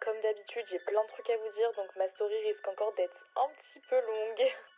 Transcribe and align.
comme 0.00 0.16
d'habitude, 0.22 0.64
j'ai 0.70 0.78
plein 0.78 1.02
de 1.02 1.08
trucs 1.08 1.30
à 1.30 1.36
vous 1.36 1.52
dire, 1.56 1.70
donc 1.76 1.88
ma 1.96 2.08
story 2.08 2.34
risque 2.46 2.68
encore 2.68 2.92
d'être 2.96 3.16
un 3.36 3.48
petit 3.48 3.80
peu 3.88 3.96
longue. 3.96 4.48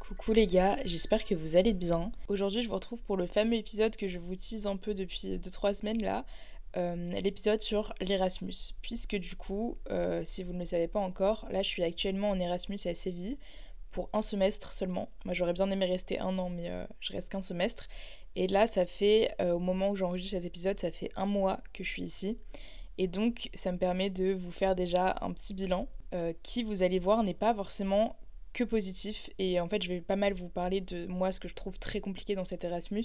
Coucou 0.00 0.32
les 0.32 0.46
gars, 0.46 0.78
j'espère 0.84 1.24
que 1.24 1.34
vous 1.34 1.56
allez 1.56 1.72
bien. 1.72 2.12
Aujourd'hui, 2.28 2.62
je 2.62 2.68
vous 2.68 2.74
retrouve 2.74 3.02
pour 3.02 3.16
le 3.16 3.26
fameux 3.26 3.56
épisode 3.56 3.96
que 3.96 4.06
je 4.06 4.18
vous 4.18 4.36
tease 4.36 4.66
un 4.66 4.76
peu 4.76 4.94
depuis 4.94 5.38
2-3 5.38 5.74
semaines 5.74 6.02
là, 6.02 6.24
euh, 6.76 7.10
l'épisode 7.20 7.60
sur 7.60 7.92
l'Erasmus. 8.00 8.74
Puisque 8.82 9.16
du 9.16 9.34
coup, 9.34 9.78
euh, 9.90 10.22
si 10.24 10.44
vous 10.44 10.52
ne 10.52 10.60
le 10.60 10.66
savez 10.66 10.86
pas 10.86 11.00
encore, 11.00 11.46
là 11.50 11.62
je 11.62 11.68
suis 11.68 11.82
actuellement 11.82 12.30
en 12.30 12.38
Erasmus 12.38 12.78
à 12.84 12.94
Séville 12.94 13.36
pour 13.90 14.08
un 14.12 14.22
semestre 14.22 14.72
seulement. 14.72 15.08
Moi 15.24 15.34
j'aurais 15.34 15.54
bien 15.54 15.68
aimé 15.70 15.86
rester 15.86 16.20
un 16.20 16.38
an, 16.38 16.50
mais 16.50 16.70
euh, 16.70 16.84
je 17.00 17.12
reste 17.12 17.32
qu'un 17.32 17.42
semestre. 17.42 17.88
Et 18.36 18.46
là, 18.46 18.66
ça 18.66 18.84
fait, 18.84 19.34
au 19.40 19.58
moment 19.58 19.88
où 19.88 19.96
j'enregistre 19.96 20.36
cet 20.36 20.44
épisode, 20.44 20.78
ça 20.78 20.90
fait 20.90 21.10
un 21.16 21.24
mois 21.24 21.60
que 21.72 21.82
je 21.82 21.88
suis 21.88 22.02
ici. 22.02 22.38
Et 22.98 23.08
donc, 23.08 23.50
ça 23.54 23.72
me 23.72 23.78
permet 23.78 24.10
de 24.10 24.32
vous 24.32 24.50
faire 24.50 24.74
déjà 24.74 25.16
un 25.20 25.32
petit 25.32 25.54
bilan 25.54 25.88
qui, 26.42 26.62
vous 26.62 26.82
allez 26.82 26.98
voir, 26.98 27.22
n'est 27.22 27.34
pas 27.34 27.54
forcément 27.54 28.16
que 28.54 28.64
positif. 28.64 29.28
Et 29.38 29.60
en 29.60 29.68
fait, 29.68 29.82
je 29.82 29.88
vais 29.88 30.00
pas 30.00 30.16
mal 30.16 30.32
vous 30.32 30.48
parler 30.48 30.80
de 30.80 31.06
moi, 31.06 31.30
ce 31.30 31.40
que 31.40 31.48
je 31.48 31.54
trouve 31.54 31.78
très 31.78 32.00
compliqué 32.00 32.34
dans 32.34 32.44
cet 32.44 32.64
Erasmus. 32.64 33.04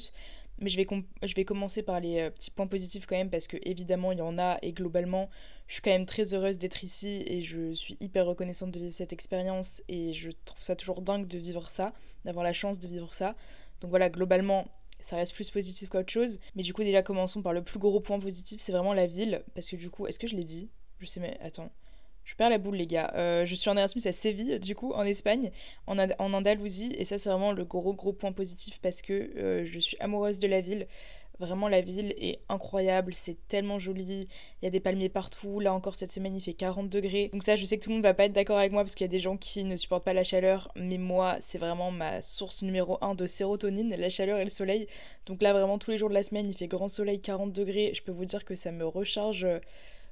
Mais 0.59 0.69
je 0.69 0.77
vais, 0.77 0.87
je 1.23 1.35
vais 1.35 1.43
commencer 1.43 1.83
par 1.83 1.99
les 1.99 2.29
petits 2.31 2.51
points 2.51 2.67
positifs 2.67 3.05
quand 3.05 3.17
même, 3.17 3.29
parce 3.29 3.47
que 3.47 3.57
évidemment, 3.63 4.13
il 4.13 4.19
y 4.19 4.21
en 4.21 4.39
a. 4.39 4.59
Et 4.61 4.71
globalement, 4.71 5.29
je 5.67 5.73
suis 5.73 5.81
quand 5.81 5.91
même 5.91 6.05
très 6.05 6.33
heureuse 6.33 6.57
d'être 6.57 6.85
ici. 6.85 7.23
Et 7.27 7.41
je 7.41 7.73
suis 7.73 7.97
hyper 7.99 8.25
reconnaissante 8.25 8.71
de 8.71 8.79
vivre 8.79 8.93
cette 8.93 9.11
expérience. 9.11 9.83
Et 9.89 10.13
je 10.13 10.29
trouve 10.45 10.63
ça 10.63 10.77
toujours 10.77 11.01
dingue 11.01 11.27
de 11.27 11.37
vivre 11.37 11.69
ça, 11.69 11.93
d'avoir 12.23 12.45
la 12.45 12.53
chance 12.53 12.79
de 12.79 12.87
vivre 12.87 13.13
ça. 13.13 13.35
Donc 13.81 13.89
voilà, 13.89 14.09
globalement, 14.09 14.67
ça 15.01 15.15
reste 15.15 15.33
plus 15.33 15.49
positif 15.49 15.89
qu'autre 15.89 16.11
chose. 16.11 16.39
Mais 16.55 16.63
du 16.63 16.73
coup, 16.73 16.83
déjà, 16.83 17.03
commençons 17.03 17.41
par 17.41 17.53
le 17.53 17.63
plus 17.63 17.79
gros 17.79 17.99
point 17.99 18.19
positif, 18.19 18.61
c'est 18.61 18.71
vraiment 18.71 18.93
la 18.93 19.07
ville. 19.07 19.43
Parce 19.53 19.69
que 19.69 19.75
du 19.75 19.89
coup, 19.89 20.07
est-ce 20.07 20.19
que 20.19 20.27
je 20.27 20.35
l'ai 20.35 20.43
dit? 20.43 20.69
Je 20.99 21.05
sais, 21.05 21.19
mais 21.19 21.37
attends. 21.41 21.71
Je 22.23 22.35
perds 22.35 22.49
la 22.49 22.59
boule, 22.59 22.75
les 22.75 22.87
gars. 22.87 23.11
Euh, 23.15 23.45
je 23.45 23.55
suis 23.55 23.69
en 23.69 23.77
Erasmus 23.77 24.03
à 24.05 24.11
Séville, 24.11 24.59
du 24.59 24.75
coup, 24.75 24.91
en 24.93 25.03
Espagne, 25.03 25.51
en, 25.87 25.97
Andalousie. 25.97 26.93
Et 26.97 27.05
ça, 27.05 27.17
c'est 27.17 27.29
vraiment 27.29 27.51
le 27.51 27.65
gros, 27.65 27.93
gros 27.93 28.13
point 28.13 28.31
positif 28.31 28.79
parce 28.81 29.01
que 29.01 29.13
euh, 29.13 29.65
je 29.65 29.79
suis 29.79 29.97
amoureuse 29.99 30.39
de 30.39 30.47
la 30.47 30.61
ville. 30.61 30.87
Vraiment, 31.41 31.67
la 31.67 31.81
ville 31.81 32.13
est 32.17 32.39
incroyable, 32.49 33.13
c'est 33.13 33.35
tellement 33.47 33.79
joli. 33.79 34.27
Il 34.61 34.65
y 34.65 34.67
a 34.67 34.69
des 34.69 34.79
palmiers 34.79 35.09
partout. 35.09 35.59
Là 35.59 35.73
encore, 35.73 35.95
cette 35.95 36.11
semaine, 36.11 36.35
il 36.35 36.41
fait 36.41 36.53
40 36.53 36.87
degrés. 36.87 37.29
Donc, 37.33 37.43
ça, 37.43 37.55
je 37.55 37.65
sais 37.65 37.77
que 37.77 37.83
tout 37.83 37.89
le 37.89 37.95
monde 37.95 38.03
va 38.03 38.13
pas 38.13 38.25
être 38.25 38.33
d'accord 38.33 38.57
avec 38.57 38.71
moi 38.71 38.83
parce 38.83 38.95
qu'il 38.95 39.05
y 39.05 39.09
a 39.09 39.11
des 39.11 39.19
gens 39.19 39.37
qui 39.37 39.63
ne 39.63 39.75
supportent 39.75 40.05
pas 40.05 40.13
la 40.13 40.23
chaleur. 40.23 40.71
Mais 40.75 40.97
moi, 40.97 41.37
c'est 41.41 41.57
vraiment 41.57 41.91
ma 41.91 42.21
source 42.21 42.61
numéro 42.61 42.97
1 43.01 43.15
de 43.15 43.25
sérotonine, 43.25 43.95
la 43.95 44.09
chaleur 44.09 44.37
et 44.37 44.43
le 44.43 44.49
soleil. 44.49 44.87
Donc, 45.25 45.41
là, 45.41 45.51
vraiment, 45.51 45.79
tous 45.79 45.91
les 45.91 45.97
jours 45.97 46.09
de 46.09 46.13
la 46.13 46.23
semaine, 46.23 46.47
il 46.47 46.55
fait 46.55 46.67
grand 46.67 46.87
soleil, 46.87 47.19
40 47.19 47.51
degrés. 47.51 47.91
Je 47.93 48.03
peux 48.03 48.11
vous 48.11 48.25
dire 48.25 48.45
que 48.45 48.55
ça 48.55 48.71
me 48.71 48.85
recharge 48.85 49.45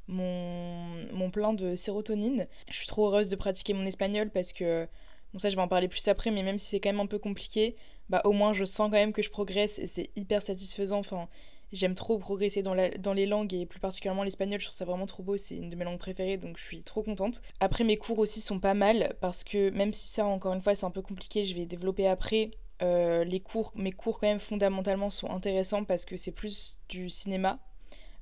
mon, 0.09 1.29
plein 1.31 1.53
de 1.53 1.75
sérotonine. 1.75 2.47
Je 2.69 2.77
suis 2.77 2.87
trop 2.87 3.07
heureuse 3.07 3.29
de 3.29 3.35
pratiquer 3.35 3.73
mon 3.73 3.85
espagnol 3.85 4.29
parce 4.29 4.51
que, 4.51 4.87
bon 5.31 5.39
ça 5.39 5.49
je 5.49 5.55
vais 5.55 5.61
en 5.61 5.67
parler 5.67 5.87
plus 5.87 6.07
après, 6.07 6.31
mais 6.31 6.43
même 6.43 6.57
si 6.57 6.67
c'est 6.67 6.79
quand 6.79 6.89
même 6.89 6.99
un 6.99 7.05
peu 7.05 7.19
compliqué, 7.19 7.75
bah 8.09 8.21
au 8.25 8.31
moins 8.31 8.53
je 8.53 8.65
sens 8.65 8.89
quand 8.89 8.97
même 8.97 9.13
que 9.13 9.21
je 9.21 9.29
progresse 9.29 9.79
et 9.79 9.87
c'est 9.87 10.09
hyper 10.15 10.41
satisfaisant. 10.41 10.99
Enfin, 10.99 11.27
j'aime 11.71 11.95
trop 11.95 12.17
progresser 12.17 12.61
dans, 12.61 12.73
les 12.73 13.25
langues 13.25 13.53
et 13.53 13.65
plus 13.65 13.79
particulièrement 13.79 14.23
l'espagnol, 14.23 14.59
je 14.59 14.65
trouve 14.65 14.77
ça 14.77 14.85
vraiment 14.85 15.05
trop 15.05 15.23
beau, 15.23 15.37
c'est 15.37 15.55
une 15.55 15.69
de 15.69 15.75
mes 15.75 15.85
langues 15.85 15.99
préférées 15.99 16.37
donc 16.37 16.57
je 16.57 16.63
suis 16.63 16.81
trop 16.81 17.03
contente. 17.03 17.41
Après 17.59 17.83
mes 17.83 17.97
cours 17.97 18.19
aussi 18.19 18.41
sont 18.41 18.59
pas 18.59 18.73
mal 18.73 19.15
parce 19.21 19.43
que 19.43 19.69
même 19.69 19.93
si 19.93 20.07
ça 20.07 20.25
encore 20.25 20.53
une 20.53 20.61
fois 20.61 20.75
c'est 20.75 20.85
un 20.85 20.91
peu 20.91 21.01
compliqué, 21.01 21.45
je 21.45 21.55
vais 21.55 21.65
développer 21.65 22.07
après. 22.07 22.51
Euh, 22.81 23.25
les 23.25 23.41
cours, 23.41 23.73
mes 23.75 23.91
cours 23.91 24.19
quand 24.19 24.27
même 24.27 24.39
fondamentalement 24.39 25.09
sont 25.09 25.29
intéressants 25.29 25.83
parce 25.83 26.05
que 26.05 26.15
c'est 26.15 26.31
plus 26.31 26.81
du 26.87 27.09
cinéma 27.09 27.59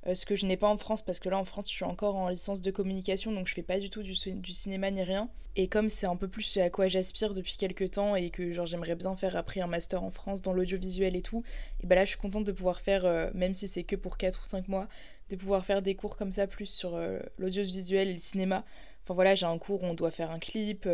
euh, 0.06 0.14
ce 0.14 0.24
que 0.24 0.36
je 0.36 0.46
n'ai 0.46 0.56
pas 0.56 0.68
en 0.68 0.76
France 0.76 1.02
parce 1.02 1.18
que 1.18 1.28
là 1.28 1.38
en 1.38 1.44
France 1.44 1.68
je 1.68 1.74
suis 1.74 1.84
encore 1.84 2.16
en 2.16 2.28
licence 2.28 2.60
de 2.60 2.70
communication 2.70 3.32
donc 3.32 3.48
je 3.48 3.54
fais 3.54 3.62
pas 3.62 3.80
du 3.80 3.90
tout 3.90 4.02
du, 4.02 4.14
cinéma 4.14 4.90
ni 4.90 5.02
rien. 5.02 5.28
Et 5.56 5.66
comme 5.66 5.88
c'est 5.88 6.06
un 6.06 6.16
peu 6.16 6.28
plus 6.28 6.56
à 6.58 6.70
quoi 6.70 6.88
j'aspire 6.88 7.34
depuis 7.34 7.56
quelques 7.56 7.92
temps 7.92 8.14
et 8.14 8.30
que 8.30 8.52
genre 8.52 8.66
j'aimerais 8.66 8.94
bien 8.94 9.16
faire 9.16 9.36
après 9.36 9.60
un 9.60 9.66
master 9.66 10.04
en 10.04 10.10
France 10.10 10.40
dans 10.40 10.52
l'audiovisuel 10.52 11.16
et 11.16 11.22
tout, 11.22 11.42
et 11.82 11.86
ben 11.86 11.96
là 11.96 12.04
je 12.04 12.10
suis 12.10 12.18
contente 12.18 12.44
de 12.44 12.52
pouvoir 12.52 12.80
faire, 12.80 13.04
euh, 13.04 13.30
même 13.34 13.54
si 13.54 13.66
c'est 13.66 13.82
que 13.82 13.96
pour 13.96 14.18
4 14.18 14.40
ou 14.40 14.44
5 14.44 14.68
mois, 14.68 14.88
de 15.30 15.36
pouvoir 15.36 15.64
faire 15.64 15.82
des 15.82 15.94
cours 15.94 16.16
comme 16.16 16.32
ça 16.32 16.46
plus 16.46 16.66
sur 16.66 16.94
euh, 16.94 17.18
l'audiovisuel 17.38 18.08
et 18.08 18.12
le 18.12 18.20
cinéma. 18.20 18.64
Enfin 19.04 19.14
voilà, 19.14 19.34
j'ai 19.34 19.46
un 19.46 19.58
cours 19.58 19.82
où 19.82 19.86
on 19.86 19.94
doit 19.94 20.10
faire 20.10 20.30
un 20.30 20.38
clip, 20.38 20.88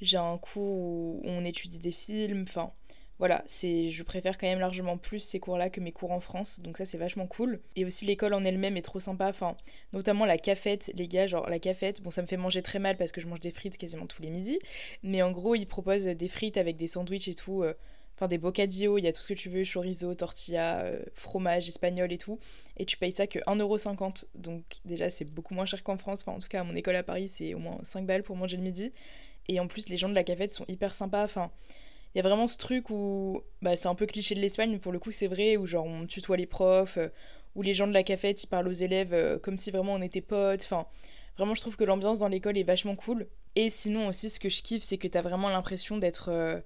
j'ai 0.00 0.16
un 0.16 0.38
cours 0.38 0.78
où 0.78 1.20
on 1.24 1.44
étudie 1.44 1.78
des 1.78 1.92
films, 1.92 2.44
enfin 2.48 2.72
voilà, 3.18 3.42
c'est, 3.48 3.90
je 3.90 4.02
préfère 4.04 4.38
quand 4.38 4.46
même 4.46 4.60
largement 4.60 4.96
plus 4.96 5.20
ces 5.20 5.40
cours-là 5.40 5.70
que 5.70 5.80
mes 5.80 5.90
cours 5.90 6.12
en 6.12 6.20
France, 6.20 6.60
donc 6.60 6.78
ça 6.78 6.86
c'est 6.86 6.98
vachement 6.98 7.26
cool. 7.26 7.60
Et 7.74 7.84
aussi 7.84 8.04
l'école 8.04 8.32
en 8.32 8.44
elle-même 8.44 8.76
est 8.76 8.82
trop 8.82 9.00
sympa, 9.00 9.28
enfin, 9.28 9.56
notamment 9.92 10.24
la 10.24 10.38
cafette, 10.38 10.92
les 10.94 11.08
gars, 11.08 11.26
genre 11.26 11.48
la 11.48 11.58
cafette, 11.58 12.00
bon 12.00 12.10
ça 12.10 12.22
me 12.22 12.28
fait 12.28 12.36
manger 12.36 12.62
très 12.62 12.78
mal 12.78 12.96
parce 12.96 13.10
que 13.10 13.20
je 13.20 13.26
mange 13.26 13.40
des 13.40 13.50
frites 13.50 13.76
quasiment 13.76 14.06
tous 14.06 14.22
les 14.22 14.30
midis, 14.30 14.60
mais 15.02 15.22
en 15.22 15.32
gros 15.32 15.56
ils 15.56 15.66
proposent 15.66 16.04
des 16.04 16.28
frites 16.28 16.56
avec 16.56 16.76
des 16.76 16.86
sandwichs 16.86 17.26
et 17.26 17.34
tout, 17.34 17.64
euh, 17.64 17.74
enfin 18.14 18.28
des 18.28 18.38
bocadillos, 18.38 18.98
il 18.98 19.04
y 19.04 19.08
a 19.08 19.12
tout 19.12 19.20
ce 19.20 19.28
que 19.28 19.34
tu 19.34 19.48
veux, 19.48 19.64
chorizo, 19.64 20.14
tortilla, 20.14 20.80
euh, 20.82 21.02
fromage 21.14 21.68
espagnol 21.68 22.12
et 22.12 22.18
tout, 22.18 22.38
et 22.76 22.84
tu 22.84 22.96
payes 22.96 23.12
ça 23.12 23.26
que 23.26 23.40
1,50€, 23.40 24.26
donc 24.36 24.62
déjà 24.84 25.10
c'est 25.10 25.24
beaucoup 25.24 25.54
moins 25.54 25.66
cher 25.66 25.82
qu'en 25.82 25.98
France, 25.98 26.20
enfin 26.22 26.36
en 26.36 26.40
tout 26.40 26.48
cas 26.48 26.60
à 26.60 26.64
mon 26.64 26.76
école 26.76 26.96
à 26.96 27.02
Paris 27.02 27.28
c'est 27.28 27.54
au 27.54 27.58
moins 27.58 27.80
5 27.82 28.06
balles 28.06 28.22
pour 28.22 28.36
manger 28.36 28.56
le 28.56 28.62
midi, 28.62 28.92
et 29.48 29.58
en 29.58 29.66
plus 29.66 29.88
les 29.88 29.96
gens 29.96 30.08
de 30.08 30.14
la 30.14 30.22
cafette 30.22 30.54
sont 30.54 30.66
hyper 30.68 30.94
sympas, 30.94 31.24
enfin 31.24 31.50
il 32.14 32.18
y 32.18 32.20
a 32.20 32.22
vraiment 32.22 32.46
ce 32.46 32.56
truc 32.56 32.90
où 32.90 33.42
bah, 33.62 33.76
c'est 33.76 33.88
un 33.88 33.94
peu 33.94 34.06
cliché 34.06 34.34
de 34.34 34.40
l'Espagne, 34.40 34.70
mais 34.70 34.78
pour 34.78 34.92
le 34.92 34.98
coup 34.98 35.12
c'est 35.12 35.26
vrai, 35.26 35.56
où 35.56 35.66
genre 35.66 35.84
on 35.84 36.06
tutoie 36.06 36.36
les 36.36 36.46
profs, 36.46 36.96
euh, 36.96 37.08
où 37.54 37.62
les 37.62 37.74
gens 37.74 37.86
de 37.86 37.92
la 37.92 38.02
cafette 38.02 38.42
ils 38.42 38.46
parlent 38.46 38.68
aux 38.68 38.72
élèves 38.72 39.12
euh, 39.12 39.38
comme 39.38 39.56
si 39.58 39.70
vraiment 39.70 39.94
on 39.94 40.02
était 40.02 40.20
potes. 40.20 40.62
Enfin, 40.64 40.86
vraiment 41.36 41.54
je 41.54 41.60
trouve 41.60 41.76
que 41.76 41.84
l'ambiance 41.84 42.18
dans 42.18 42.28
l'école 42.28 42.56
est 42.56 42.62
vachement 42.62 42.96
cool. 42.96 43.26
Et 43.56 43.70
sinon 43.70 44.08
aussi 44.08 44.30
ce 44.30 44.40
que 44.40 44.48
je 44.48 44.62
kiffe, 44.62 44.82
c'est 44.82 44.98
que 44.98 45.08
t'as 45.08 45.22
vraiment 45.22 45.48
l'impression 45.48 45.96
d'être 45.98 46.30
euh, 46.30 46.60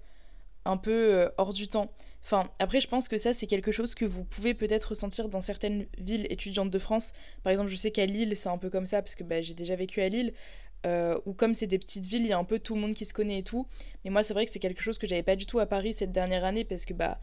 un 0.65 0.77
peu 0.77 1.29
hors 1.39 1.53
du 1.53 1.69
temps. 1.69 1.91
Enfin, 2.25 2.49
après 2.61 2.81
je 2.81 2.87
pense 2.87 3.09
que 3.09 3.19
ça 3.19 3.35
c'est 3.35 3.49
quelque 3.49 3.73
chose 3.73 3.97
que 3.97 4.05
vous 4.05 4.25
pouvez 4.25 4.55
peut-être 4.55 4.91
ressentir 4.91 5.29
dans 5.29 5.41
certaines 5.41 5.87
villes 5.99 6.27
étudiantes 6.31 6.71
de 6.71 6.79
France. 6.79 7.13
Par 7.43 7.51
exemple, 7.51 7.71
je 7.71 7.77
sais 7.77 7.91
qu'à 7.91 8.07
Lille 8.07 8.37
c'est 8.37 8.49
un 8.49 8.59
peu 8.59 8.71
comme 8.71 8.87
ça, 8.87 9.03
parce 9.03 9.17
que 9.17 9.25
bah, 9.25 9.43
j'ai 9.43 9.55
déjà 9.55 9.75
vécu 9.75 10.01
à 10.01 10.09
Lille. 10.09 10.33
Euh, 10.87 11.19
où 11.27 11.33
comme 11.33 11.55
c'est 11.55 11.67
des 11.67 11.79
petites 11.79 12.07
villes, 12.07 12.23
il 12.23 12.29
y 12.29 12.33
a 12.33 12.39
un 12.39 12.45
peu 12.45 12.59
tout 12.59 12.75
le 12.75 12.81
monde 12.81 12.95
qui 12.95 13.05
se 13.05 13.15
connaît 13.15 13.39
et 13.39 13.43
tout. 13.43 13.67
Mais 14.05 14.11
moi, 14.11 14.23
c'est 14.23 14.35
vrai 14.35 14.47
que 14.47 14.53
c'est 14.53 14.59
quelque 14.59 14.83
chose 14.83 14.99
que 14.99 15.07
j'avais 15.07 15.23
pas 15.23 15.37
du 15.37 15.47
tout 15.47 15.59
à 15.59 15.67
Paris 15.67 15.95
cette 15.95 16.13
dernière 16.13 16.45
année 16.45 16.65
parce 16.65 16.85
que 16.85 16.95
bah 16.95 17.19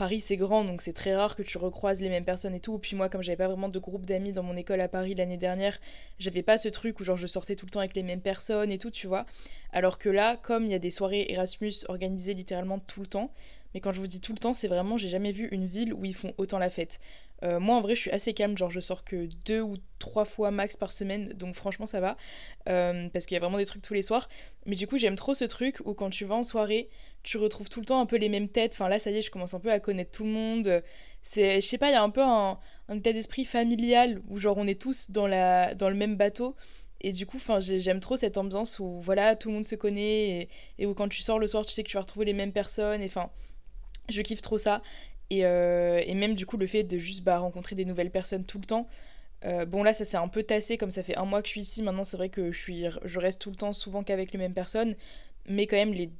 Paris 0.00 0.22
c'est 0.22 0.38
grand 0.38 0.64
donc 0.64 0.80
c'est 0.80 0.94
très 0.94 1.14
rare 1.14 1.36
que 1.36 1.42
tu 1.42 1.58
recroises 1.58 2.00
les 2.00 2.08
mêmes 2.08 2.24
personnes 2.24 2.54
et 2.54 2.60
tout. 2.60 2.78
Puis 2.78 2.96
moi, 2.96 3.10
comme 3.10 3.22
j'avais 3.22 3.36
pas 3.36 3.48
vraiment 3.48 3.68
de 3.68 3.78
groupe 3.78 4.06
d'amis 4.06 4.32
dans 4.32 4.42
mon 4.42 4.56
école 4.56 4.80
à 4.80 4.88
Paris 4.88 5.14
l'année 5.14 5.36
dernière, 5.36 5.78
j'avais 6.18 6.42
pas 6.42 6.56
ce 6.56 6.70
truc 6.70 7.00
où 7.00 7.04
genre 7.04 7.18
je 7.18 7.26
sortais 7.26 7.54
tout 7.54 7.66
le 7.66 7.70
temps 7.70 7.80
avec 7.80 7.94
les 7.94 8.02
mêmes 8.02 8.22
personnes 8.22 8.70
et 8.70 8.78
tout, 8.78 8.90
tu 8.90 9.06
vois. 9.06 9.26
Alors 9.74 9.98
que 9.98 10.08
là, 10.08 10.38
comme 10.38 10.64
il 10.64 10.70
y 10.70 10.74
a 10.74 10.78
des 10.78 10.90
soirées 10.90 11.26
Erasmus 11.28 11.84
organisées 11.88 12.32
littéralement 12.32 12.78
tout 12.78 13.02
le 13.02 13.08
temps, 13.08 13.30
mais 13.74 13.80
quand 13.80 13.92
je 13.92 14.00
vous 14.00 14.06
dis 14.06 14.22
tout 14.22 14.32
le 14.32 14.38
temps, 14.38 14.54
c'est 14.54 14.68
vraiment, 14.68 14.96
j'ai 14.96 15.10
jamais 15.10 15.32
vu 15.32 15.48
une 15.52 15.66
ville 15.66 15.92
où 15.92 16.06
ils 16.06 16.16
font 16.16 16.32
autant 16.38 16.58
la 16.58 16.70
fête. 16.70 16.98
Euh, 17.42 17.60
moi, 17.60 17.76
en 17.76 17.80
vrai, 17.80 17.94
je 17.94 18.00
suis 18.00 18.10
assez 18.10 18.34
calme, 18.34 18.56
genre 18.56 18.70
je 18.70 18.80
sors 18.80 19.04
que 19.04 19.28
deux 19.44 19.60
ou 19.60 19.76
trois 19.98 20.24
fois 20.24 20.50
max 20.50 20.76
par 20.76 20.92
semaine, 20.92 21.24
donc 21.34 21.54
franchement, 21.54 21.86
ça 21.86 22.00
va. 22.00 22.16
Euh, 22.68 23.08
parce 23.10 23.26
qu'il 23.26 23.34
y 23.34 23.36
a 23.36 23.40
vraiment 23.40 23.58
des 23.58 23.66
trucs 23.66 23.82
tous 23.82 23.94
les 23.94 24.02
soirs. 24.02 24.28
Mais 24.66 24.76
du 24.76 24.86
coup, 24.86 24.98
j'aime 24.98 25.16
trop 25.16 25.34
ce 25.34 25.44
truc 25.44 25.78
où 25.84 25.94
quand 25.94 26.10
tu 26.10 26.24
vas 26.24 26.34
en 26.36 26.42
soirée, 26.42 26.88
tu 27.22 27.36
retrouves 27.38 27.68
tout 27.68 27.80
le 27.80 27.86
temps 27.86 28.00
un 28.00 28.06
peu 28.06 28.16
les 28.16 28.28
mêmes 28.28 28.48
têtes. 28.48 28.72
Enfin, 28.74 28.88
là, 28.88 28.98
ça 28.98 29.10
y 29.10 29.18
est, 29.18 29.22
je 29.22 29.30
commence 29.30 29.54
un 29.54 29.60
peu 29.60 29.70
à 29.70 29.80
connaître 29.80 30.10
tout 30.10 30.24
le 30.24 30.30
monde. 30.30 30.82
C'est, 31.22 31.60
je 31.60 31.66
sais 31.66 31.78
pas, 31.78 31.90
il 31.90 31.92
y 31.92 31.96
a 31.96 32.02
un 32.02 32.10
peu 32.10 32.22
un, 32.22 32.58
état 32.92 33.12
d'esprit 33.12 33.44
familial 33.44 34.20
où, 34.28 34.38
genre, 34.38 34.56
on 34.58 34.66
est 34.66 34.80
tous 34.80 35.10
dans, 35.10 35.26
la, 35.26 35.74
dans 35.74 35.88
le 35.88 35.96
même 35.96 36.16
bateau. 36.16 36.56
Et 37.02 37.12
du 37.12 37.26
coup, 37.26 37.38
j'aime 37.60 38.00
trop 38.00 38.16
cette 38.16 38.36
ambiance 38.36 38.78
où, 38.78 39.00
voilà, 39.00 39.36
tout 39.36 39.48
le 39.48 39.54
monde 39.54 39.66
se 39.66 39.74
connaît 39.74 40.28
et, 40.42 40.48
et 40.78 40.86
où 40.86 40.94
quand 40.94 41.08
tu 41.08 41.22
sors 41.22 41.38
le 41.38 41.46
soir, 41.46 41.64
tu 41.64 41.72
sais 41.72 41.82
que 41.82 41.88
tu 41.88 41.96
vas 41.96 42.02
retrouver 42.02 42.26
les 42.26 42.34
mêmes 42.34 42.52
personnes. 42.52 43.02
Et 43.02 43.06
enfin, 43.06 43.30
je 44.08 44.22
kiffe 44.22 44.42
trop 44.42 44.58
ça. 44.58 44.82
Euh, 45.32 46.02
et, 46.04 46.14
même 46.14 46.34
du 46.34 46.46
coup, 46.46 46.56
le 46.56 46.66
fait 46.66 46.84
de 46.84 46.98
juste 46.98 47.22
bah, 47.22 47.38
rencontrer 47.38 47.76
des 47.76 47.84
nouvelles 47.84 48.10
personnes 48.10 48.44
tout 48.44 48.58
le 48.58 48.66
temps. 48.66 48.88
Euh, 49.44 49.64
bon, 49.64 49.82
là, 49.82 49.94
ça 49.94 50.04
s'est 50.04 50.16
un 50.16 50.28
peu 50.28 50.42
tassé, 50.42 50.76
comme 50.76 50.90
ça 50.90 51.02
fait 51.02 51.16
un 51.16 51.24
mois 51.24 51.40
que 51.40 51.48
je 51.48 51.52
suis 51.52 51.60
ici. 51.62 51.82
Maintenant, 51.82 52.04
c'est 52.04 52.16
vrai 52.16 52.28
que 52.28 52.52
je, 52.52 52.58
suis, 52.58 52.84
je 53.04 53.18
reste 53.18 53.40
tout 53.40 53.50
le 53.50 53.56
temps 53.56 53.72
souvent 53.72 54.02
qu'avec 54.02 54.32
les 54.32 54.38
mêmes 54.38 54.54
personnes. 54.54 54.94
Mais 55.46 55.66
quand 55.66 55.76
même, 55.76 55.94
les 55.94 56.10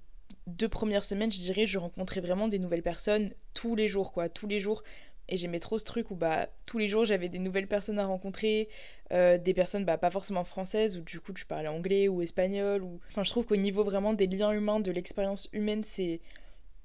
deux 0.50 0.68
premières 0.68 1.04
semaines, 1.04 1.32
je 1.32 1.38
dirais, 1.38 1.66
je 1.66 1.78
rencontrais 1.78 2.20
vraiment 2.20 2.48
des 2.48 2.58
nouvelles 2.58 2.82
personnes 2.82 3.32
tous 3.54 3.74
les 3.74 3.88
jours, 3.88 4.12
quoi. 4.12 4.28
Tous 4.28 4.46
les 4.46 4.60
jours. 4.60 4.82
Et 5.28 5.36
j'aimais 5.36 5.60
trop 5.60 5.78
ce 5.78 5.84
truc 5.84 6.10
où 6.10 6.16
bah, 6.16 6.48
tous 6.66 6.78
les 6.78 6.88
jours 6.88 7.04
j'avais 7.04 7.28
des 7.28 7.38
nouvelles 7.38 7.68
personnes 7.68 8.00
à 8.00 8.06
rencontrer, 8.06 8.68
euh, 9.12 9.38
des 9.38 9.54
personnes 9.54 9.84
bah, 9.84 9.96
pas 9.96 10.10
forcément 10.10 10.42
françaises, 10.42 10.98
où 10.98 11.02
du 11.02 11.20
coup 11.20 11.32
tu 11.32 11.46
parlais 11.46 11.68
anglais 11.68 12.08
ou 12.08 12.20
espagnol. 12.20 12.82
Ou... 12.82 12.98
Enfin, 13.10 13.22
je 13.22 13.30
trouve 13.30 13.46
qu'au 13.46 13.56
niveau 13.56 13.84
vraiment 13.84 14.12
des 14.12 14.26
liens 14.26 14.50
humains, 14.50 14.80
de 14.80 14.90
l'expérience 14.90 15.48
humaine, 15.52 15.84
c'est 15.84 16.20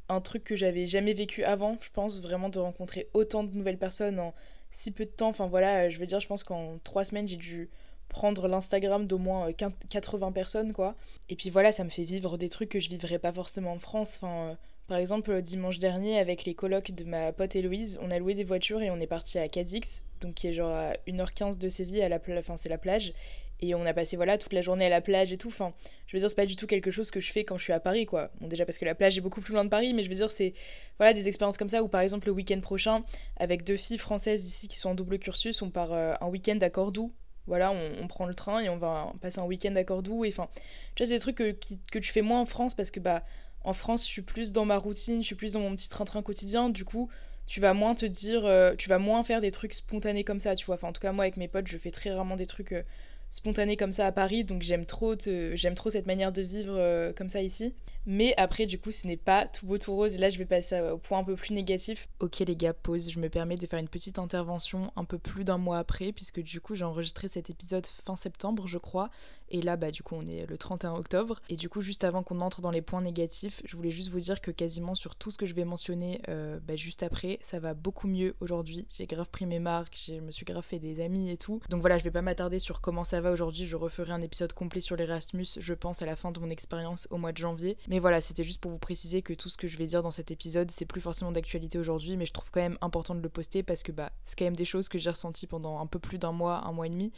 un 0.10 0.22
truc 0.22 0.44
que 0.44 0.56
j'avais 0.56 0.86
jamais 0.86 1.14
vécu 1.14 1.44
avant, 1.44 1.78
je 1.82 1.90
pense, 1.90 2.22
vraiment 2.22 2.50
de 2.50 2.60
rencontrer 2.60 3.10
autant 3.14 3.44
de 3.44 3.56
nouvelles 3.56 3.80
personnes 3.80 4.20
en 4.20 4.36
si 4.72 4.92
peu 4.92 5.06
de 5.06 5.10
temps. 5.10 5.30
Enfin 5.30 5.48
voilà, 5.48 5.90
je 5.90 5.98
veux 6.00 6.06
dire, 6.06 6.20
je 6.20 6.28
pense 6.28 6.44
qu'en 6.44 6.78
trois 6.84 7.04
semaines, 7.04 7.28
j'ai 7.28 7.38
dû 7.38 7.70
prendre 8.10 8.48
l'Instagram 8.48 9.06
d'au 9.06 9.18
moins 9.18 9.52
80 9.52 10.28
euh, 10.28 10.32
personnes, 10.32 10.74
quoi. 10.74 10.96
Et 11.30 11.36
puis 11.36 11.50
voilà, 11.50 11.72
ça 11.72 11.84
me 11.84 11.90
fait 11.90 12.04
vivre 12.04 12.38
des 12.38 12.50
trucs 12.50 12.70
que 12.70 12.80
je 12.80 12.90
vivrais 12.90 13.20
pas 13.20 13.34
forcément 13.34 13.74
en 13.74 13.80
France. 13.80 14.20
Enfin, 14.22 14.52
euh, 14.52 14.56
par 14.88 14.98
exemple, 14.98 15.42
dimanche 15.42 15.80
dernier, 15.80 16.20
avec 16.20 16.46
les 16.46 16.54
colocs 16.54 16.92
de 16.92 17.04
ma 17.04 17.34
pote 17.34 17.56
Héloïse, 17.56 17.98
on 18.02 18.12
a 18.12 18.20
loué 18.20 18.36
des 18.36 18.44
voitures 18.44 18.82
et 18.82 18.92
on 18.92 19.00
est 19.00 19.08
parti 19.08 19.40
à 19.40 19.48
Cadix, 19.50 20.06
donc 20.22 20.36
qui 20.36 20.48
est 20.48 20.54
genre 20.54 20.72
à 20.72 20.94
1h15 21.08 21.58
de 21.58 21.70
Séville, 21.70 22.02
à 22.02 22.10
la 22.10 22.20
c'est 22.58 22.70
la 22.70 22.78
plage. 22.78 23.14
Et 23.62 23.74
on 23.74 23.86
a 23.86 23.94
passé 23.94 24.18
voilà 24.18 24.38
toute 24.38 24.54
la 24.54 24.62
journée 24.62 24.86
à 24.86 24.90
la 24.90 25.02
plage 25.02 25.32
et 25.32 25.38
tout. 25.38 25.48
Enfin, 25.48 25.74
je 26.08 26.16
veux 26.16 26.20
dire, 26.20 26.30
c'est 26.30 26.36
pas 26.36 26.46
du 26.46 26.56
tout 26.56 26.68
quelque 26.68 26.92
chose 26.92 27.10
que 27.10 27.20
je 27.20 27.32
fais 27.32 27.46
quand 27.46 27.58
je 27.58 27.64
suis 27.64 27.74
à 27.74 27.80
Paris, 27.80 28.06
quoi. 28.06 28.30
Bon, 28.42 28.48
déjà 28.48 28.66
parce 28.66 28.78
que 28.78 28.86
la 28.86 28.96
plage 28.96 29.18
est 29.18 29.22
beaucoup 29.22 29.42
plus 29.42 29.54
loin 29.54 29.64
de 29.64 29.70
Paris, 29.70 29.94
mais 29.94 30.04
je 30.04 30.10
veux 30.10 30.16
dire, 30.16 30.30
c'est 30.30 30.54
voilà 30.98 31.14
des 31.14 31.28
expériences 31.28 31.58
comme 31.58 31.70
ça 31.70 31.82
où 31.82 31.88
par 31.88 32.02
exemple 32.02 32.28
le 32.28 32.34
week-end 32.34 32.60
prochain, 32.60 33.04
avec 33.38 33.64
deux 33.64 33.78
filles 33.78 33.98
françaises 33.98 34.46
ici 34.46 34.68
qui 34.68 34.78
sont 34.78 34.90
en 34.90 34.96
double 34.96 35.20
cursus, 35.20 35.62
on 35.62 35.70
part 35.70 35.94
euh, 35.94 36.14
un 36.20 36.28
week-end 36.28 36.60
à 36.62 36.70
Cordoue. 36.70 37.14
Voilà, 37.48 37.72
on, 37.72 38.08
prend 38.08 38.26
le 38.26 38.34
train 38.34 38.60
et 38.60 38.70
on 38.70 38.78
va 38.78 39.14
passer 39.22 39.40
un 39.40 39.44
week-end 39.44 39.76
à 39.76 39.84
Cordoue. 39.84 40.26
Et 40.26 40.30
enfin, 40.30 40.50
tu 40.96 41.04
vois, 41.04 41.08
c'est 41.08 41.14
des 41.16 41.20
trucs 41.20 41.36
que, 41.36 41.56
que 41.92 42.00
tu 42.00 42.12
fais 42.12 42.22
moins 42.24 42.42
en 42.42 42.46
France 42.46 42.74
parce 42.74 42.90
que 42.90 43.00
bah 43.00 43.24
en 43.64 43.74
France, 43.74 44.06
je 44.06 44.12
suis 44.12 44.22
plus 44.22 44.52
dans 44.52 44.66
ma 44.66 44.78
routine, 44.78 45.22
je 45.22 45.26
suis 45.26 45.36
plus 45.36 45.54
dans 45.54 45.60
mon 45.60 45.76
petit 45.76 45.90
train-train 45.90 46.22
quotidien. 46.22 46.70
Du 46.70 46.86
coup, 46.86 47.10
tu 47.48 47.60
vas 47.60 47.74
moins 47.74 47.96
te 47.96 48.06
dire, 48.06 48.46
euh, 48.46 48.76
tu 48.76 48.90
vas 48.90 49.00
moins 49.00 49.24
faire 49.24 49.42
des 49.42 49.52
trucs 49.52 49.74
spontanés 49.74 50.24
comme 50.24 50.40
ça, 50.40 50.56
tu 50.56 50.66
vois. 50.66 50.78
En 50.84 50.94
tout 50.94 51.02
cas, 51.02 51.12
moi, 51.12 51.26
avec 51.26 51.38
mes 51.38 51.48
potes, 51.48 51.68
je 51.68 51.78
fais 51.78 51.92
très 51.92 52.12
rarement 52.12 52.36
des 52.36 52.46
trucs. 52.46 52.72
Euh, 52.74 52.84
spontané 53.32 53.76
comme 53.76 53.92
ça 53.92 54.06
à 54.06 54.12
Paris, 54.14 54.46
donc 54.46 54.62
j'aime 54.62 54.86
trop, 54.86 55.16
j'aime 55.20 55.74
trop 55.74 55.90
cette 55.90 56.06
manière 56.06 56.32
de 56.32 56.42
vivre 56.42 56.76
euh, 56.78 57.12
comme 57.12 57.28
ça 57.28 57.42
ici. 57.42 57.74
Mais 58.06 58.34
après, 58.38 58.66
du 58.68 58.80
coup, 58.80 58.92
ce 58.92 59.08
n'est 59.08 59.18
pas 59.18 59.48
tout 59.48 59.66
beau 59.66 59.78
tout 59.78 59.96
rose. 59.96 60.14
Et 60.14 60.18
là, 60.18 60.30
je 60.30 60.38
vais 60.38 60.46
passer 60.46 60.80
au 60.80 60.98
point 60.98 61.20
un 61.20 61.24
peu 61.24 61.36
plus 61.36 61.54
négatif. 61.54 62.08
Ok, 62.20 62.40
les 62.40 62.56
gars, 62.56 62.74
pause. 62.74 63.10
Je 63.10 63.20
me 63.20 63.30
permets 63.30 63.58
de 63.58 63.66
faire 63.66 63.80
une 63.80 63.88
petite 63.88 64.20
intervention 64.20 64.92
un 64.96 65.06
peu 65.06 65.18
plus 65.18 65.44
d'un 65.44 65.58
mois 65.58 65.80
après, 65.80 66.12
puisque 66.12 66.42
du 66.42 66.62
coup, 66.62 66.76
j'ai 66.76 66.84
enregistré 66.84 67.28
cet 67.28 67.50
épisode 67.50 67.88
fin 68.06 68.16
septembre, 68.16 68.68
je 68.68 68.78
crois. 68.78 69.10
Et 69.50 69.62
là, 69.62 69.78
bah, 69.78 69.92
du 69.92 70.04
coup, 70.04 70.16
on 70.16 70.26
est 70.26 70.46
le 70.46 70.58
31 70.58 70.94
octobre. 70.96 71.42
Et 71.50 71.56
du 71.56 71.70
coup, 71.70 71.82
juste 71.82 72.04
avant 72.04 72.24
qu'on 72.24 72.42
entre 72.42 72.62
dans 72.62 72.72
les 72.72 72.82
points 72.82 73.02
négatifs, 73.02 73.62
je 73.66 73.76
voulais 73.76 73.92
juste 73.92 74.10
vous 74.10 74.20
dire 74.20 74.42
que 74.42 74.52
quasiment 74.52 74.96
sur 74.96 75.16
tout 75.16 75.32
ce 75.32 75.38
que 75.38 75.46
je 75.46 75.54
vais 75.54 75.66
mentionner 75.66 76.22
euh, 76.30 76.60
bah, 76.62 76.76
juste 76.76 77.04
après, 77.04 77.40
ça 77.42 77.60
va 77.60 77.74
beaucoup 77.74 78.08
mieux 78.08 78.36
aujourd'hui. 78.40 78.88
J'ai 78.90 79.06
grave 79.06 79.30
pris 79.30 79.46
mes 79.46 79.60
marques, 79.60 79.98
je 80.08 80.16
me 80.16 80.32
suis 80.32 80.46
grave 80.46 80.64
fait 80.64 80.80
des 80.80 81.02
amis 81.02 81.30
et 81.30 81.38
tout. 81.38 81.62
Donc 81.70 81.82
voilà, 81.82 81.98
je 81.98 82.04
vais 82.04 82.12
pas 82.12 82.22
m'attarder 82.22 82.60
sur 82.60 82.82
comment 82.82 83.04
ça 83.04 83.22
va 83.22 83.32
aujourd'hui. 83.32 83.66
Je 83.66 83.76
referai 83.76 84.12
un 84.12 84.22
épisode 84.22 84.54
complet 84.54 84.82
sur 84.82 84.96
l'Erasmus, 84.96 85.48
je 85.58 85.74
pense, 85.74 86.02
à 86.02 86.06
la 86.06 86.16
fin 86.16 86.32
de 86.32 86.40
mon 86.40 86.50
expérience 86.50 87.08
au 87.12 87.18
mois 87.18 87.32
de 87.32 87.38
janvier. 87.38 87.78
Mais 87.88 88.00
voilà, 88.00 88.22
c'était 88.22 88.44
juste 88.44 88.62
pour 88.62 88.72
vous 88.72 88.78
préciser 88.78 89.22
que 89.22 89.34
tout 89.34 89.50
ce 89.50 89.58
que 89.58 89.68
je 89.68 89.78
vais 89.78 89.86
dire 89.86 90.02
dans 90.02 90.12
cet 90.12 90.32
épisode, 90.32 90.72
c'est 90.72 90.86
plus 90.86 91.02
forcément 91.02 91.32
d'actualité 91.32 91.78
aujourd'hui, 91.78 92.18
mais 92.18 92.26
je 92.26 92.34
trouve 92.34 92.50
quand 92.52 92.62
même 92.62 92.78
important 92.82 93.16
de 93.16 93.22
le 93.22 93.30
poster 93.30 93.64
parce 93.64 93.84
que 93.84 93.92
bah, 93.92 94.12
c'est 94.26 94.38
quand 94.38 94.46
même 94.46 94.56
des 94.56 94.66
choses 94.66 94.90
que 94.90 94.98
j'ai 94.98 95.10
ressenties 95.10 95.48
pendant 95.48 95.80
un 95.80 95.88
peu 95.88 96.00
plus 96.00 96.18
d'un 96.18 96.32
mois, 96.32 96.66
un 96.66 96.72
mois 96.72 96.88
et 96.88 96.90
demi. 96.90 97.12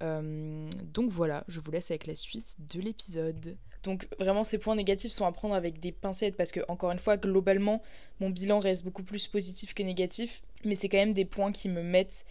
Euh, 0.00 0.68
donc 0.92 1.10
voilà, 1.10 1.44
je 1.48 1.60
vous 1.60 1.70
laisse 1.70 1.90
avec 1.90 2.06
la 2.06 2.16
suite 2.16 2.56
de 2.72 2.80
l'épisode. 2.80 3.56
Donc 3.82 4.06
vraiment 4.18 4.44
ces 4.44 4.58
points 4.58 4.76
négatifs 4.76 5.12
sont 5.12 5.26
à 5.26 5.32
prendre 5.32 5.54
avec 5.54 5.80
des 5.80 5.92
pincettes 5.92 6.36
parce 6.36 6.52
que 6.52 6.60
encore 6.68 6.92
une 6.92 7.00
fois 7.00 7.16
globalement 7.16 7.82
mon 8.20 8.30
bilan 8.30 8.60
reste 8.60 8.84
beaucoup 8.84 9.02
plus 9.02 9.26
positif 9.26 9.74
que 9.74 9.82
négatif 9.82 10.42
mais 10.64 10.76
c'est 10.76 10.88
quand 10.88 10.98
même 10.98 11.12
des 11.12 11.24
points 11.24 11.50
qui 11.50 11.68
me 11.68 11.82
mettent 11.82 12.24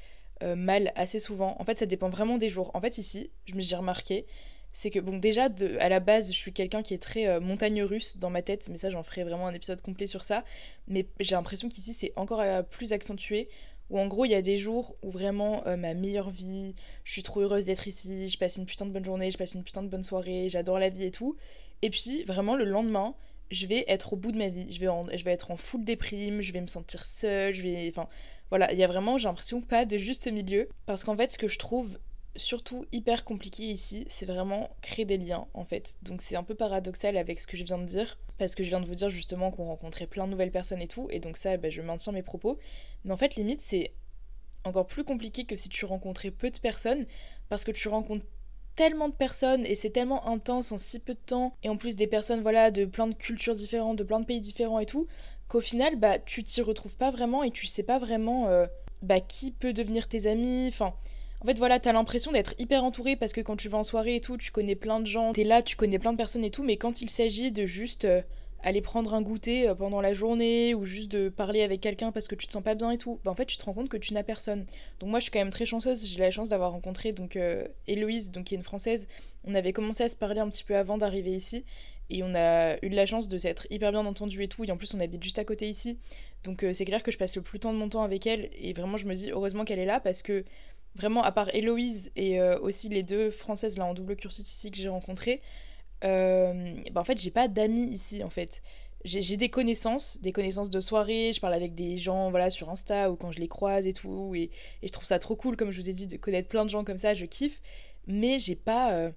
euh, 0.44 0.56
mal 0.56 0.94
assez 0.96 1.20
souvent. 1.20 1.56
En 1.60 1.66
fait 1.66 1.78
ça 1.78 1.86
dépend 1.86 2.10
vraiment 2.10 2.38
des 2.38 2.50
jours. 2.50 2.72
En 2.74 2.82
fait 2.82 2.98
ici, 2.98 3.32
je 3.46 3.56
me 3.56 3.62
j'ai 3.62 3.76
remarqué, 3.76 4.26
c'est 4.74 4.90
que 4.90 5.00
bon 5.00 5.18
déjà 5.18 5.50
de, 5.50 5.78
à 5.80 5.90
la 5.90 6.00
base 6.00 6.32
je 6.32 6.38
suis 6.38 6.54
quelqu'un 6.54 6.82
qui 6.82 6.94
est 6.94 7.04
très 7.04 7.28
euh, 7.28 7.42
montagne 7.42 7.84
russe 7.84 8.18
dans 8.18 8.30
ma 8.30 8.42
tête 8.42 8.70
mais 8.70 8.78
ça 8.78 8.90
j'en 8.90 9.04
ferai 9.04 9.24
vraiment 9.24 9.48
un 9.48 9.54
épisode 9.54 9.82
complet 9.82 10.08
sur 10.08 10.24
ça 10.24 10.46
mais 10.88 11.06
j'ai 11.20 11.36
l'impression 11.36 11.68
qu'ici 11.68 11.94
c'est 11.94 12.14
encore 12.16 12.42
plus 12.70 12.94
accentué 12.94 13.50
où 13.92 14.00
en 14.00 14.08
gros 14.08 14.26
il 14.26 14.32
y 14.32 14.36
a 14.36 14.42
des 14.42 14.58
jours 14.58 14.96
où 15.04 15.12
vraiment 15.12 15.68
euh, 15.68 15.78
ma 15.78 15.94
meilleure 15.94 16.32
vie 16.32 16.74
je 17.04 17.12
suis 17.12 17.24
trop 17.24 17.42
heureuse 17.42 17.66
d'être 17.66 17.88
ici 17.88 18.30
je 18.30 18.38
passe 18.38 18.56
une 18.58 18.66
putain 18.66 18.86
de 18.86 18.92
bonne 18.92 19.06
journée 19.06 19.30
je 19.30 19.38
passe 19.38 19.54
une 19.54 19.64
putain 19.64 19.84
de 19.84 19.90
bonne 19.90 20.04
soirée 20.04 20.48
j'adore 20.50 20.80
la 20.80 20.90
vie 20.90 21.04
et 21.04 21.12
tout. 21.12 21.36
Et 21.84 21.90
puis 21.90 22.24
vraiment 22.24 22.56
le 22.56 22.66
lendemain 22.66 23.14
je 23.52 23.68
vais 23.68 23.84
être 23.90 24.14
au 24.14 24.16
bout 24.16 24.32
de 24.32 24.38
ma 24.38 24.48
vie. 24.48 24.72
Je 24.72 24.80
vais, 24.80 25.18
je 25.18 25.26
vais 25.26 25.32
être 25.32 25.52
en 25.52 25.58
full 25.58 25.84
déprime 25.84 26.42
je 26.42 26.54
vais 26.54 26.62
me 26.62 26.68
sentir 26.68 27.06
seule 27.06 27.54
je 27.54 27.62
vais 27.62 27.90
enfin 27.90 28.08
voilà. 28.50 28.72
Il 28.72 28.80
y 28.80 28.84
a 28.84 28.88
vraiment 28.88 29.18
j'ai 29.18 29.28
l'impression 29.28 29.62
pas 29.62 29.86
de 29.86 29.98
juste 29.98 30.28
milieu. 30.28 30.70
Parce 30.86 31.04
qu'en 31.04 31.16
fait 31.16 31.34
ce 31.34 31.38
que 31.38 31.48
je 31.48 31.60
trouve 31.60 31.98
surtout 32.36 32.86
hyper 32.92 33.26
compliqué 33.26 33.64
ici, 33.64 34.06
c'est 34.08 34.26
vraiment 34.26 34.70
créer 34.82 35.06
des 35.06 35.18
liens 35.18 35.48
en 35.54 35.66
fait. 35.66 35.96
Donc 36.02 36.22
c'est 36.22 36.36
un 36.36 36.44
peu 36.44 36.56
paradoxal 36.56 37.18
avec 37.18 37.40
ce 37.42 37.48
que 37.48 37.58
je 37.58 37.64
viens 37.64 37.78
de 37.78 37.86
dire, 37.86 38.18
parce 38.38 38.56
que 38.56 38.64
je 38.64 38.70
viens 38.70 38.80
de 38.80 38.86
vous 38.86 38.96
dire 38.96 39.10
justement 39.10 39.52
qu'on 39.52 39.66
rencontrait 39.66 40.08
plein 40.08 40.26
de 40.26 40.32
nouvelles 40.32 40.52
personnes 40.52 40.82
et 40.82 40.88
tout, 40.88 41.08
et 41.10 41.20
donc 41.20 41.38
ça, 41.38 41.58
bah, 41.58 41.70
je 41.70 41.82
maintiens 41.82 42.14
mes 42.14 42.24
propos. 42.24 42.58
Mais 43.04 43.12
en 43.12 43.18
fait, 43.18 43.36
limite, 43.36 43.62
c'est 43.62 43.94
encore 44.64 44.88
plus 44.88 45.04
compliqué 45.04 45.46
que 45.46 45.58
si 45.58 45.70
tu 45.70 45.86
rencontrais 45.86 46.32
peu 46.32 46.50
de 46.50 46.60
personnes, 46.60 47.06
parce 47.50 47.64
que 47.64 47.72
tu 47.72 47.88
rencontres 47.88 48.26
tellement 48.76 49.10
de 49.10 49.14
personnes 49.14 49.66
et 49.66 49.76
c'est 49.76 49.90
tellement 49.90 50.28
intense 50.28 50.72
en 50.72 50.78
si 50.78 51.00
peu 51.00 51.14
de 51.14 51.20
temps, 51.20 51.56
et 51.64 51.70
en 51.70 51.78
plus 51.78 51.96
des 51.96 52.08
personnes 52.08 52.42
voilà 52.42 52.72
de 52.72 52.86
plein 52.86 53.08
de 53.08 53.14
cultures 53.14 53.56
différentes, 53.56 53.98
de 53.98 54.04
plein 54.04 54.20
de 54.20 54.26
pays 54.26 54.40
différents 54.40 54.80
et 54.80 54.86
tout, 54.86 55.08
qu'au 55.50 55.60
final, 55.60 55.98
bah 55.98 56.20
tu 56.20 56.44
t'y 56.44 56.62
retrouves 56.62 56.96
pas 56.96 57.12
vraiment 57.12 57.44
et 57.44 57.52
tu 57.52 57.68
sais 57.68 57.84
pas 57.84 58.00
vraiment 58.00 58.48
euh, 58.48 58.66
bah, 59.02 59.20
qui 59.20 59.52
peut 59.52 59.74
devenir 59.74 60.08
tes 60.08 60.28
amis, 60.28 60.68
enfin 60.70 60.94
en 61.42 61.46
fait, 61.46 61.58
voilà, 61.58 61.80
t'as 61.80 61.92
l'impression 61.92 62.32
d'être 62.32 62.54
hyper 62.60 62.84
entouré 62.84 63.16
parce 63.16 63.34
que 63.34 63.42
quand 63.42 63.56
tu 63.56 63.68
vas 63.68 63.80
en 63.80 63.84
soirée 63.84 64.16
et 64.18 64.22
tout, 64.22 64.38
tu 64.38 64.52
connais 64.52 64.76
plein 64.76 65.00
de 65.00 65.08
gens, 65.08 65.34
t'es 65.34 65.44
là, 65.44 65.64
tu 65.64 65.76
connais 65.76 65.98
plein 65.98 66.12
de 66.12 66.18
personnes 66.18 66.44
et 66.44 66.52
tout, 66.52 66.64
mais 66.64 66.78
quand 66.78 67.02
il 67.02 67.10
s'agit 67.10 67.52
de 67.52 67.66
juste 67.66 68.06
euh, 68.06 68.22
aller 68.62 68.82
prendre 68.82 69.16
un 69.16 69.24
goûter 69.24 69.68
euh, 69.68 69.74
pendant 69.74 70.02
la 70.02 70.14
journée 70.14 70.76
ou 70.76 70.86
juste 70.86 71.12
de 71.12 71.30
parler 71.30 71.64
avec 71.64 71.82
quelqu'un 71.82 72.12
parce 72.12 72.28
que 72.28 72.36
tu 72.36 72.46
te 72.46 72.52
sens 72.52 72.62
pas 72.62 72.76
bien 72.76 72.92
et 72.92 73.00
tout, 73.00 73.20
bah 73.24 73.32
en 73.32 73.34
fait, 73.34 73.48
tu 73.48 73.58
te 73.58 73.66
rends 73.66 73.74
compte 73.74 73.90
que 73.90 73.98
tu 73.98 74.14
n'as 74.14 74.22
personne. 74.22 74.68
Donc, 75.00 75.10
moi, 75.10 75.18
je 75.18 75.24
suis 75.24 75.32
quand 75.32 75.40
même 75.40 75.50
très 75.50 75.66
chanceuse, 75.66 76.06
j'ai 76.06 76.20
la 76.20 76.30
chance 76.30 76.48
d'avoir 76.48 76.74
rencontré 76.74 77.12
donc 77.12 77.36
euh, 77.36 77.68
Héloïse, 77.88 78.30
donc 78.30 78.44
qui 78.44 78.54
est 78.54 78.58
une 78.58 78.64
française. 78.64 79.08
On 79.44 79.56
avait 79.56 79.74
commencé 79.74 80.04
à 80.04 80.10
se 80.10 80.16
parler 80.16 80.42
un 80.42 80.50
petit 80.50 80.64
peu 80.64 80.76
avant 80.76 81.00
d'arriver 81.00 81.32
ici 81.32 81.66
et 82.12 82.22
on 82.22 82.36
a 82.36 82.76
eu 82.86 82.90
de 82.90 82.96
la 82.96 83.08
chance 83.08 83.30
de 83.30 83.38
s'être 83.40 83.66
hyper 83.72 83.92
bien 83.92 84.06
entendu 84.06 84.44
et 84.44 84.48
tout. 84.48 84.64
Et 84.64 84.70
en 84.70 84.78
plus, 84.78 84.94
on 84.94 85.00
habite 85.00 85.24
juste 85.24 85.40
à 85.40 85.46
côté 85.46 85.68
ici. 85.68 85.98
Donc, 86.44 86.64
c'est 86.74 86.86
clair 86.86 87.02
que 87.02 87.12
je 87.12 87.18
passe 87.18 87.36
le 87.36 87.42
plus 87.42 87.58
temps 87.58 87.74
de 87.74 87.80
mon 87.80 87.88
temps 87.88 88.04
avec 88.04 88.28
elle 88.28 88.50
et 88.60 88.74
vraiment, 88.74 88.98
je 88.98 89.06
me 89.06 89.16
dis 89.16 89.32
heureusement 89.32 89.64
qu'elle 89.64 89.80
est 89.80 89.86
là 89.86 90.00
parce 90.00 90.22
que 90.22 90.44
vraiment, 90.96 91.24
à 91.24 91.32
part 91.32 91.54
Héloïse 91.54 92.12
et 92.16 92.40
euh, 92.42 92.60
aussi 92.60 92.90
les 92.90 93.04
deux 93.04 93.30
françaises 93.32 93.78
là 93.78 93.86
en 93.86 93.94
double 93.94 94.16
cursus 94.16 94.52
ici 94.52 94.72
que 94.72 94.78
j'ai 94.78 94.90
rencontrées, 94.90 95.42
euh, 96.04 96.76
bah, 96.92 97.02
en 97.02 97.04
fait, 97.04 97.20
j'ai 97.20 97.32
pas 97.32 97.48
d'amis 97.48 97.86
ici 97.92 98.24
en 98.24 98.30
fait. 98.30 98.62
J'ai 99.04 99.36
des 99.36 99.50
connaissances, 99.50 100.20
des 100.22 100.32
connaissances 100.32 100.70
de 100.70 100.80
soirée, 100.80 101.32
je 101.34 101.40
parle 101.42 101.56
avec 101.56 101.74
des 101.74 101.98
gens 101.98 102.30
voilà 102.30 102.52
sur 102.52 102.70
Insta 102.70 103.10
ou 103.10 103.16
quand 103.16 103.32
je 103.32 103.40
les 103.40 103.48
croise 103.48 103.88
et 103.88 103.94
tout, 103.94 104.36
et, 104.36 104.52
je 104.84 104.90
trouve 104.90 105.06
ça 105.06 105.18
trop 105.18 105.36
cool, 105.36 105.58
comme 105.58 105.72
je 105.72 105.82
vous 105.82 105.90
ai 105.90 105.94
dit, 105.94 106.06
de 106.06 106.18
connaître 106.18 106.48
plein 106.48 106.66
de 106.66 106.70
gens 106.70 106.84
comme 106.84 107.00
ça, 107.00 107.16
je 107.16 107.26
kiffe, 107.26 107.62
mais 108.06 108.38
j'ai 108.38 108.56
pas, 108.56 108.94
euh, 108.94 109.10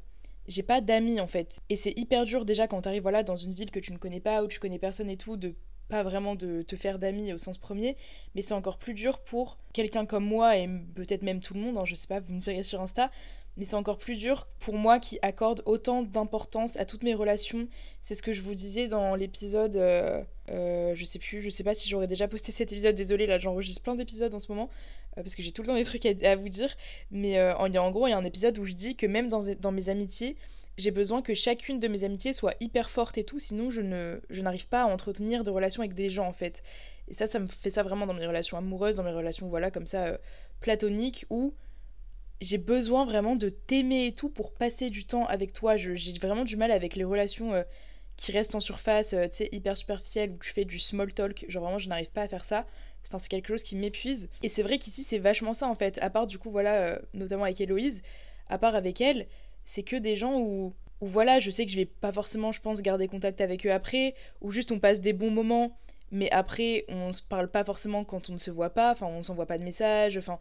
j'ai 0.48 0.62
pas 0.62 0.80
d'amis 0.80 1.20
en 1.20 1.26
fait. 1.26 1.60
Et 1.68 1.76
c'est 1.76 1.92
hyper 1.98 2.24
dur 2.24 2.46
déjà 2.46 2.66
quand 2.66 2.80
t'arrives 2.80 3.02
voilà, 3.02 3.22
dans 3.22 3.36
une 3.36 3.52
ville 3.52 3.70
que 3.70 3.78
tu 3.78 3.92
ne 3.92 3.98
connais 3.98 4.20
pas, 4.20 4.42
où 4.42 4.48
tu 4.48 4.58
connais 4.58 4.78
personne 4.78 5.10
et 5.10 5.18
tout, 5.18 5.36
de 5.36 5.54
pas 5.88 6.02
vraiment 6.02 6.34
de 6.34 6.62
te 6.62 6.76
faire 6.76 6.98
d'amis 6.98 7.32
au 7.32 7.38
sens 7.38 7.58
premier, 7.58 7.96
mais 8.34 8.42
c'est 8.42 8.54
encore 8.54 8.78
plus 8.78 8.94
dur 8.94 9.18
pour 9.18 9.58
quelqu'un 9.72 10.06
comme 10.06 10.24
moi 10.24 10.56
et 10.56 10.68
peut-être 10.94 11.22
même 11.22 11.40
tout 11.40 11.54
le 11.54 11.60
monde, 11.60 11.78
hein, 11.78 11.84
je 11.84 11.94
sais 11.94 12.06
pas, 12.06 12.20
vous 12.20 12.32
me 12.32 12.40
direz 12.40 12.62
sur 12.62 12.80
Insta, 12.80 13.10
mais 13.56 13.64
c'est 13.64 13.76
encore 13.76 13.98
plus 13.98 14.16
dur 14.16 14.48
pour 14.58 14.74
moi 14.74 14.98
qui 14.98 15.18
accorde 15.22 15.62
autant 15.66 16.02
d'importance 16.02 16.76
à 16.76 16.84
toutes 16.84 17.04
mes 17.04 17.14
relations. 17.14 17.68
C'est 18.02 18.14
ce 18.14 18.22
que 18.22 18.32
je 18.32 18.42
vous 18.42 18.54
disais 18.54 18.88
dans 18.88 19.14
l'épisode, 19.14 19.76
euh, 19.76 20.22
euh, 20.50 20.94
je 20.94 21.04
sais 21.04 21.18
plus, 21.18 21.40
je 21.40 21.50
sais 21.50 21.62
pas 21.62 21.74
si 21.74 21.88
j'aurais 21.88 22.08
déjà 22.08 22.26
posté 22.26 22.50
cet 22.50 22.72
épisode, 22.72 22.96
désolé 22.96 23.26
là 23.26 23.38
j'enregistre 23.38 23.82
plein 23.82 23.94
d'épisodes 23.94 24.34
en 24.34 24.40
ce 24.40 24.50
moment, 24.50 24.70
euh, 25.18 25.22
parce 25.22 25.34
que 25.34 25.42
j'ai 25.42 25.52
tout 25.52 25.62
le 25.62 25.68
temps 25.68 25.76
des 25.76 25.84
trucs 25.84 26.06
à, 26.06 26.36
vous 26.36 26.48
dire, 26.48 26.74
mais 27.10 27.40
en, 27.52 27.72
en 27.74 27.90
gros 27.90 28.08
il 28.08 28.10
y 28.10 28.14
a 28.14 28.18
un 28.18 28.24
épisode 28.24 28.58
où 28.58 28.64
je 28.64 28.74
dis 28.74 28.96
que 28.96 29.06
même 29.06 29.28
dans, 29.28 29.44
dans 29.60 29.72
mes 29.72 29.88
amitiés, 29.88 30.36
j'ai 30.76 30.90
besoin 30.90 31.22
que 31.22 31.34
chacune 31.34 31.78
de 31.78 31.88
mes 31.88 32.04
amitiés 32.04 32.32
soit 32.32 32.54
hyper 32.60 32.90
forte 32.90 33.16
et 33.18 33.24
tout, 33.24 33.38
sinon 33.38 33.70
je 33.70 33.80
ne 33.80 34.20
je 34.30 34.42
n'arrive 34.42 34.66
pas 34.68 34.82
à 34.82 34.86
entretenir 34.86 35.44
de 35.44 35.50
relations 35.50 35.82
avec 35.82 35.94
des 35.94 36.10
gens 36.10 36.26
en 36.26 36.32
fait. 36.32 36.62
Et 37.08 37.14
ça, 37.14 37.26
ça 37.26 37.38
me 37.38 37.46
fait 37.46 37.70
ça 37.70 37.82
vraiment 37.82 38.06
dans 38.06 38.14
mes 38.14 38.26
relations 38.26 38.56
amoureuses, 38.56 38.96
dans 38.96 39.02
mes 39.02 39.12
relations 39.12 39.48
voilà 39.48 39.70
comme 39.70 39.86
ça 39.86 40.06
euh, 40.06 40.18
platoniques 40.60 41.26
où 41.30 41.54
j'ai 42.40 42.58
besoin 42.58 43.04
vraiment 43.04 43.36
de 43.36 43.48
t'aimer 43.48 44.06
et 44.06 44.12
tout 44.12 44.28
pour 44.28 44.52
passer 44.52 44.90
du 44.90 45.04
temps 45.04 45.26
avec 45.26 45.52
toi. 45.52 45.76
J'ai 45.76 46.12
vraiment 46.20 46.44
du 46.44 46.56
mal 46.56 46.72
avec 46.72 46.96
les 46.96 47.04
relations 47.04 47.54
euh, 47.54 47.62
qui 48.16 48.32
restent 48.32 48.54
en 48.54 48.60
surface, 48.60 49.12
euh, 49.12 49.28
tu 49.28 49.36
sais, 49.36 49.48
hyper 49.52 49.76
superficielles 49.76 50.30
où 50.30 50.38
tu 50.38 50.52
fais 50.52 50.64
du 50.64 50.78
small 50.78 51.12
talk. 51.14 51.44
Genre 51.48 51.62
vraiment, 51.62 51.78
je 51.78 51.88
n'arrive 51.88 52.10
pas 52.10 52.22
à 52.22 52.28
faire 52.28 52.44
ça. 52.44 52.66
Enfin, 53.06 53.18
c'est 53.18 53.28
quelque 53.28 53.48
chose 53.48 53.62
qui 53.62 53.76
m'épuise. 53.76 54.28
Et 54.42 54.48
c'est 54.48 54.62
vrai 54.62 54.78
qu'ici, 54.78 55.04
c'est 55.04 55.18
vachement 55.18 55.54
ça 55.54 55.68
en 55.68 55.74
fait. 55.74 55.98
À 56.02 56.10
part 56.10 56.26
du 56.26 56.38
coup, 56.38 56.50
voilà, 56.50 57.00
notamment 57.12 57.44
avec 57.44 57.60
Héloïse, 57.60 58.02
à 58.48 58.58
part 58.58 58.74
avec 58.74 59.00
elle, 59.00 59.26
c'est 59.64 59.82
que 59.82 59.96
des 59.96 60.16
gens 60.16 60.38
où, 60.38 60.74
où, 61.00 61.06
voilà, 61.06 61.38
je 61.40 61.50
sais 61.50 61.64
que 61.66 61.72
je 61.72 61.76
vais 61.76 61.86
pas 61.86 62.12
forcément, 62.12 62.52
je 62.52 62.60
pense, 62.60 62.82
garder 62.82 63.08
contact 63.08 63.40
avec 63.40 63.66
eux 63.66 63.72
après, 63.72 64.14
ou 64.40 64.50
juste 64.52 64.72
on 64.72 64.78
passe 64.78 65.00
des 65.00 65.12
bons 65.12 65.30
moments, 65.30 65.76
mais 66.10 66.30
après 66.30 66.84
on 66.88 67.12
se 67.12 67.22
parle 67.22 67.50
pas 67.50 67.64
forcément 67.64 68.04
quand 68.04 68.30
on 68.30 68.34
ne 68.34 68.38
se 68.38 68.50
voit 68.50 68.70
pas, 68.70 68.92
enfin 68.92 69.06
on 69.06 69.22
s'envoie 69.22 69.46
pas 69.46 69.58
de 69.58 69.64
messages, 69.64 70.16
enfin. 70.16 70.38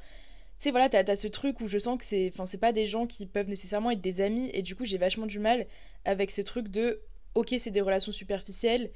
Tu 0.59 0.65
sais, 0.65 0.71
voilà, 0.71 0.87
t'as 0.87 1.03
as 1.11 1.15
ce 1.15 1.27
truc 1.27 1.59
où 1.61 1.67
je 1.67 1.79
sens 1.79 1.97
que 1.97 2.05
c'est. 2.05 2.29
Enfin, 2.31 2.45
c'est 2.45 2.59
pas 2.59 2.71
des 2.71 2.85
gens 2.85 3.07
qui 3.07 3.25
peuvent 3.25 3.49
nécessairement 3.49 3.89
être 3.91 4.01
des 4.01 4.21
amis, 4.21 4.49
et 4.53 4.61
du 4.61 4.75
coup, 4.75 4.85
j'ai 4.85 4.99
vachement 4.99 5.25
du 5.25 5.39
mal 5.39 5.65
avec 6.05 6.31
ce 6.31 6.41
truc 6.41 6.67
de. 6.69 7.01
Ok, 7.33 7.55
c'est 7.57 7.71
des 7.71 7.81
relations 7.81 8.11
superficielles, 8.11 8.91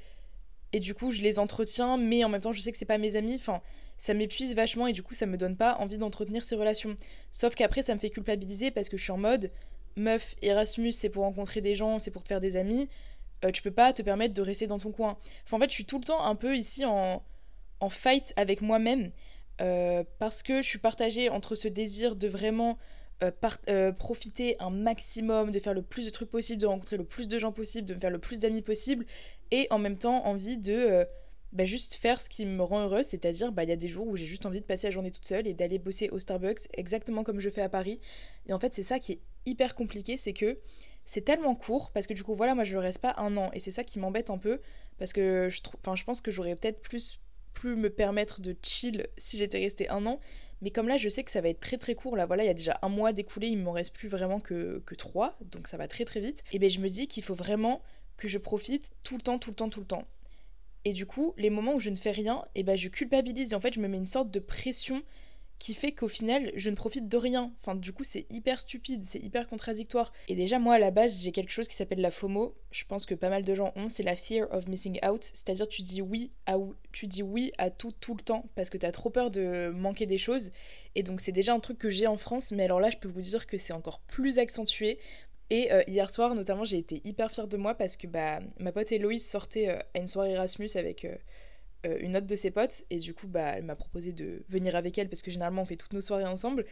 et 0.72 0.80
du 0.80 0.94
coup, 0.94 1.10
je 1.10 1.20
les 1.20 1.38
entretiens, 1.38 1.96
mais 1.96 2.22
en 2.24 2.28
même 2.28 2.40
temps, 2.40 2.52
je 2.52 2.60
sais 2.60 2.70
que 2.72 2.78
c'est 2.78 2.84
pas 2.84 2.96
mes 2.96 3.16
amis. 3.16 3.34
Enfin, 3.34 3.60
ça 3.98 4.14
m'épuise 4.14 4.54
vachement, 4.54 4.86
et 4.86 4.92
du 4.92 5.02
coup, 5.02 5.14
ça 5.14 5.26
me 5.26 5.36
donne 5.36 5.56
pas 5.56 5.76
envie 5.78 5.98
d'entretenir 5.98 6.44
ces 6.44 6.54
relations. 6.54 6.96
Sauf 7.32 7.54
qu'après, 7.56 7.82
ça 7.82 7.94
me 7.94 7.98
fait 7.98 8.10
culpabiliser 8.10 8.70
parce 8.70 8.88
que 8.88 8.96
je 8.96 9.02
suis 9.02 9.12
en 9.12 9.18
mode 9.18 9.50
meuf, 9.98 10.34
Erasmus, 10.42 10.92
c'est 10.92 11.08
pour 11.08 11.24
rencontrer 11.24 11.60
des 11.60 11.74
gens, 11.74 11.98
c'est 11.98 12.10
pour 12.10 12.22
te 12.22 12.28
faire 12.28 12.40
des 12.40 12.56
amis, 12.56 12.88
euh, 13.44 13.50
tu 13.50 13.62
peux 13.62 13.70
pas 13.70 13.92
te 13.92 14.02
permettre 14.02 14.34
de 14.34 14.42
rester 14.42 14.66
dans 14.66 14.78
ton 14.78 14.90
coin. 14.90 15.16
Enfin, 15.44 15.56
en 15.56 15.60
fait, 15.60 15.68
je 15.68 15.74
suis 15.74 15.84
tout 15.84 15.98
le 15.98 16.04
temps 16.04 16.24
un 16.24 16.34
peu 16.34 16.56
ici 16.56 16.84
en, 16.84 17.22
en 17.80 17.90
fight 17.90 18.32
avec 18.36 18.60
moi-même, 18.60 19.10
euh, 19.60 20.04
parce 20.18 20.42
que 20.42 20.62
je 20.62 20.68
suis 20.68 20.78
partagée 20.78 21.28
entre 21.28 21.54
ce 21.54 21.68
désir 21.68 22.16
de 22.16 22.28
vraiment 22.28 22.78
euh, 23.68 23.92
profiter 23.92 24.56
un 24.60 24.70
maximum, 24.70 25.50
de 25.50 25.58
faire 25.58 25.74
le 25.74 25.82
plus 25.82 26.04
de 26.04 26.10
trucs 26.10 26.30
possible, 26.30 26.60
de 26.60 26.66
rencontrer 26.66 26.96
le 26.96 27.04
plus 27.04 27.26
de 27.26 27.38
gens 27.38 27.52
possible, 27.52 27.86
de 27.86 27.94
me 27.94 28.00
faire 28.00 28.10
le 28.10 28.20
plus 28.20 28.40
d'amis 28.40 28.62
possible, 28.62 29.06
et 29.50 29.66
en 29.70 29.78
même 29.78 29.98
temps 29.98 30.24
envie 30.26 30.56
de 30.56 31.06
bah, 31.52 31.64
juste 31.64 31.94
faire 31.94 32.20
ce 32.20 32.28
qui 32.28 32.44
me 32.44 32.62
rend 32.62 32.82
heureuse, 32.82 33.06
c'est-à-dire 33.06 33.52
bah, 33.52 33.64
il 33.64 33.70
y 33.70 33.72
a 33.72 33.76
des 33.76 33.88
jours 33.88 34.06
où 34.06 34.16
j'ai 34.16 34.26
juste 34.26 34.46
envie 34.46 34.60
de 34.60 34.66
passer 34.66 34.86
la 34.86 34.90
journée 34.90 35.10
toute 35.10 35.24
seule 35.24 35.46
et 35.46 35.54
d'aller 35.54 35.78
bosser 35.78 36.10
au 36.10 36.18
Starbucks 36.18 36.68
exactement 36.74 37.24
comme 37.24 37.40
je 37.40 37.50
fais 37.50 37.62
à 37.62 37.68
Paris. 37.68 38.00
Et 38.46 38.52
en 38.52 38.58
fait 38.58 38.74
c'est 38.74 38.82
ça 38.82 38.98
qui 38.98 39.12
est 39.12 39.20
hyper 39.46 39.74
compliqué, 39.74 40.16
c'est 40.16 40.32
que 40.34 40.58
c'est 41.06 41.22
tellement 41.22 41.54
court 41.54 41.90
parce 41.90 42.06
que 42.06 42.12
du 42.12 42.22
coup 42.22 42.34
voilà 42.34 42.54
moi 42.54 42.64
je 42.64 42.76
reste 42.76 43.00
pas 43.00 43.14
un 43.16 43.36
an 43.38 43.50
et 43.54 43.60
c'est 43.60 43.70
ça 43.70 43.82
qui 43.82 43.98
m'embête 43.98 44.28
un 44.28 44.36
peu 44.36 44.60
parce 44.98 45.12
que 45.12 45.48
je, 45.50 45.60
enfin, 45.80 45.96
je 45.96 46.04
pense 46.04 46.20
que 46.20 46.30
j'aurais 46.30 46.54
peut-être 46.54 46.80
plus 46.82 47.20
plus 47.58 47.74
me 47.74 47.90
permettre 47.90 48.40
de 48.40 48.54
chill 48.62 49.08
si 49.16 49.36
j'étais 49.36 49.58
restée 49.58 49.88
un 49.88 50.06
an. 50.06 50.20
Mais 50.62 50.70
comme 50.70 50.86
là, 50.86 50.96
je 50.96 51.08
sais 51.08 51.24
que 51.24 51.30
ça 51.30 51.40
va 51.40 51.48
être 51.48 51.58
très 51.58 51.76
très 51.76 51.96
court. 51.96 52.16
Là, 52.16 52.24
voilà, 52.24 52.44
il 52.44 52.46
y 52.46 52.50
a 52.50 52.54
déjà 52.54 52.78
un 52.82 52.88
mois 52.88 53.12
d'écoulé, 53.12 53.48
il 53.48 53.58
m'en 53.58 53.72
reste 53.72 53.94
plus 53.94 54.08
vraiment 54.08 54.38
que, 54.38 54.80
que 54.86 54.94
trois. 54.94 55.36
Donc 55.40 55.66
ça 55.66 55.76
va 55.76 55.88
très 55.88 56.04
très 56.04 56.20
vite. 56.20 56.44
Et 56.52 56.60
bien, 56.60 56.68
je 56.68 56.78
me 56.78 56.88
dis 56.88 57.08
qu'il 57.08 57.24
faut 57.24 57.34
vraiment 57.34 57.82
que 58.16 58.28
je 58.28 58.38
profite 58.38 58.90
tout 59.02 59.16
le 59.16 59.22
temps, 59.22 59.38
tout 59.38 59.50
le 59.50 59.56
temps, 59.56 59.68
tout 59.68 59.80
le 59.80 59.86
temps. 59.86 60.06
Et 60.84 60.92
du 60.92 61.06
coup, 61.06 61.34
les 61.36 61.50
moments 61.50 61.74
où 61.74 61.80
je 61.80 61.90
ne 61.90 61.96
fais 61.96 62.10
rien, 62.10 62.44
et 62.54 62.60
eh 62.60 62.62
ben 62.62 62.76
je 62.76 62.88
culpabilise 62.88 63.52
et 63.52 63.54
en 63.54 63.60
fait 63.60 63.74
je 63.74 63.80
me 63.80 63.88
mets 63.88 63.96
une 63.96 64.06
sorte 64.06 64.30
de 64.30 64.40
pression 64.40 65.02
qui 65.58 65.74
fait 65.74 65.92
qu'au 65.92 66.08
final 66.08 66.52
je 66.54 66.70
ne 66.70 66.76
profite 66.76 67.08
de 67.08 67.16
rien. 67.16 67.52
Enfin 67.60 67.74
du 67.74 67.92
coup 67.92 68.04
c'est 68.04 68.26
hyper 68.30 68.60
stupide, 68.60 69.02
c'est 69.04 69.18
hyper 69.18 69.48
contradictoire. 69.48 70.12
Et 70.28 70.36
déjà 70.36 70.58
moi 70.58 70.74
à 70.74 70.78
la 70.78 70.90
base 70.90 71.20
j'ai 71.20 71.32
quelque 71.32 71.50
chose 71.50 71.68
qui 71.68 71.74
s'appelle 71.74 72.00
la 72.00 72.10
FOMO, 72.10 72.54
je 72.70 72.84
pense 72.84 73.06
que 73.06 73.14
pas 73.14 73.28
mal 73.28 73.44
de 73.44 73.54
gens 73.54 73.72
ont, 73.76 73.88
c'est 73.88 74.02
la 74.02 74.16
fear 74.16 74.46
of 74.52 74.68
missing 74.68 74.98
out, 75.04 75.22
c'est-à-dire 75.22 75.68
tu 75.68 75.82
dis 75.82 76.00
oui 76.00 76.30
à 76.46 76.56
tu 76.92 77.06
dis 77.06 77.22
oui 77.22 77.52
à 77.58 77.70
tout 77.70 77.92
tout 78.00 78.14
le 78.14 78.22
temps 78.22 78.46
parce 78.54 78.70
que 78.70 78.78
tu 78.78 78.86
as 78.86 78.92
trop 78.92 79.10
peur 79.10 79.30
de 79.30 79.70
manquer 79.74 80.06
des 80.06 80.18
choses. 80.18 80.50
Et 80.94 81.02
donc 81.02 81.20
c'est 81.20 81.32
déjà 81.32 81.54
un 81.54 81.60
truc 81.60 81.78
que 81.78 81.90
j'ai 81.90 82.06
en 82.06 82.16
France, 82.16 82.52
mais 82.52 82.64
alors 82.64 82.80
là 82.80 82.90
je 82.90 82.96
peux 82.96 83.08
vous 83.08 83.20
dire 83.20 83.46
que 83.46 83.58
c'est 83.58 83.72
encore 83.72 84.00
plus 84.00 84.38
accentué. 84.38 84.98
Et 85.50 85.72
euh, 85.72 85.82
hier 85.86 86.10
soir, 86.10 86.34
notamment, 86.34 86.64
j'ai 86.64 86.78
été 86.78 87.00
hyper 87.04 87.30
fière 87.30 87.48
de 87.48 87.56
moi 87.56 87.74
parce 87.74 87.96
que 87.96 88.06
bah, 88.06 88.40
ma 88.58 88.72
pote 88.72 88.92
Héloïse 88.92 89.26
sortait 89.26 89.68
euh, 89.68 89.78
à 89.94 89.98
une 89.98 90.08
soirée 90.08 90.32
Erasmus 90.32 90.68
avec 90.74 91.04
euh, 91.04 91.98
une 92.00 92.16
autre 92.16 92.26
de 92.26 92.36
ses 92.36 92.50
potes. 92.50 92.84
Et 92.90 92.98
du 92.98 93.14
coup, 93.14 93.28
bah, 93.28 93.54
elle 93.56 93.64
m'a 93.64 93.76
proposé 93.76 94.12
de 94.12 94.42
venir 94.48 94.76
avec 94.76 94.98
elle 94.98 95.08
parce 95.08 95.22
que 95.22 95.30
généralement, 95.30 95.62
on 95.62 95.66
fait 95.66 95.76
toutes 95.76 95.94
nos 95.94 96.02
soirées 96.02 96.26
ensemble. 96.26 96.66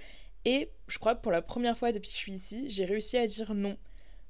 Et 0.45 0.71
je 0.89 0.99
crois 0.99 1.15
que 1.15 1.23
pour 1.23 1.33
la 1.33 1.43
première 1.43 1.77
fois 1.77 1.91
depuis 1.91 2.11
que 2.11 2.17
je 2.17 2.21
suis 2.21 2.33
ici, 2.35 2.71
j'ai 2.71 2.85
réussi 2.85 3.17
à 3.17 3.27
dire 3.27 3.55
non. 3.55 3.77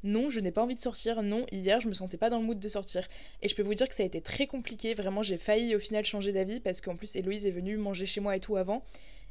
Non, 0.05 0.29
je 0.29 0.39
n'ai 0.39 0.53
pas 0.53 0.63
envie 0.63 0.77
de 0.77 0.81
sortir. 0.81 1.23
Non, 1.23 1.47
hier, 1.51 1.81
je 1.81 1.89
me 1.89 1.95
sentais 1.95 2.17
pas 2.17 2.31
dans 2.31 2.39
le 2.39 2.45
mood 2.45 2.61
de 2.61 2.69
sortir. 2.69 3.09
Et 3.43 3.49
je 3.49 3.57
peux 3.57 3.63
vous 3.63 3.75
dire 3.75 3.89
que 3.89 3.95
ça 3.95 4.05
a 4.05 4.07
été 4.07 4.21
très 4.21 4.47
compliqué. 4.47 4.95
Vraiment, 4.95 5.23
j'ai 5.23 5.39
failli 5.39 5.75
au 5.75 5.81
final 5.81 6.05
changer 6.05 6.33
d'avis 6.33 6.61
parce 6.61 6.81
qu'en 6.81 6.95
plus, 6.95 7.17
Héloïse 7.17 7.47
est 7.47 7.51
venue 7.51 7.77
manger 7.77 8.07
chez 8.07 8.21
moi 8.21 8.37
et 8.37 8.41
tout 8.41 8.57
avant. 8.57 8.85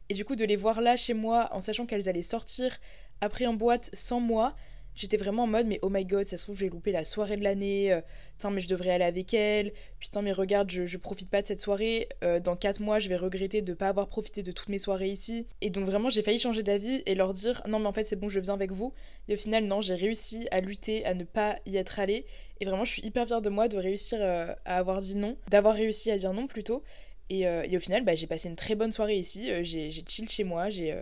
Et 0.10 0.13
du 0.13 0.25
coup, 0.25 0.36
de 0.36 0.43
les 0.43 0.57
voir 0.57 0.81
là 0.81 0.98
chez 0.98 1.13
moi 1.13 1.50
en 1.53 1.62
sachant 1.62 1.86
qu'elles 1.86 2.10
allaient 2.10 2.22
sortir 2.22 2.77
après 3.22 3.45
en 3.45 3.53
boîte 3.53 3.89
sans 3.93 4.19
moi, 4.19 4.55
J'étais 4.95 5.17
vraiment 5.17 5.43
en 5.43 5.47
mode, 5.47 5.67
mais 5.67 5.79
oh 5.81 5.89
my 5.89 6.05
god, 6.05 6.25
ça 6.25 6.37
se 6.37 6.43
trouve, 6.43 6.57
j'ai 6.57 6.69
loupé 6.69 6.91
la 6.93 7.03
soirée 7.03 7.35
de 7.35 7.43
l'année. 7.43 7.91
Euh, 7.91 8.01
putain, 8.37 8.49
mais 8.49 8.61
je 8.61 8.67
devrais 8.67 8.91
aller 8.91 9.03
avec 9.03 9.33
elle. 9.33 9.73
Putain, 9.99 10.21
mais 10.21 10.31
regarde, 10.31 10.71
je, 10.71 10.85
je 10.85 10.97
profite 10.97 11.29
pas 11.29 11.41
de 11.41 11.47
cette 11.47 11.61
soirée. 11.61 12.07
Euh, 12.23 12.39
dans 12.39 12.55
4 12.55 12.79
mois, 12.79 12.99
je 12.99 13.09
vais 13.09 13.17
regretter 13.17 13.61
de 13.61 13.73
pas 13.73 13.89
avoir 13.89 14.07
profité 14.07 14.41
de 14.41 14.51
toutes 14.53 14.69
mes 14.69 14.79
soirées 14.79 15.09
ici. 15.09 15.47
Et 15.59 15.69
donc, 15.69 15.85
vraiment, 15.85 16.09
j'ai 16.09 16.23
failli 16.23 16.39
changer 16.39 16.63
d'avis 16.63 17.03
et 17.05 17.13
leur 17.13 17.33
dire, 17.33 17.61
non, 17.67 17.79
mais 17.79 17.87
en 17.87 17.93
fait, 17.93 18.05
c'est 18.05 18.15
bon, 18.15 18.29
je 18.29 18.39
viens 18.39 18.53
avec 18.53 18.71
vous. 18.71 18.93
Et 19.27 19.33
au 19.33 19.37
final, 19.37 19.65
non, 19.65 19.81
j'ai 19.81 19.95
réussi 19.95 20.47
à 20.51 20.61
lutter, 20.61 21.05
à 21.05 21.13
ne 21.13 21.25
pas 21.25 21.57
y 21.65 21.75
être 21.75 21.99
allée. 21.99 22.25
Et 22.61 22.65
vraiment, 22.65 22.85
je 22.85 22.91
suis 22.91 23.05
hyper 23.05 23.27
fière 23.27 23.41
de 23.41 23.49
moi 23.49 23.67
de 23.67 23.77
réussir 23.77 24.19
euh, 24.21 24.53
à 24.63 24.77
avoir 24.77 25.01
dit 25.01 25.17
non, 25.17 25.35
d'avoir 25.49 25.75
réussi 25.75 26.09
à 26.09 26.17
dire 26.17 26.31
non 26.31 26.47
plutôt. 26.47 26.83
Et, 27.29 27.41
et 27.41 27.75
au 27.75 27.79
final, 27.79 28.05
bah, 28.05 28.13
j'ai 28.13 28.27
passé 28.27 28.49
une 28.49 28.55
très 28.55 28.75
bonne 28.75 28.91
soirée 28.91 29.17
ici. 29.17 29.49
j'ai 29.63 29.89
chill 30.07 30.29
chez 30.29 30.43
moi, 30.43 30.69
j'ai 30.69 30.93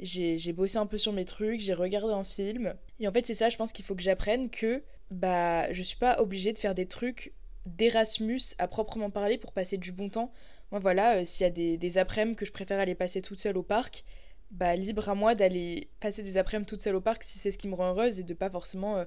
j'ai 0.00 0.52
bossé 0.52 0.76
un 0.78 0.86
peu 0.86 0.98
sur 0.98 1.12
mes 1.12 1.24
trucs, 1.24 1.60
j'ai 1.60 1.74
regardé 1.74 2.12
un 2.12 2.24
film. 2.24 2.74
Et 3.00 3.08
en 3.08 3.12
fait, 3.12 3.26
c'est 3.26 3.34
ça, 3.34 3.48
je 3.48 3.56
pense 3.56 3.72
qu'il 3.72 3.84
faut 3.84 3.94
que 3.94 4.02
j'apprenne 4.02 4.50
que 4.50 4.82
bah, 5.10 5.72
je 5.72 5.82
suis 5.82 5.96
pas 5.96 6.20
obligée 6.20 6.52
de 6.52 6.58
faire 6.58 6.74
des 6.74 6.86
trucs 6.86 7.32
d'Erasmus 7.66 8.40
à 8.58 8.68
proprement 8.68 9.10
parler 9.10 9.38
pour 9.38 9.52
passer 9.52 9.76
du 9.76 9.92
bon 9.92 10.08
temps. 10.08 10.32
Moi, 10.70 10.80
voilà, 10.80 11.18
euh, 11.18 11.24
s'il 11.24 11.44
y 11.44 11.46
a 11.46 11.50
des, 11.50 11.76
des 11.76 11.98
après-midi 11.98 12.36
que 12.36 12.46
je 12.46 12.52
préfère 12.52 12.78
aller 12.78 12.94
passer 12.94 13.22
toute 13.22 13.38
seule 13.38 13.56
au 13.56 13.62
parc, 13.62 14.04
bah, 14.50 14.76
libre 14.76 15.08
à 15.08 15.14
moi 15.14 15.34
d'aller 15.34 15.88
passer 16.00 16.22
des 16.22 16.38
après-midi 16.38 16.68
toute 16.68 16.80
seule 16.80 16.96
au 16.96 17.00
parc 17.00 17.22
si 17.22 17.38
c'est 17.38 17.50
ce 17.50 17.58
qui 17.58 17.68
me 17.68 17.74
rend 17.74 17.90
heureuse 17.90 18.20
et 18.20 18.22
de 18.22 18.34
pas 18.34 18.50
forcément 18.50 18.96
euh, 18.96 19.04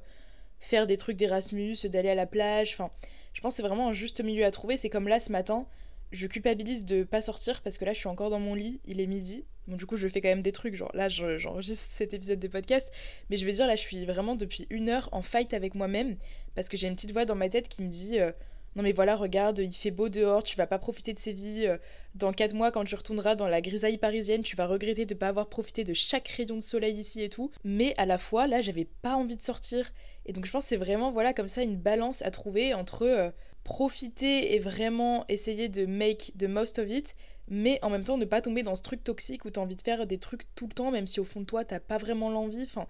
faire 0.60 0.88
des 0.88 0.98
trucs 0.98 1.18
d'Erasmus, 1.18 1.78
d'aller 1.86 2.10
à 2.10 2.16
la 2.16 2.28
plage. 2.28 2.74
Enfin, 2.74 2.90
je 3.34 3.42
pense 3.42 3.54
que 3.54 3.58
c'est 3.58 3.68
vraiment 3.68 3.90
un 3.90 3.94
juste 3.94 4.22
milieu 4.24 4.46
à 4.46 4.52
trouver. 4.52 4.78
C'est 4.78 4.90
comme 4.90 5.08
là 5.08 5.20
ce 5.20 5.32
matin, 5.32 5.68
je 6.12 6.28
culpabilise 6.28 6.86
de 6.86 7.04
pas 7.04 7.22
sortir 7.22 7.62
parce 7.62 7.78
que 7.78 7.86
là 7.86 7.94
je 7.94 8.00
suis 8.00 8.10
encore 8.10 8.30
dans 8.30 8.40
mon 8.40 8.54
lit, 8.54 8.82
il 8.86 9.00
est 9.00 9.08
midi. 9.08 9.46
Bon 9.68 9.78
du 9.78 9.86
coup 9.86 9.96
je 9.96 10.08
fais 10.08 10.22
quand 10.22 10.30
même 10.30 10.42
des 10.42 10.52
trucs, 10.52 10.76
genre 10.76 10.92
là 10.94 11.08
j'enregistre 11.10 11.88
cet 11.92 12.14
épisode 12.14 12.40
de 12.40 12.48
podcast, 12.48 12.90
mais 13.30 13.38
je 13.38 13.46
veux 13.46 13.52
dire 13.52 13.68
là 13.68 13.76
je 13.76 13.82
suis 13.82 14.06
vraiment 14.06 14.36
depuis 14.36 14.68
une 14.70 14.90
heure 14.90 15.10
en 15.12 15.22
fight 15.22 15.54
avec 15.54 15.76
moi-même 15.76 16.18
parce 16.56 16.68
que 16.68 16.78
j'ai 16.78 16.88
une 16.88 16.96
petite 16.96 17.14
voix 17.14 17.26
dans 17.26 17.36
ma 17.36 17.50
tête 17.50 17.70
qui 17.70 17.82
me 17.84 17.88
dit 17.88 18.20
euh, 18.20 18.32
non 18.76 18.84
mais 18.84 18.92
voilà 18.92 19.16
regarde 19.16 19.60
il 19.60 19.72
fait 19.74 19.92
beau 19.92 20.10
dehors, 20.10 20.44
tu 20.44 20.58
vas 20.58 20.68
pas 20.68 20.80
profiter 20.80 21.14
de 21.14 21.20
ces 21.20 21.32
vies, 21.32 21.68
euh, 21.68 21.78
dans 22.16 22.34
4 22.34 22.54
mois 22.54 22.72
quand 22.72 22.84
tu 22.84 22.96
retourneras 22.96 23.36
dans 23.36 23.48
la 23.48 23.62
grisaille 23.62 23.98
parisienne 23.98 24.42
tu 24.42 24.58
vas 24.58 24.68
regretter 24.68 25.06
de 25.06 25.14
pas 25.14 25.30
avoir 25.30 25.48
profité 25.48 25.86
de 25.86 25.94
chaque 25.94 26.28
rayon 26.28 26.58
de 26.58 26.62
soleil 26.62 26.96
ici 26.96 27.22
et 27.22 27.30
tout, 27.30 27.52
mais 27.64 27.94
à 27.98 28.06
la 28.06 28.18
fois 28.18 28.48
là 28.48 28.62
j'avais 28.62 28.86
pas 29.02 29.16
envie 29.16 29.38
de 29.38 29.42
sortir. 29.44 29.92
Et 30.26 30.34
donc 30.34 30.46
je 30.46 30.52
pense 30.52 30.66
c'est 30.66 30.78
vraiment 30.78 31.12
voilà 31.12 31.34
comme 31.34 31.48
ça 31.48 31.64
une 31.64 31.78
balance 31.78 32.22
à 32.22 32.32
trouver 32.32 32.74
entre... 32.74 33.04
Euh, 33.04 33.32
profiter 33.64 34.54
et 34.56 34.60
vraiment 34.60 35.26
essayer 35.28 35.70
de 35.70 35.86
make 35.86 36.34
the 36.38 36.46
most 36.46 36.80
of 36.80 36.90
it, 36.90 37.14
mais 37.48 37.80
en 37.82 37.90
même 37.90 38.04
temps 38.04 38.18
ne 38.18 38.26
pas 38.26 38.42
tomber 38.42 38.64
dans 38.64 38.76
ce 38.76 38.82
truc 38.82 39.04
toxique 39.04 39.46
où 39.46 39.50
t'as 39.50 39.62
envie 39.62 39.76
de 39.76 39.82
faire 39.82 40.08
des 40.08 40.18
trucs 40.18 40.44
tout 40.56 40.68
le 40.68 40.74
temps, 40.74 40.92
même 40.92 41.08
si 41.08 41.20
au 41.20 41.26
fond 41.26 41.42
de 41.42 41.46
toi 41.46 41.66
t'as 41.66 41.80
pas 41.80 41.98
vraiment 41.98 42.30
l'envie. 42.30 42.64
Enfin, 42.64 42.88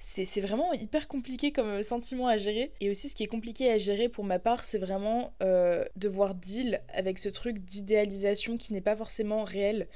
c'est 0.00 0.40
vraiment 0.40 0.72
hyper 0.72 1.08
compliqué 1.08 1.52
comme 1.52 1.82
sentiment 1.82 2.26
à 2.26 2.38
gérer. 2.38 2.72
Et 2.80 2.90
aussi, 2.90 3.08
ce 3.08 3.14
qui 3.14 3.22
est 3.22 3.28
compliqué 3.28 3.70
à 3.70 3.78
gérer 3.78 4.08
pour 4.08 4.24
ma 4.24 4.38
part, 4.38 4.64
c'est 4.64 4.78
vraiment 4.78 5.34
euh, 5.42 5.84
devoir 5.96 6.34
deal 6.34 6.80
avec 6.92 7.18
ce 7.18 7.28
truc 7.28 7.58
d'idéalisation 7.58 8.56
qui 8.56 8.72
n'est 8.72 8.80
pas 8.80 8.96
forcément 8.96 9.44
réel. 9.44 9.88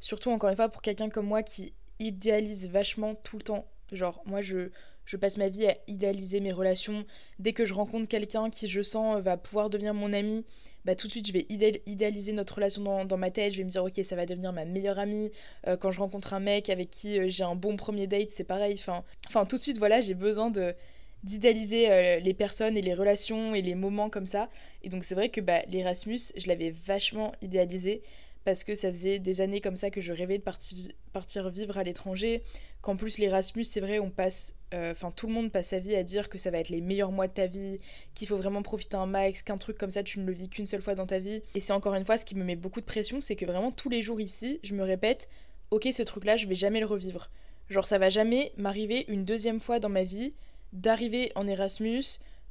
Surtout, 0.00 0.30
encore 0.30 0.50
une 0.50 0.56
fois, 0.56 0.68
pour 0.68 0.82
quelqu'un 0.82 1.08
comme 1.08 1.26
moi 1.26 1.42
qui 1.42 1.72
idéalise 1.98 2.68
vachement 2.68 3.14
tout 3.14 3.38
le 3.38 3.42
temps. 3.42 3.66
Genre, 3.92 4.22
moi, 4.26 4.42
je, 4.42 4.68
je 5.06 5.16
passe 5.16 5.38
ma 5.38 5.48
vie 5.48 5.66
à 5.66 5.76
idéaliser 5.86 6.40
mes 6.40 6.52
relations. 6.52 7.06
Dès 7.38 7.52
que 7.52 7.64
je 7.64 7.72
rencontre 7.72 8.08
quelqu'un 8.08 8.50
qui 8.50 8.68
je 8.68 8.82
sens 8.82 9.22
va 9.22 9.36
pouvoir 9.36 9.70
devenir 9.70 9.94
mon 9.94 10.12
ami, 10.12 10.44
bah 10.84 10.94
tout 10.94 11.06
de 11.06 11.12
suite 11.12 11.26
je 11.26 11.32
vais 11.32 11.46
idéaliser 11.48 12.32
notre 12.32 12.56
relation 12.56 13.04
dans, 13.04 13.16
ma 13.16 13.30
tête. 13.30 13.52
Je 13.52 13.58
vais 13.58 13.64
me 13.64 13.70
dire 13.70 13.84
ok 13.84 14.00
ça 14.04 14.16
va 14.16 14.26
devenir 14.26 14.52
ma 14.52 14.64
meilleure 14.64 14.98
amie. 14.98 15.30
Euh, 15.66 15.76
quand 15.76 15.90
je 15.90 15.98
rencontre 15.98 16.34
un 16.34 16.40
mec 16.40 16.68
avec 16.68 16.90
qui 16.90 17.18
euh, 17.18 17.28
j'ai 17.28 17.44
un 17.44 17.54
bon 17.54 17.76
premier 17.76 18.06
date, 18.06 18.30
c'est 18.30 18.44
pareil. 18.44 18.74
Enfin, 18.78 19.04
enfin 19.28 19.46
tout 19.46 19.56
de 19.56 19.62
suite 19.62 19.78
voilà 19.78 20.00
j'ai 20.00 20.14
besoin 20.14 20.50
de 20.50 20.74
d'idéaliser 21.24 21.90
euh, 21.90 22.20
les 22.20 22.34
personnes 22.34 22.76
et 22.76 22.82
les 22.82 22.94
relations 22.94 23.54
et 23.54 23.62
les 23.62 23.74
moments 23.74 24.10
comme 24.10 24.26
ça. 24.26 24.48
Et 24.82 24.88
donc 24.88 25.04
c'est 25.04 25.14
vrai 25.14 25.28
que 25.28 25.40
bah, 25.40 25.62
l'Erasmus, 25.68 26.20
je 26.36 26.46
l'avais 26.46 26.70
vachement 26.70 27.32
idéalisé 27.42 28.02
parce 28.44 28.62
que 28.62 28.76
ça 28.76 28.90
faisait 28.90 29.18
des 29.18 29.40
années 29.40 29.60
comme 29.60 29.74
ça 29.74 29.90
que 29.90 30.00
je 30.00 30.12
rêvais 30.12 30.38
de 30.38 30.44
partir 31.12 31.50
vivre 31.50 31.78
à 31.78 31.82
l'étranger. 31.82 32.44
Qu'en 32.86 32.94
plus 32.94 33.18
l'Erasmus, 33.18 33.64
c'est 33.64 33.80
vrai, 33.80 33.98
on 33.98 34.10
passe, 34.10 34.54
euh, 34.72 34.92
enfin 34.92 35.10
tout 35.10 35.26
le 35.26 35.32
monde 35.32 35.50
passe 35.50 35.70
sa 35.70 35.80
vie 35.80 35.96
à 35.96 36.04
dire 36.04 36.28
que 36.28 36.38
ça 36.38 36.52
va 36.52 36.58
être 36.58 36.68
les 36.68 36.80
meilleurs 36.80 37.10
mois 37.10 37.26
de 37.26 37.32
ta 37.32 37.46
vie, 37.46 37.80
qu'il 38.14 38.28
faut 38.28 38.36
vraiment 38.36 38.62
profiter 38.62 38.94
un 38.94 39.06
max, 39.06 39.42
qu'un 39.42 39.56
truc 39.56 39.76
comme 39.76 39.90
ça 39.90 40.04
tu 40.04 40.20
ne 40.20 40.24
le 40.24 40.32
vis 40.32 40.48
qu'une 40.48 40.68
seule 40.68 40.82
fois 40.82 40.94
dans 40.94 41.04
ta 41.04 41.18
vie. 41.18 41.42
Et 41.56 41.60
c'est 41.60 41.72
encore 41.72 41.96
une 41.96 42.04
fois 42.04 42.16
ce 42.16 42.24
qui 42.24 42.36
me 42.36 42.44
met 42.44 42.54
beaucoup 42.54 42.80
de 42.80 42.86
pression, 42.86 43.20
c'est 43.20 43.34
que 43.34 43.44
vraiment 43.44 43.72
tous 43.72 43.88
les 43.88 44.04
jours 44.04 44.20
ici, 44.20 44.60
je 44.62 44.72
me 44.72 44.84
répète, 44.84 45.28
ok 45.72 45.88
ce 45.92 46.04
truc-là, 46.04 46.36
je 46.36 46.46
vais 46.46 46.54
jamais 46.54 46.78
le 46.78 46.86
revivre. 46.86 47.28
Genre 47.70 47.88
ça 47.88 47.98
va 47.98 48.08
jamais 48.08 48.52
m'arriver 48.56 49.04
une 49.08 49.24
deuxième 49.24 49.58
fois 49.58 49.80
dans 49.80 49.88
ma 49.88 50.04
vie 50.04 50.32
d'arriver 50.72 51.32
en 51.34 51.48
Erasmus, 51.48 52.04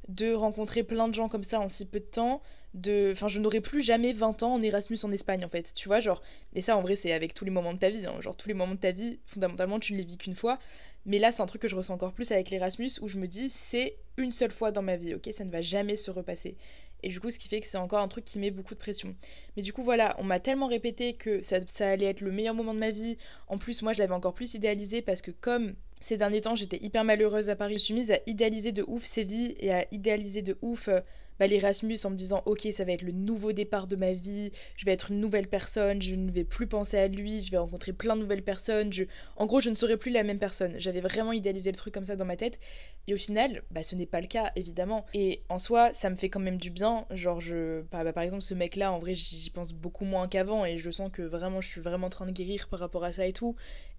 de 0.08 0.34
rencontrer 0.34 0.82
plein 0.82 1.08
de 1.08 1.14
gens 1.14 1.30
comme 1.30 1.44
ça 1.44 1.60
en 1.60 1.68
si 1.68 1.86
peu 1.86 2.00
de 2.00 2.04
temps, 2.04 2.42
de 2.76 3.10
enfin 3.12 3.28
je 3.28 3.40
n'aurai 3.40 3.60
plus 3.60 3.82
jamais 3.82 4.12
20 4.12 4.42
ans 4.42 4.54
en 4.54 4.62
Erasmus 4.62 4.98
en 5.02 5.10
Espagne 5.10 5.44
en 5.44 5.48
fait, 5.48 5.72
tu 5.74 5.88
vois, 5.88 6.00
genre 6.00 6.22
et 6.54 6.62
ça 6.62 6.76
en 6.76 6.82
vrai 6.82 6.94
c'est 6.94 7.12
avec 7.12 7.34
tous 7.34 7.44
les 7.44 7.50
moments 7.50 7.74
de 7.74 7.78
ta 7.78 7.90
vie, 7.90 8.06
hein. 8.06 8.20
genre 8.20 8.36
tous 8.36 8.48
les 8.48 8.54
moments 8.54 8.74
de 8.74 8.80
ta 8.80 8.92
vie, 8.92 9.18
fondamentalement 9.26 9.80
tu 9.80 9.92
ne 9.92 9.98
les 9.98 10.04
vis 10.04 10.18
qu'une 10.18 10.34
fois, 10.34 10.58
mais 11.04 11.18
là 11.18 11.32
c'est 11.32 11.42
un 11.42 11.46
truc 11.46 11.62
que 11.62 11.68
je 11.68 11.76
ressens 11.76 11.94
encore 11.94 12.12
plus 12.12 12.30
avec 12.30 12.50
l'Erasmus 12.50 12.92
où 13.00 13.08
je 13.08 13.18
me 13.18 13.26
dis 13.26 13.48
c'est 13.50 13.96
une 14.16 14.30
seule 14.30 14.52
fois 14.52 14.70
dans 14.70 14.82
ma 14.82 14.96
vie, 14.96 15.14
OK, 15.14 15.28
ça 15.32 15.44
ne 15.44 15.50
va 15.50 15.62
jamais 15.62 15.96
se 15.96 16.10
repasser. 16.10 16.56
Et 17.02 17.08
du 17.08 17.20
coup, 17.20 17.30
ce 17.30 17.38
qui 17.38 17.48
fait 17.48 17.60
que 17.60 17.66
c'est 17.66 17.76
encore 17.76 18.00
un 18.00 18.08
truc 18.08 18.24
qui 18.24 18.38
met 18.38 18.50
beaucoup 18.50 18.74
de 18.74 18.78
pression. 18.78 19.14
Mais 19.56 19.62
du 19.62 19.72
coup, 19.72 19.82
voilà, 19.82 20.16
on 20.18 20.24
m'a 20.24 20.40
tellement 20.40 20.66
répété 20.66 21.14
que 21.14 21.42
ça, 21.42 21.58
allait 21.80 22.06
être 22.06 22.20
le 22.20 22.32
meilleur 22.32 22.54
moment 22.54 22.74
de 22.74 22.78
ma 22.78 22.90
vie. 22.90 23.16
En 23.48 23.58
plus, 23.58 23.82
moi, 23.82 23.92
je 23.92 23.98
l'avais 23.98 24.14
encore 24.14 24.34
plus 24.34 24.54
idéalisé 24.54 25.02
parce 25.02 25.22
que 25.22 25.30
comme 25.30 25.74
ces 26.00 26.16
derniers 26.16 26.40
temps, 26.40 26.54
j'étais 26.54 26.82
hyper 26.82 27.04
malheureuse 27.04 27.50
à 27.50 27.56
Paris. 27.56 27.74
Je 27.74 27.84
suis 27.84 27.94
mise 27.94 28.10
à 28.10 28.18
idéaliser 28.26 28.72
de 28.72 28.84
ouf 28.86 29.04
Séville 29.04 29.54
et 29.60 29.72
à 29.72 29.86
idéaliser 29.92 30.42
de 30.42 30.56
ouf 30.62 30.88
euh, 30.88 31.00
bah, 31.38 31.46
l'Erasmus 31.46 31.98
en 32.04 32.10
me 32.10 32.16
disant 32.16 32.42
ok 32.46 32.68
ça 32.72 32.84
va 32.84 32.92
être 32.92 33.02
le 33.02 33.12
nouveau 33.12 33.52
départ 33.52 33.86
de 33.86 33.96
ma 33.96 34.12
vie, 34.12 34.52
je 34.76 34.84
vais 34.84 34.92
être 34.92 35.10
une 35.10 35.20
nouvelle 35.20 35.48
personne, 35.48 36.00
je 36.02 36.14
ne 36.14 36.30
vais 36.30 36.44
plus 36.44 36.66
penser 36.66 36.98
à 36.98 37.08
lui, 37.08 37.42
je 37.42 37.50
vais 37.50 37.58
rencontrer 37.58 37.92
plein 37.92 38.16
de 38.16 38.22
nouvelles 38.22 38.42
personnes, 38.42 38.92
je... 38.92 39.04
en 39.36 39.46
gros 39.46 39.60
je 39.60 39.70
ne 39.70 39.74
serai 39.74 39.96
plus 39.96 40.10
la 40.10 40.22
même 40.22 40.38
personne. 40.38 40.74
J'avais 40.78 41.00
vraiment 41.00 41.32
idéalisé 41.32 41.70
le 41.70 41.76
truc 41.76 41.94
comme 41.94 42.04
ça 42.04 42.16
dans 42.16 42.24
ma 42.24 42.36
tête 42.36 42.58
et 43.06 43.14
au 43.14 43.18
final 43.18 43.62
bah, 43.70 43.82
ce 43.82 43.94
n'est 43.94 44.06
pas 44.06 44.20
le 44.20 44.26
cas 44.26 44.52
évidemment. 44.56 45.06
Et 45.14 45.42
en 45.48 45.58
soi 45.58 45.92
ça 45.92 46.10
me 46.10 46.16
fait 46.16 46.28
quand 46.28 46.40
même 46.40 46.58
du 46.58 46.70
bien, 46.70 47.06
genre 47.10 47.40
je... 47.40 47.82
Bah, 47.92 48.04
bah 48.04 48.12
par 48.12 48.22
exemple 48.22 48.42
ce 48.42 48.54
mec 48.54 48.76
là 48.76 48.92
en 48.92 48.98
vrai 48.98 49.14
j'y 49.14 49.50
pense 49.50 49.72
beaucoup 49.72 50.04
moins 50.04 50.28
qu'avant 50.28 50.64
et 50.64 50.78
je 50.78 50.90
sens 50.90 51.10
que 51.12 51.22
vraiment 51.22 51.60
je 51.60 51.68
suis 51.68 51.80
vraiment 51.80 52.06
en 52.08 52.10
train 52.10 52.26
de 52.26 52.32
guérir 52.32 52.68
par 52.68 52.80
rapport 52.80 53.04
à 53.04 53.12
ça 53.12 53.26
et 53.26 53.32
tout. 53.32 53.56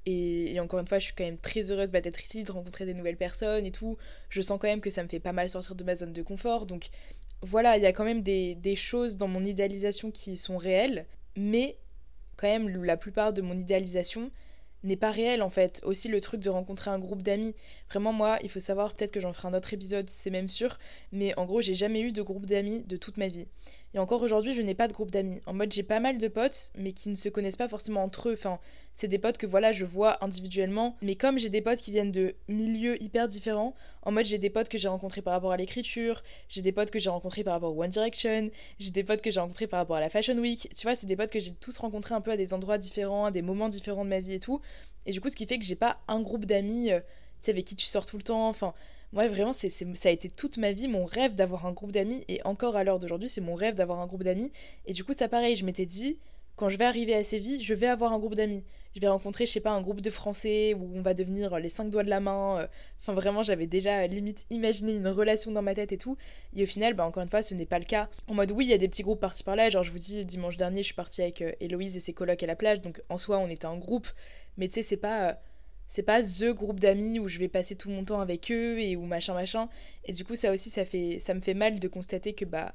Et, 0.09 0.57
encore 0.61 0.79
une 0.79 0.87
fois, 0.87 0.99
je 0.99 1.05
suis 1.05 1.13
quand 1.13 1.25
même 1.25 1.37
très 1.37 1.69
heureuse 1.69 1.89
bah, 1.89 1.99
d'être 1.99 2.23
ici, 2.23 2.45
de 2.45 2.51
rencontrer 2.53 2.85
des 2.85 2.93
nouvelles 2.93 3.17
personnes 3.17 3.65
et 3.65 3.73
tout. 3.73 3.97
Je 4.29 4.41
sens 4.41 4.57
quand 4.57 4.69
même 4.69 4.79
que 4.79 4.89
ça 4.89 5.03
me 5.03 5.09
fait 5.09 5.19
pas 5.19 5.33
mal 5.33 5.49
sortir 5.49 5.75
de 5.75 5.83
ma 5.83 5.97
zone 5.97 6.13
de 6.13 6.21
confort. 6.21 6.65
Donc 6.65 6.89
voilà, 7.41 7.75
il 7.75 7.83
y 7.83 7.85
a 7.85 7.91
quand 7.91 8.05
même 8.05 8.21
des, 8.21 8.75
choses 8.77 9.17
dans 9.17 9.27
mon 9.27 9.43
idéalisation 9.43 10.09
qui 10.09 10.37
sont 10.37 10.55
réelles, 10.55 11.07
mais 11.35 11.77
quand 12.37 12.47
même 12.47 12.69
la 12.85 12.95
plupart 12.95 13.33
de 13.33 13.41
mon 13.41 13.59
idéalisation 13.59 14.31
n'est 14.83 14.95
pas 14.95 15.11
réelle 15.11 15.41
en 15.41 15.49
fait. 15.49 15.81
Aussi 15.83 16.07
le 16.07 16.21
truc 16.21 16.39
de 16.39 16.49
rencontrer 16.49 16.89
un 16.89 16.99
groupe 16.99 17.21
d'amis. 17.21 17.53
Vraiment 17.89 18.13
moi, 18.13 18.39
il 18.43 18.49
faut 18.49 18.61
savoir, 18.61 18.93
peut-être 18.93 19.11
que 19.11 19.19
j'en 19.19 19.33
ferai 19.33 19.49
un 19.49 19.57
autre 19.57 19.73
épisode, 19.73 20.09
c'est 20.09 20.29
même 20.29 20.47
sûr, 20.47 20.79
mais 21.11 21.37
en 21.37 21.45
gros 21.45 21.61
j'ai 21.61 21.75
jamais 21.75 21.99
eu 21.99 22.13
de 22.13 22.21
groupe 22.21 22.45
d'amis 22.45 22.85
de 22.85 22.95
toute 22.95 23.17
ma 23.17 23.27
vie. 23.27 23.47
Et 23.97 23.99
encore 23.99 24.21
aujourd'hui, 24.21 24.53
je 24.53 24.61
n'ai 24.61 24.75
pas 24.75 24.87
de 24.87 24.93
groupe 24.93 25.09
d'amis. 25.09 25.41
En 25.47 25.55
mode, 25.55 25.71
j'ai 25.71 25.81
pas 25.81 25.99
mal 25.99 26.19
de 26.19 26.27
potes, 26.27 26.71
mais 26.77 26.93
qui 26.93 27.09
ne 27.09 27.15
se 27.15 27.29
connaissent 27.29 27.55
pas 27.55 27.67
forcément 27.67 28.03
entre 28.03 28.29
eux. 28.29 28.33
Enfin, 28.33 28.59
c'est 28.95 29.07
des 29.07 29.17
potes 29.17 29.39
que 29.39 29.47
voilà, 29.47 29.71
je 29.71 29.85
vois 29.85 30.23
individuellement. 30.23 30.95
Mais 31.01 31.15
comme 31.15 31.39
j'ai 31.39 31.49
des 31.49 31.61
potes 31.61 31.79
qui 31.79 31.89
viennent 31.89 32.11
de 32.11 32.35
milieux 32.47 33.01
hyper 33.01 33.27
différents, 33.27 33.73
en 34.03 34.11
mode, 34.11 34.27
j'ai 34.27 34.37
des 34.37 34.51
potes 34.51 34.69
que 34.69 34.77
j'ai 34.77 34.87
rencontrés 34.87 35.23
par 35.23 35.33
rapport 35.33 35.51
à 35.51 35.57
l'écriture, 35.57 36.21
j'ai 36.47 36.61
des 36.61 36.71
potes 36.71 36.91
que 36.91 36.99
j'ai 36.99 37.09
rencontrés 37.09 37.43
par 37.43 37.55
rapport 37.55 37.75
au 37.75 37.81
One 37.81 37.89
Direction, 37.89 38.51
j'ai 38.77 38.91
des 38.91 39.03
potes 39.03 39.23
que 39.23 39.31
j'ai 39.31 39.39
rencontrés 39.39 39.65
par 39.65 39.79
rapport 39.79 39.95
à 39.95 39.99
la 39.99 40.11
Fashion 40.11 40.37
Week. 40.37 40.69
Tu 40.77 40.83
vois, 40.83 40.95
c'est 40.95 41.07
des 41.07 41.15
potes 41.15 41.31
que 41.31 41.39
j'ai 41.39 41.55
tous 41.55 41.75
rencontrés 41.79 42.13
un 42.13 42.21
peu 42.21 42.29
à 42.29 42.37
des 42.37 42.53
endroits 42.53 42.77
différents, 42.77 43.25
à 43.25 43.31
des 43.31 43.41
moments 43.41 43.67
différents 43.67 44.05
de 44.05 44.09
ma 44.11 44.19
vie 44.19 44.33
et 44.33 44.39
tout. 44.39 44.61
Et 45.07 45.11
du 45.11 45.21
coup, 45.21 45.29
ce 45.29 45.35
qui 45.35 45.47
fait 45.47 45.57
que 45.57 45.65
j'ai 45.65 45.75
pas 45.75 45.97
un 46.07 46.21
groupe 46.21 46.45
d'amis, 46.45 46.91
euh, 46.91 46.99
tu 46.99 47.45
sais, 47.45 47.51
avec 47.51 47.65
qui 47.65 47.75
tu 47.75 47.87
sors 47.87 48.05
tout 48.05 48.17
le 48.17 48.23
temps. 48.23 48.47
Enfin, 48.47 48.75
moi, 49.13 49.27
vraiment, 49.27 49.53
c'est, 49.53 49.69
ça 49.69 50.09
a 50.09 50.11
été 50.11 50.29
toute 50.29 50.57
ma 50.57 50.73
vie 50.73 50.87
mon 50.87 51.05
rêve 51.05 51.35
d'avoir 51.35 51.65
un 51.65 51.71
groupe 51.71 51.91
d'amis. 51.91 52.23
Et 52.27 52.41
encore 52.43 52.75
à 52.75 52.83
l'heure 52.83 52.99
d'aujourd'hui, 52.99 53.29
c'est 53.29 53.41
mon 53.41 53.55
rêve 53.55 53.75
d'avoir 53.75 53.99
un 53.99 54.07
groupe 54.07 54.23
d'amis. 54.23 54.51
Et 54.85 54.93
du 54.93 55.03
coup, 55.03 55.13
ça 55.13 55.27
pareil, 55.27 55.55
je 55.55 55.65
m'étais 55.65 55.85
dit, 55.85 56.17
quand 56.57 56.69
je 56.69 56.77
vais 56.77 56.85
arriver 56.85 57.13
à 57.13 57.23
Séville, 57.23 57.63
je 57.63 57.73
vais 57.73 57.87
avoir 57.87 58.13
un 58.13 58.19
groupe 58.19 58.35
d'amis. 58.35 58.63
Je 58.95 58.99
vais 58.99 59.07
rencontrer, 59.07 59.45
je 59.45 59.51
sais 59.51 59.59
pas, 59.59 59.69
un 59.69 59.81
groupe 59.81 60.01
de 60.01 60.09
Français 60.09 60.73
où 60.73 60.89
on 60.95 61.01
va 61.03 61.13
devenir 61.13 61.59
les 61.59 61.69
cinq 61.69 61.91
doigts 61.91 62.03
de 62.03 62.09
la 62.09 62.19
main. 62.19 62.61
Euh. 62.61 62.67
Enfin, 62.99 63.13
vraiment, 63.13 63.43
j'avais 63.43 63.67
déjà 63.67 63.99
euh, 63.99 64.07
limite 64.07 64.45
imaginé 64.49 64.95
une 64.95 65.07
relation 65.07 65.51
dans 65.51 65.61
ma 65.61 65.75
tête 65.75 65.91
et 65.91 65.99
tout. 65.99 66.17
Et 66.55 66.63
au 66.63 66.65
final, 66.65 66.95
bah, 66.95 67.05
encore 67.05 67.21
une 67.21 67.29
fois, 67.29 67.43
ce 67.43 67.53
n'est 67.53 67.67
pas 67.67 67.77
le 67.77 67.85
cas. 67.85 68.09
En 68.27 68.33
mode, 68.33 68.51
oui, 68.51 68.65
il 68.65 68.69
y 68.69 68.73
a 68.73 68.79
des 68.79 68.87
petits 68.87 69.03
groupes 69.03 69.19
partis 69.19 69.43
par 69.43 69.55
là. 69.55 69.69
Genre, 69.69 69.83
je 69.83 69.91
vous 69.91 69.99
dis, 69.99 70.25
dimanche 70.25 70.57
dernier, 70.57 70.79
je 70.79 70.87
suis 70.87 70.95
partie 70.95 71.21
avec 71.21 71.43
euh, 71.43 71.51
Héloïse 71.59 71.95
et 71.95 71.99
ses 71.99 72.13
colocs 72.13 72.41
à 72.41 72.47
la 72.47 72.55
plage. 72.55 72.81
Donc, 72.81 73.03
en 73.09 73.19
soi, 73.19 73.37
on 73.37 73.47
était 73.47 73.67
un 73.67 73.77
groupe. 73.77 74.07
Mais 74.57 74.67
tu 74.67 74.75
sais, 74.75 74.83
c'est 74.83 74.97
pas 74.97 75.39
c'est 75.87 76.03
pas 76.03 76.21
the 76.21 76.53
groupe 76.53 76.79
d'amis 76.79 77.19
où 77.19 77.27
je 77.27 77.39
vais 77.39 77.47
passer 77.47 77.75
tout 77.75 77.89
mon 77.89 78.03
temps 78.03 78.19
avec 78.19 78.51
eux 78.51 78.79
et 78.79 78.95
où 78.95 79.05
machin 79.05 79.33
machin. 79.33 79.69
Et 80.05 80.13
du 80.13 80.25
coup 80.25 80.35
ça 80.35 80.51
aussi 80.51 80.69
ça 80.69 80.85
fait 80.85 81.19
ça 81.19 81.33
me 81.33 81.41
fait 81.41 81.53
mal 81.53 81.79
de 81.79 81.87
constater 81.87 82.33
que 82.33 82.45
bah 82.45 82.73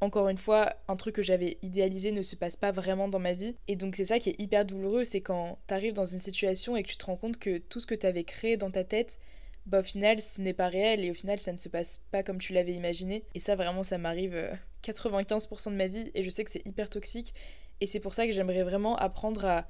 encore 0.00 0.28
une 0.28 0.38
fois 0.38 0.74
un 0.88 0.96
truc 0.96 1.14
que 1.14 1.22
j'avais 1.22 1.58
idéalisé 1.62 2.10
ne 2.10 2.22
se 2.22 2.36
passe 2.36 2.56
pas 2.56 2.72
vraiment 2.72 3.08
dans 3.08 3.18
ma 3.18 3.32
vie. 3.34 3.54
Et 3.68 3.76
donc 3.76 3.96
c'est 3.96 4.04
ça 4.04 4.18
qui 4.18 4.30
est 4.30 4.40
hyper 4.40 4.64
douloureux 4.64 5.04
c'est 5.04 5.20
quand 5.20 5.58
t'arrives 5.66 5.92
dans 5.94 6.06
une 6.06 6.20
situation 6.20 6.76
et 6.76 6.82
que 6.82 6.88
tu 6.88 6.96
te 6.96 7.06
rends 7.06 7.16
compte 7.16 7.38
que 7.38 7.58
tout 7.58 7.80
ce 7.80 7.86
que 7.86 7.94
t'avais 7.94 8.24
créé 8.24 8.56
dans 8.56 8.70
ta 8.70 8.84
tête 8.84 9.18
bah 9.66 9.80
au 9.80 9.84
final 9.84 10.20
ce 10.22 10.40
n'est 10.40 10.54
pas 10.54 10.68
réel 10.68 11.04
et 11.04 11.10
au 11.10 11.14
final 11.14 11.38
ça 11.38 11.52
ne 11.52 11.58
se 11.58 11.68
passe 11.68 12.00
pas 12.10 12.22
comme 12.22 12.38
tu 12.38 12.52
l'avais 12.52 12.72
imaginé. 12.72 13.22
Et 13.34 13.40
ça 13.40 13.54
vraiment 13.54 13.84
ça 13.84 13.98
m'arrive 13.98 14.36
95% 14.82 15.68
euh, 15.68 15.70
de 15.70 15.76
ma 15.76 15.86
vie 15.86 16.10
et 16.14 16.24
je 16.24 16.30
sais 16.30 16.44
que 16.44 16.50
c'est 16.50 16.66
hyper 16.66 16.90
toxique. 16.90 17.34
Et 17.80 17.86
c'est 17.86 18.00
pour 18.00 18.14
ça 18.14 18.26
que 18.26 18.32
j'aimerais 18.32 18.62
vraiment 18.62 18.96
apprendre 18.96 19.44
à 19.44 19.66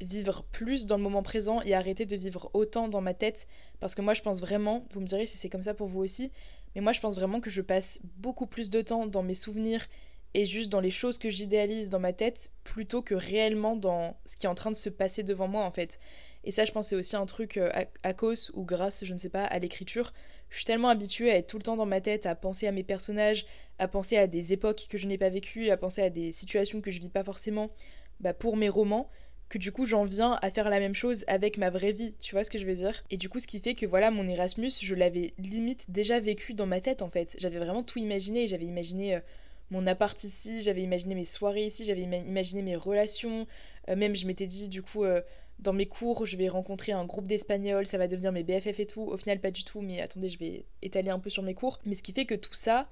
vivre 0.00 0.44
plus 0.52 0.86
dans 0.86 0.96
le 0.96 1.02
moment 1.02 1.22
présent 1.22 1.60
et 1.62 1.74
arrêter 1.74 2.06
de 2.06 2.16
vivre 2.16 2.50
autant 2.52 2.88
dans 2.88 3.00
ma 3.00 3.14
tête. 3.14 3.46
Parce 3.80 3.94
que 3.94 4.02
moi, 4.02 4.14
je 4.14 4.22
pense 4.22 4.40
vraiment, 4.40 4.86
vous 4.92 5.00
me 5.00 5.06
direz 5.06 5.26
si 5.26 5.36
c'est 5.36 5.48
comme 5.48 5.62
ça 5.62 5.74
pour 5.74 5.88
vous 5.88 6.00
aussi, 6.00 6.30
mais 6.74 6.80
moi, 6.80 6.92
je 6.92 7.00
pense 7.00 7.16
vraiment 7.16 7.40
que 7.40 7.50
je 7.50 7.62
passe 7.62 8.00
beaucoup 8.16 8.46
plus 8.46 8.70
de 8.70 8.82
temps 8.82 9.06
dans 9.06 9.22
mes 9.22 9.34
souvenirs 9.34 9.86
et 10.34 10.46
juste 10.46 10.70
dans 10.70 10.80
les 10.80 10.90
choses 10.90 11.18
que 11.18 11.30
j'idéalise 11.30 11.88
dans 11.88 12.00
ma 12.00 12.12
tête 12.12 12.50
plutôt 12.64 13.02
que 13.02 13.14
réellement 13.14 13.76
dans 13.76 14.16
ce 14.26 14.36
qui 14.36 14.46
est 14.46 14.48
en 14.48 14.56
train 14.56 14.72
de 14.72 14.76
se 14.76 14.88
passer 14.88 15.22
devant 15.22 15.46
moi 15.46 15.64
en 15.64 15.70
fait. 15.70 16.00
Et 16.42 16.50
ça, 16.50 16.64
je 16.64 16.72
pense, 16.72 16.88
c'est 16.88 16.96
aussi 16.96 17.16
un 17.16 17.24
truc 17.24 17.56
euh, 17.56 17.70
à, 18.02 18.12
cause 18.12 18.50
ou 18.54 18.64
grâce, 18.64 19.04
je 19.04 19.14
ne 19.14 19.18
sais 19.18 19.30
pas, 19.30 19.44
à 19.44 19.58
l'écriture. 19.58 20.12
Je 20.50 20.56
suis 20.56 20.66
tellement 20.66 20.88
habituée 20.88 21.30
à 21.30 21.36
être 21.36 21.46
tout 21.46 21.56
le 21.56 21.62
temps 21.62 21.76
dans 21.76 21.86
ma 21.86 22.02
tête, 22.02 22.26
à 22.26 22.34
penser 22.34 22.66
à 22.66 22.72
mes 22.72 22.82
personnages, 22.82 23.46
à 23.78 23.88
penser 23.88 24.18
à 24.18 24.26
des 24.26 24.52
époques 24.52 24.86
que 24.90 24.98
je 24.98 25.06
n'ai 25.06 25.16
pas 25.16 25.30
vécues, 25.30 25.70
à 25.70 25.76
penser 25.76 26.02
à 26.02 26.10
des 26.10 26.32
situations 26.32 26.82
que 26.82 26.90
je 26.90 27.00
vis 27.00 27.08
pas 27.08 27.24
forcément 27.24 27.70
bah, 28.20 28.34
pour 28.34 28.56
mes 28.56 28.68
romans, 28.68 29.08
que 29.48 29.58
du 29.58 29.72
coup 29.72 29.86
j'en 29.86 30.04
viens 30.04 30.38
à 30.42 30.50
faire 30.50 30.68
la 30.68 30.80
même 30.80 30.94
chose 30.94 31.24
avec 31.26 31.58
ma 31.58 31.70
vraie 31.70 31.92
vie, 31.92 32.14
tu 32.20 32.34
vois 32.34 32.44
ce 32.44 32.50
que 32.50 32.58
je 32.58 32.66
veux 32.66 32.74
dire? 32.74 33.04
Et 33.10 33.16
du 33.16 33.28
coup 33.28 33.40
ce 33.40 33.46
qui 33.46 33.60
fait 33.60 33.74
que 33.74 33.86
voilà 33.86 34.10
mon 34.10 34.28
Erasmus, 34.28 34.72
je 34.80 34.94
l'avais 34.94 35.34
limite 35.38 35.90
déjà 35.90 36.20
vécu 36.20 36.54
dans 36.54 36.66
ma 36.66 36.80
tête 36.80 37.02
en 37.02 37.10
fait. 37.10 37.36
J'avais 37.38 37.58
vraiment 37.58 37.82
tout 37.82 37.98
imaginé, 37.98 38.46
j'avais 38.46 38.64
imaginé 38.64 39.16
euh, 39.16 39.20
mon 39.70 39.86
appart 39.86 40.22
ici, 40.24 40.60
j'avais 40.62 40.82
imaginé 40.82 41.14
mes 41.14 41.24
soirées 41.24 41.66
ici, 41.66 41.84
j'avais 41.84 42.02
imaginé 42.02 42.62
mes 42.62 42.76
relations, 42.76 43.46
euh, 43.88 43.96
même 43.96 44.16
je 44.16 44.26
m'étais 44.26 44.46
dit 44.46 44.68
du 44.68 44.82
coup 44.82 45.04
euh, 45.04 45.20
dans 45.58 45.72
mes 45.72 45.86
cours 45.86 46.26
je 46.26 46.36
vais 46.36 46.48
rencontrer 46.48 46.92
un 46.92 47.04
groupe 47.04 47.28
d'espagnols, 47.28 47.86
ça 47.86 47.98
va 47.98 48.08
devenir 48.08 48.32
mes 48.32 48.42
BFF 48.42 48.80
et 48.80 48.86
tout. 48.86 49.02
Au 49.02 49.16
final 49.16 49.40
pas 49.40 49.50
du 49.50 49.64
tout, 49.64 49.80
mais 49.80 50.00
attendez 50.00 50.28
je 50.28 50.38
vais 50.38 50.64
étaler 50.82 51.10
un 51.10 51.18
peu 51.18 51.30
sur 51.30 51.42
mes 51.42 51.54
cours. 51.54 51.78
Mais 51.86 51.94
ce 51.94 52.02
qui 52.02 52.12
fait 52.12 52.26
que 52.26 52.34
tout 52.34 52.54
ça, 52.54 52.88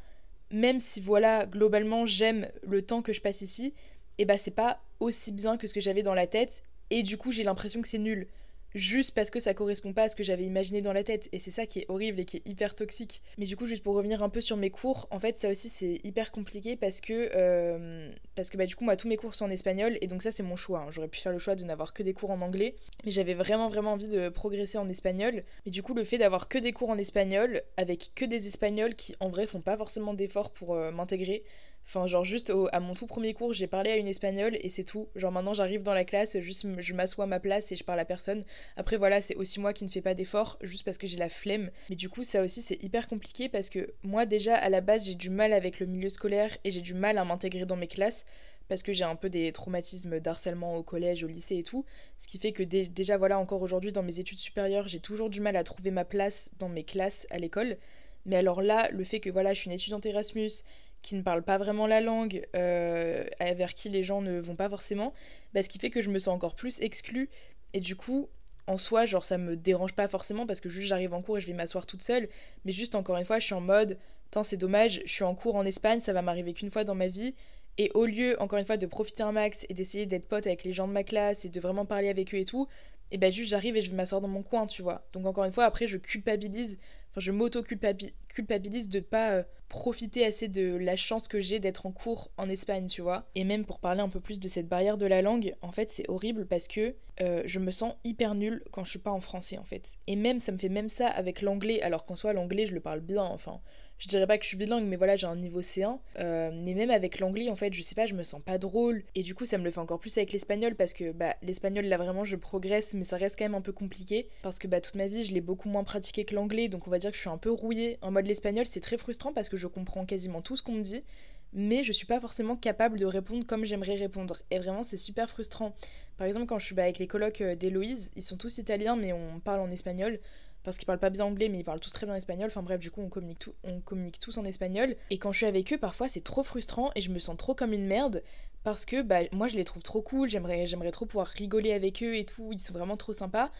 même 0.50 0.80
si 0.80 1.00
voilà 1.00 1.46
globalement 1.46 2.06
j'aime 2.06 2.48
le 2.62 2.82
temps 2.82 3.02
que 3.02 3.12
je 3.12 3.20
passe 3.20 3.40
ici, 3.40 3.74
et 4.18 4.24
bah 4.24 4.38
c'est 4.38 4.50
pas 4.50 4.80
aussi 5.00 5.32
bien 5.32 5.56
que 5.56 5.66
ce 5.66 5.74
que 5.74 5.80
j'avais 5.80 6.02
dans 6.02 6.14
la 6.14 6.26
tête 6.26 6.62
et 6.90 7.02
du 7.02 7.16
coup 7.16 7.32
j'ai 7.32 7.44
l'impression 7.44 7.82
que 7.82 7.88
c'est 7.88 7.98
nul. 7.98 8.28
Juste 8.74 9.14
parce 9.14 9.28
que 9.28 9.38
ça 9.38 9.52
correspond 9.52 9.92
pas 9.92 10.04
à 10.04 10.08
ce 10.08 10.16
que 10.16 10.22
j'avais 10.22 10.44
imaginé 10.44 10.80
dans 10.80 10.94
la 10.94 11.04
tête 11.04 11.28
et 11.32 11.38
c'est 11.38 11.50
ça 11.50 11.66
qui 11.66 11.80
est 11.80 11.86
horrible 11.90 12.20
et 12.20 12.24
qui 12.24 12.38
est 12.38 12.42
hyper 12.46 12.74
toxique. 12.74 13.22
Mais 13.36 13.44
du 13.44 13.54
coup 13.54 13.66
juste 13.66 13.82
pour 13.82 13.94
revenir 13.94 14.22
un 14.22 14.30
peu 14.30 14.40
sur 14.40 14.56
mes 14.56 14.70
cours 14.70 15.08
en 15.10 15.20
fait 15.20 15.36
ça 15.36 15.50
aussi 15.50 15.68
c'est 15.68 16.00
hyper 16.04 16.32
compliqué 16.32 16.76
parce 16.76 17.02
que 17.02 17.30
euh, 17.34 18.10
parce 18.34 18.48
que 18.48 18.56
bah 18.56 18.64
du 18.64 18.74
coup 18.74 18.84
moi 18.84 18.96
tous 18.96 19.08
mes 19.08 19.16
cours 19.16 19.34
sont 19.34 19.44
en 19.44 19.50
espagnol 19.50 19.98
et 20.00 20.06
donc 20.06 20.22
ça 20.22 20.30
c'est 20.30 20.42
mon 20.42 20.56
choix 20.56 20.80
hein. 20.80 20.90
j'aurais 20.90 21.08
pu 21.08 21.20
faire 21.20 21.32
le 21.32 21.38
choix 21.38 21.54
de 21.54 21.64
n'avoir 21.64 21.92
que 21.92 22.02
des 22.02 22.14
cours 22.14 22.30
en 22.30 22.40
anglais 22.40 22.74
mais 23.04 23.10
j'avais 23.10 23.34
vraiment 23.34 23.68
vraiment 23.68 23.92
envie 23.92 24.08
de 24.08 24.30
progresser 24.30 24.78
en 24.78 24.88
espagnol. 24.88 25.44
Mais 25.66 25.70
du 25.70 25.82
coup 25.82 25.92
le 25.92 26.04
fait 26.04 26.16
d'avoir 26.16 26.48
que 26.48 26.56
des 26.56 26.72
cours 26.72 26.88
en 26.88 26.96
espagnol 26.96 27.62
avec 27.76 28.12
que 28.14 28.24
des 28.24 28.46
espagnols 28.46 28.94
qui 28.94 29.14
en 29.20 29.28
vrai 29.28 29.46
font 29.46 29.60
pas 29.60 29.76
forcément 29.76 30.14
d'efforts 30.14 30.50
pour 30.50 30.74
euh, 30.74 30.90
m'intégrer 30.90 31.44
Enfin, 31.84 32.06
genre, 32.06 32.24
juste 32.24 32.52
à 32.72 32.80
mon 32.80 32.94
tout 32.94 33.06
premier 33.06 33.34
cours, 33.34 33.52
j'ai 33.52 33.66
parlé 33.66 33.90
à 33.90 33.96
une 33.96 34.06
espagnole 34.06 34.56
et 34.60 34.70
c'est 34.70 34.84
tout. 34.84 35.08
Genre, 35.14 35.32
maintenant, 35.32 35.52
j'arrive 35.52 35.82
dans 35.82 35.94
la 35.94 36.04
classe, 36.04 36.38
juste 36.38 36.64
je 36.78 36.94
m'assois 36.94 37.24
à 37.24 37.26
ma 37.26 37.40
place 37.40 37.70
et 37.72 37.76
je 37.76 37.84
parle 37.84 38.00
à 38.00 38.04
personne. 38.04 38.44
Après, 38.76 38.96
voilà, 38.96 39.20
c'est 39.20 39.36
aussi 39.36 39.60
moi 39.60 39.72
qui 39.72 39.84
ne 39.84 39.90
fais 39.90 40.00
pas 40.00 40.14
d'efforts, 40.14 40.58
juste 40.62 40.84
parce 40.84 40.96
que 40.96 41.06
j'ai 41.06 41.18
la 41.18 41.28
flemme. 41.28 41.70
Mais 41.90 41.96
du 41.96 42.08
coup, 42.08 42.24
ça 42.24 42.42
aussi, 42.42 42.62
c'est 42.62 42.82
hyper 42.82 43.08
compliqué 43.08 43.48
parce 43.48 43.68
que 43.68 43.92
moi, 44.04 44.26
déjà, 44.26 44.56
à 44.56 44.68
la 44.70 44.80
base, 44.80 45.06
j'ai 45.06 45.14
du 45.14 45.28
mal 45.28 45.52
avec 45.52 45.80
le 45.80 45.86
milieu 45.86 46.08
scolaire 46.08 46.56
et 46.64 46.70
j'ai 46.70 46.80
du 46.80 46.94
mal 46.94 47.18
à 47.18 47.24
m'intégrer 47.24 47.66
dans 47.66 47.76
mes 47.76 47.88
classes 47.88 48.24
parce 48.68 48.82
que 48.82 48.92
j'ai 48.92 49.04
un 49.04 49.16
peu 49.16 49.28
des 49.28 49.52
traumatismes 49.52 50.20
d'harcèlement 50.20 50.76
au 50.76 50.82
collège, 50.82 51.24
au 51.24 51.26
lycée 51.26 51.58
et 51.58 51.62
tout. 51.62 51.84
Ce 52.18 52.26
qui 52.26 52.38
fait 52.38 52.52
que 52.52 52.62
déjà, 52.62 53.18
voilà, 53.18 53.38
encore 53.38 53.60
aujourd'hui, 53.60 53.92
dans 53.92 54.02
mes 54.02 54.18
études 54.18 54.38
supérieures, 54.38 54.88
j'ai 54.88 55.00
toujours 55.00 55.28
du 55.28 55.40
mal 55.40 55.56
à 55.56 55.64
trouver 55.64 55.90
ma 55.90 56.04
place 56.04 56.50
dans 56.58 56.68
mes 56.68 56.84
classes 56.84 57.26
à 57.30 57.38
l'école. 57.38 57.76
Mais 58.24 58.36
alors 58.36 58.62
là, 58.62 58.88
le 58.92 59.04
fait 59.04 59.20
que 59.20 59.28
voilà, 59.28 59.52
je 59.52 59.58
suis 59.58 59.66
une 59.66 59.74
étudiante 59.74 60.06
Erasmus, 60.06 60.62
qui 61.02 61.14
ne 61.16 61.22
parle 61.22 61.42
pas 61.42 61.58
vraiment 61.58 61.86
la 61.86 62.00
langue, 62.00 62.46
euh, 62.56 63.24
vers 63.40 63.74
qui 63.74 63.88
les 63.88 64.04
gens 64.04 64.22
ne 64.22 64.38
vont 64.40 64.56
pas 64.56 64.68
forcément, 64.68 65.12
bah, 65.52 65.62
ce 65.62 65.68
qui 65.68 65.78
fait 65.78 65.90
que 65.90 66.00
je 66.00 66.10
me 66.10 66.18
sens 66.18 66.34
encore 66.34 66.54
plus 66.54 66.80
exclue. 66.80 67.28
Et 67.74 67.80
du 67.80 67.96
coup, 67.96 68.28
en 68.66 68.78
soi, 68.78 69.06
genre 69.06 69.24
ça 69.24 69.38
me 69.38 69.56
dérange 69.56 69.92
pas 69.94 70.08
forcément 70.08 70.46
parce 70.46 70.60
que 70.60 70.68
juste 70.68 70.86
j'arrive 70.86 71.14
en 71.14 71.22
cours 71.22 71.38
et 71.38 71.40
je 71.40 71.46
vais 71.46 71.52
m'asseoir 71.52 71.86
toute 71.86 72.02
seule, 72.02 72.28
mais 72.64 72.72
juste 72.72 72.94
encore 72.94 73.16
une 73.16 73.24
fois, 73.24 73.38
je 73.38 73.46
suis 73.46 73.54
en 73.54 73.60
mode, 73.60 73.98
tant 74.30 74.44
c'est 74.44 74.56
dommage, 74.56 75.02
je 75.04 75.12
suis 75.12 75.24
en 75.24 75.34
cours 75.34 75.56
en 75.56 75.66
Espagne, 75.66 76.00
ça 76.00 76.12
va 76.12 76.22
m'arriver 76.22 76.52
qu'une 76.52 76.70
fois 76.70 76.84
dans 76.84 76.94
ma 76.94 77.08
vie, 77.08 77.34
et 77.78 77.90
au 77.94 78.04
lieu, 78.04 78.40
encore 78.40 78.58
une 78.58 78.66
fois, 78.66 78.76
de 78.76 78.86
profiter 78.86 79.22
un 79.22 79.32
max 79.32 79.66
et 79.68 79.74
d'essayer 79.74 80.06
d'être 80.06 80.28
pote 80.28 80.46
avec 80.46 80.62
les 80.62 80.72
gens 80.72 80.86
de 80.86 80.92
ma 80.92 81.04
classe 81.04 81.44
et 81.44 81.48
de 81.48 81.60
vraiment 81.60 81.86
parler 81.86 82.08
avec 82.08 82.34
eux 82.34 82.38
et 82.38 82.44
tout, 82.44 82.68
et 83.10 83.18
bah 83.18 83.30
juste 83.30 83.50
j'arrive 83.50 83.76
et 83.76 83.82
je 83.82 83.90
vais 83.90 83.96
m'asseoir 83.96 84.20
dans 84.20 84.28
mon 84.28 84.42
coin, 84.42 84.66
tu 84.66 84.82
vois. 84.82 85.06
Donc 85.12 85.26
encore 85.26 85.44
une 85.44 85.52
fois, 85.52 85.64
après 85.64 85.86
je 85.86 85.98
culpabilise 85.98 86.78
Je 87.16 87.30
m'auto-culpabilise 87.32 88.88
de 88.88 89.00
pas 89.00 89.32
euh, 89.32 89.42
profiter 89.68 90.24
assez 90.24 90.48
de 90.48 90.76
la 90.76 90.96
chance 90.96 91.28
que 91.28 91.40
j'ai 91.40 91.58
d'être 91.58 91.86
en 91.86 91.92
cours 91.92 92.30
en 92.36 92.48
Espagne, 92.48 92.86
tu 92.86 93.00
vois. 93.00 93.24
Et 93.34 93.44
même 93.44 93.64
pour 93.64 93.78
parler 93.78 94.00
un 94.00 94.08
peu 94.08 94.20
plus 94.20 94.38
de 94.38 94.48
cette 94.48 94.68
barrière 94.68 94.98
de 94.98 95.06
la 95.06 95.22
langue, 95.22 95.54
en 95.62 95.72
fait, 95.72 95.90
c'est 95.90 96.08
horrible 96.08 96.46
parce 96.46 96.68
que 96.68 96.94
euh, 97.20 97.42
je 97.46 97.58
me 97.58 97.70
sens 97.70 97.94
hyper 98.04 98.34
nulle 98.34 98.62
quand 98.70 98.84
je 98.84 98.90
suis 98.90 98.98
pas 98.98 99.10
en 99.10 99.20
français, 99.20 99.58
en 99.58 99.64
fait. 99.64 99.96
Et 100.06 100.16
même, 100.16 100.40
ça 100.40 100.52
me 100.52 100.58
fait 100.58 100.68
même 100.68 100.88
ça 100.88 101.08
avec 101.08 101.42
l'anglais, 101.42 101.80
alors 101.82 102.04
qu'en 102.04 102.16
soi, 102.16 102.32
l'anglais, 102.32 102.66
je 102.66 102.74
le 102.74 102.80
parle 102.80 103.00
bien, 103.00 103.24
enfin 103.24 103.60
je 104.02 104.08
dirais 104.08 104.26
pas 104.26 104.36
que 104.36 104.42
je 104.42 104.48
suis 104.48 104.56
bilingue, 104.56 104.84
mais 104.88 104.96
voilà, 104.96 105.14
j'ai 105.14 105.28
un 105.28 105.36
niveau 105.36 105.60
C1. 105.60 105.96
Euh, 106.18 106.50
mais 106.52 106.74
même 106.74 106.90
avec 106.90 107.20
l'anglais, 107.20 107.48
en 107.50 107.54
fait, 107.54 107.72
je 107.72 107.80
sais 107.82 107.94
pas, 107.94 108.06
je 108.06 108.14
me 108.14 108.24
sens 108.24 108.42
pas 108.42 108.58
drôle. 108.58 109.04
Et 109.14 109.22
du 109.22 109.36
coup, 109.36 109.46
ça 109.46 109.58
me 109.58 109.64
le 109.64 109.70
fait 109.70 109.78
encore 109.78 110.00
plus 110.00 110.18
avec 110.18 110.32
l'espagnol 110.32 110.74
parce 110.74 110.92
que 110.92 111.12
bah, 111.12 111.36
l'espagnol, 111.40 111.84
là 111.84 111.98
vraiment, 111.98 112.24
je 112.24 112.34
progresse, 112.34 112.94
mais 112.94 113.04
ça 113.04 113.16
reste 113.16 113.38
quand 113.38 113.44
même 113.44 113.54
un 113.54 113.60
peu 113.60 113.70
compliqué. 113.70 114.28
Parce 114.42 114.58
que 114.58 114.66
bah, 114.66 114.80
toute 114.80 114.96
ma 114.96 115.06
vie, 115.06 115.24
je 115.24 115.32
l'ai 115.32 115.40
beaucoup 115.40 115.68
moins 115.68 115.84
pratiqué 115.84 116.24
que 116.24 116.34
l'anglais, 116.34 116.66
donc 116.66 116.88
on 116.88 116.90
va 116.90 116.98
dire 117.02 117.10
que 117.10 117.16
je 117.16 117.20
suis 117.20 117.30
un 117.30 117.38
peu 117.38 117.50
rouillée. 117.50 117.98
En 118.00 118.10
mode 118.10 118.26
l'espagnol, 118.26 118.66
c'est 118.66 118.80
très 118.80 118.96
frustrant 118.96 119.32
parce 119.32 119.48
que 119.48 119.56
je 119.56 119.66
comprends 119.66 120.06
quasiment 120.06 120.40
tout 120.40 120.56
ce 120.56 120.62
qu'on 120.62 120.72
me 120.72 120.82
dit 120.82 121.04
mais 121.52 121.84
je 121.84 121.92
suis 121.92 122.06
pas 122.06 122.20
forcément 122.20 122.56
capable 122.56 122.98
de 122.98 123.04
répondre 123.04 123.44
comme 123.46 123.64
j'aimerais 123.64 123.94
répondre. 123.94 124.38
Et 124.50 124.58
vraiment, 124.58 124.82
c'est 124.82 124.96
super 124.96 125.28
frustrant. 125.28 125.74
Par 126.16 126.26
exemple, 126.26 126.46
quand 126.46 126.58
je 126.58 126.64
suis 126.64 126.74
bah, 126.74 126.84
avec 126.84 126.98
les 126.98 127.06
colocs 127.06 127.42
euh, 127.42 127.54
d'Héloïse, 127.54 128.10
ils 128.16 128.22
sont 128.22 128.36
tous 128.36 128.58
italiens, 128.58 128.96
mais 128.96 129.12
on 129.12 129.38
parle 129.40 129.60
en 129.60 129.70
espagnol 129.70 130.18
parce 130.64 130.78
qu'ils 130.78 130.86
parlent 130.86 131.00
pas 131.00 131.10
bien 131.10 131.24
anglais 131.24 131.48
mais 131.48 131.58
ils 131.58 131.64
parlent 131.64 131.80
tous 131.80 131.92
très 131.92 132.06
bien 132.06 132.14
espagnol. 132.14 132.46
Enfin 132.46 132.62
bref, 132.62 132.78
du 132.80 132.90
coup 132.90 133.02
on 133.02 133.08
communique, 133.08 133.46
on 133.64 133.80
communique 133.80 134.18
tous 134.20 134.38
en 134.38 134.44
espagnol. 134.44 134.96
Et 135.10 135.18
quand 135.18 135.32
je 135.32 135.38
suis 135.38 135.46
avec 135.46 135.72
eux, 135.72 135.78
parfois 135.78 136.08
c'est 136.08 136.22
trop 136.22 136.44
frustrant 136.44 136.90
et 136.94 137.00
je 137.00 137.10
me 137.10 137.18
sens 137.18 137.36
trop 137.36 137.54
comme 137.54 137.72
une 137.72 137.86
merde 137.86 138.22
parce 138.62 138.84
que 138.84 139.02
bah, 139.02 139.20
moi 139.32 139.48
je 139.48 139.56
les 139.56 139.64
trouve 139.64 139.82
trop 139.82 140.02
cool, 140.02 140.28
j'aimerais, 140.28 140.66
j'aimerais 140.68 140.92
trop 140.92 141.04
pouvoir 141.04 141.26
rigoler 141.26 141.72
avec 141.72 142.02
eux 142.02 142.16
et 142.16 142.24
tout, 142.24 142.50
ils 142.52 142.60
sont 142.60 142.72
vraiment 142.72 142.96
trop 142.96 143.12
sympas. 143.12 143.50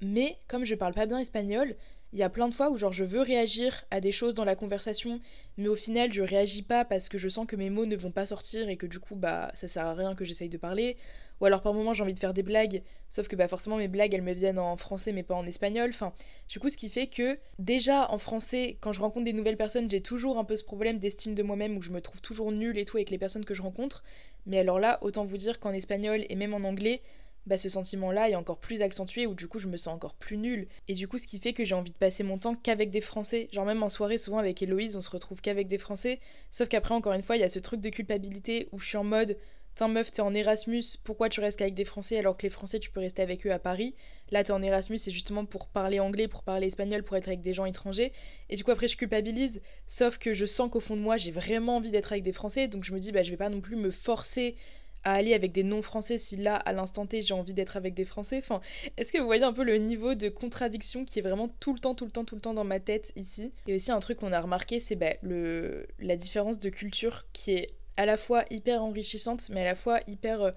Mais 0.00 0.38
comme 0.48 0.64
je 0.64 0.74
parle 0.74 0.94
pas 0.94 1.06
bien 1.06 1.18
espagnol, 1.18 1.76
il 2.12 2.18
y 2.18 2.22
a 2.22 2.30
plein 2.30 2.48
de 2.48 2.54
fois 2.54 2.70
où 2.70 2.78
genre 2.78 2.92
je 2.92 3.04
veux 3.04 3.20
réagir 3.20 3.84
à 3.90 4.00
des 4.00 4.12
choses 4.12 4.34
dans 4.34 4.44
la 4.44 4.56
conversation, 4.56 5.20
mais 5.58 5.68
au 5.68 5.76
final 5.76 6.12
je 6.12 6.22
réagis 6.22 6.62
pas 6.62 6.84
parce 6.84 7.08
que 7.08 7.18
je 7.18 7.28
sens 7.28 7.46
que 7.46 7.56
mes 7.56 7.68
mots 7.68 7.84
ne 7.84 7.96
vont 7.96 8.10
pas 8.10 8.24
sortir 8.24 8.68
et 8.68 8.76
que 8.76 8.86
du 8.86 8.98
coup 8.98 9.14
bah 9.14 9.50
ça 9.54 9.68
sert 9.68 9.86
à 9.86 9.94
rien 9.94 10.14
que 10.14 10.24
j'essaye 10.24 10.48
de 10.48 10.56
parler. 10.56 10.96
Ou 11.40 11.44
alors 11.44 11.60
par 11.60 11.74
moment 11.74 11.92
j'ai 11.92 12.02
envie 12.02 12.14
de 12.14 12.18
faire 12.18 12.32
des 12.32 12.42
blagues, 12.42 12.82
sauf 13.10 13.28
que 13.28 13.36
bah 13.36 13.46
forcément 13.46 13.76
mes 13.76 13.88
blagues 13.88 14.14
elles 14.14 14.22
me 14.22 14.32
viennent 14.32 14.58
en 14.58 14.76
français 14.76 15.12
mais 15.12 15.22
pas 15.22 15.34
en 15.34 15.44
espagnol. 15.44 15.90
Enfin, 15.90 16.14
du 16.48 16.58
coup 16.60 16.70
ce 16.70 16.78
qui 16.78 16.88
fait 16.88 17.08
que 17.08 17.38
déjà 17.58 18.10
en 18.10 18.18
français 18.18 18.78
quand 18.80 18.92
je 18.94 19.00
rencontre 19.00 19.26
des 19.26 19.34
nouvelles 19.34 19.58
personnes 19.58 19.90
j'ai 19.90 20.00
toujours 20.00 20.38
un 20.38 20.44
peu 20.44 20.56
ce 20.56 20.64
problème 20.64 20.98
d'estime 20.98 21.34
de 21.34 21.42
moi-même 21.42 21.76
où 21.76 21.82
je 21.82 21.90
me 21.90 22.00
trouve 22.00 22.22
toujours 22.22 22.52
nulle 22.52 22.78
et 22.78 22.86
tout 22.86 22.96
avec 22.96 23.10
les 23.10 23.18
personnes 23.18 23.44
que 23.44 23.54
je 23.54 23.62
rencontre. 23.62 24.02
Mais 24.46 24.58
alors 24.58 24.80
là 24.80 24.98
autant 25.02 25.26
vous 25.26 25.36
dire 25.36 25.60
qu'en 25.60 25.72
espagnol 25.72 26.24
et 26.28 26.36
même 26.36 26.54
en 26.54 26.66
anglais 26.66 27.02
bah, 27.48 27.58
ce 27.58 27.68
sentiment-là 27.68 28.30
est 28.30 28.34
encore 28.34 28.58
plus 28.58 28.82
accentué 28.82 29.26
où 29.26 29.34
du 29.34 29.48
coup 29.48 29.58
je 29.58 29.66
me 29.66 29.76
sens 29.76 29.94
encore 29.94 30.14
plus 30.14 30.36
nulle. 30.36 30.68
Et 30.86 30.94
du 30.94 31.08
coup, 31.08 31.18
ce 31.18 31.26
qui 31.26 31.38
fait 31.38 31.52
que 31.52 31.64
j'ai 31.64 31.74
envie 31.74 31.92
de 31.92 31.96
passer 31.96 32.22
mon 32.22 32.38
temps 32.38 32.54
qu'avec 32.54 32.90
des 32.90 33.00
Français. 33.00 33.48
Genre, 33.52 33.64
même 33.64 33.82
en 33.82 33.88
soirée, 33.88 34.18
souvent 34.18 34.38
avec 34.38 34.62
Héloïse, 34.62 34.96
on 34.96 35.00
se 35.00 35.10
retrouve 35.10 35.40
qu'avec 35.40 35.66
des 35.66 35.78
Français. 35.78 36.20
Sauf 36.50 36.68
qu'après, 36.68 36.94
encore 36.94 37.14
une 37.14 37.22
fois, 37.22 37.36
il 37.36 37.40
y 37.40 37.44
a 37.44 37.48
ce 37.48 37.58
truc 37.58 37.80
de 37.80 37.88
culpabilité 37.88 38.68
où 38.72 38.78
je 38.78 38.86
suis 38.86 38.96
en 38.96 39.04
mode 39.04 39.38
Tiens, 39.78 39.86
meuf, 39.86 40.10
t'es 40.10 40.22
en 40.22 40.34
Erasmus, 40.34 40.82
pourquoi 41.04 41.28
tu 41.28 41.38
restes 41.38 41.56
qu'avec 41.56 41.74
des 41.74 41.84
Français 41.84 42.18
alors 42.18 42.36
que 42.36 42.42
les 42.42 42.50
Français, 42.50 42.80
tu 42.80 42.90
peux 42.90 42.98
rester 42.98 43.22
avec 43.22 43.46
eux 43.46 43.52
à 43.52 43.60
Paris? 43.60 43.94
Là, 44.32 44.42
t'es 44.42 44.50
en 44.50 44.60
Erasmus, 44.60 44.98
c'est 44.98 45.12
justement 45.12 45.44
pour 45.44 45.68
parler 45.68 46.00
anglais, 46.00 46.26
pour 46.26 46.42
parler 46.42 46.66
espagnol, 46.66 47.04
pour 47.04 47.16
être 47.16 47.28
avec 47.28 47.42
des 47.42 47.52
gens 47.52 47.64
étrangers. 47.64 48.12
Et 48.50 48.56
du 48.56 48.64
coup, 48.64 48.72
après, 48.72 48.88
je 48.88 48.96
culpabilise. 48.96 49.62
Sauf 49.86 50.18
que 50.18 50.34
je 50.34 50.46
sens 50.46 50.68
qu'au 50.68 50.80
fond 50.80 50.96
de 50.96 51.00
moi, 51.00 51.16
j'ai 51.16 51.30
vraiment 51.30 51.76
envie 51.76 51.92
d'être 51.92 52.10
avec 52.10 52.24
des 52.24 52.32
Français. 52.32 52.66
Donc, 52.66 52.82
je 52.82 52.92
me 52.92 52.98
dis, 52.98 53.12
bah, 53.12 53.22
je 53.22 53.30
vais 53.30 53.36
pas 53.36 53.50
non 53.50 53.60
plus 53.60 53.76
me 53.76 53.92
forcer 53.92 54.56
à 55.04 55.14
aller 55.14 55.34
avec 55.34 55.52
des 55.52 55.62
non-français 55.62 56.18
si 56.18 56.36
là, 56.36 56.56
à 56.56 56.72
l'instant 56.72 57.06
T, 57.06 57.22
j'ai 57.22 57.34
envie 57.34 57.54
d'être 57.54 57.76
avec 57.76 57.94
des 57.94 58.04
Français. 58.04 58.38
Enfin, 58.38 58.60
est-ce 58.96 59.12
que 59.12 59.18
vous 59.18 59.26
voyez 59.26 59.44
un 59.44 59.52
peu 59.52 59.64
le 59.64 59.76
niveau 59.76 60.14
de 60.14 60.28
contradiction 60.28 61.04
qui 61.04 61.18
est 61.18 61.22
vraiment 61.22 61.48
tout 61.60 61.72
le 61.72 61.78
temps, 61.78 61.94
tout 61.94 62.04
le 62.04 62.10
temps, 62.10 62.24
tout 62.24 62.34
le 62.34 62.40
temps 62.40 62.54
dans 62.54 62.64
ma 62.64 62.80
tête 62.80 63.12
ici? 63.16 63.52
Et 63.66 63.74
aussi 63.74 63.90
un 63.90 64.00
truc 64.00 64.18
qu'on 64.18 64.32
a 64.32 64.40
remarqué, 64.40 64.80
c'est 64.80 64.96
bah, 64.96 65.14
le... 65.22 65.86
la 65.98 66.16
différence 66.16 66.58
de 66.58 66.68
culture 66.68 67.24
qui 67.32 67.52
est 67.52 67.74
à 67.96 68.06
la 68.06 68.16
fois 68.16 68.44
hyper 68.50 68.82
enrichissante, 68.82 69.48
mais 69.50 69.62
à 69.62 69.64
la 69.64 69.74
fois 69.74 70.00
hyper 70.06 70.42
euh, 70.42 70.50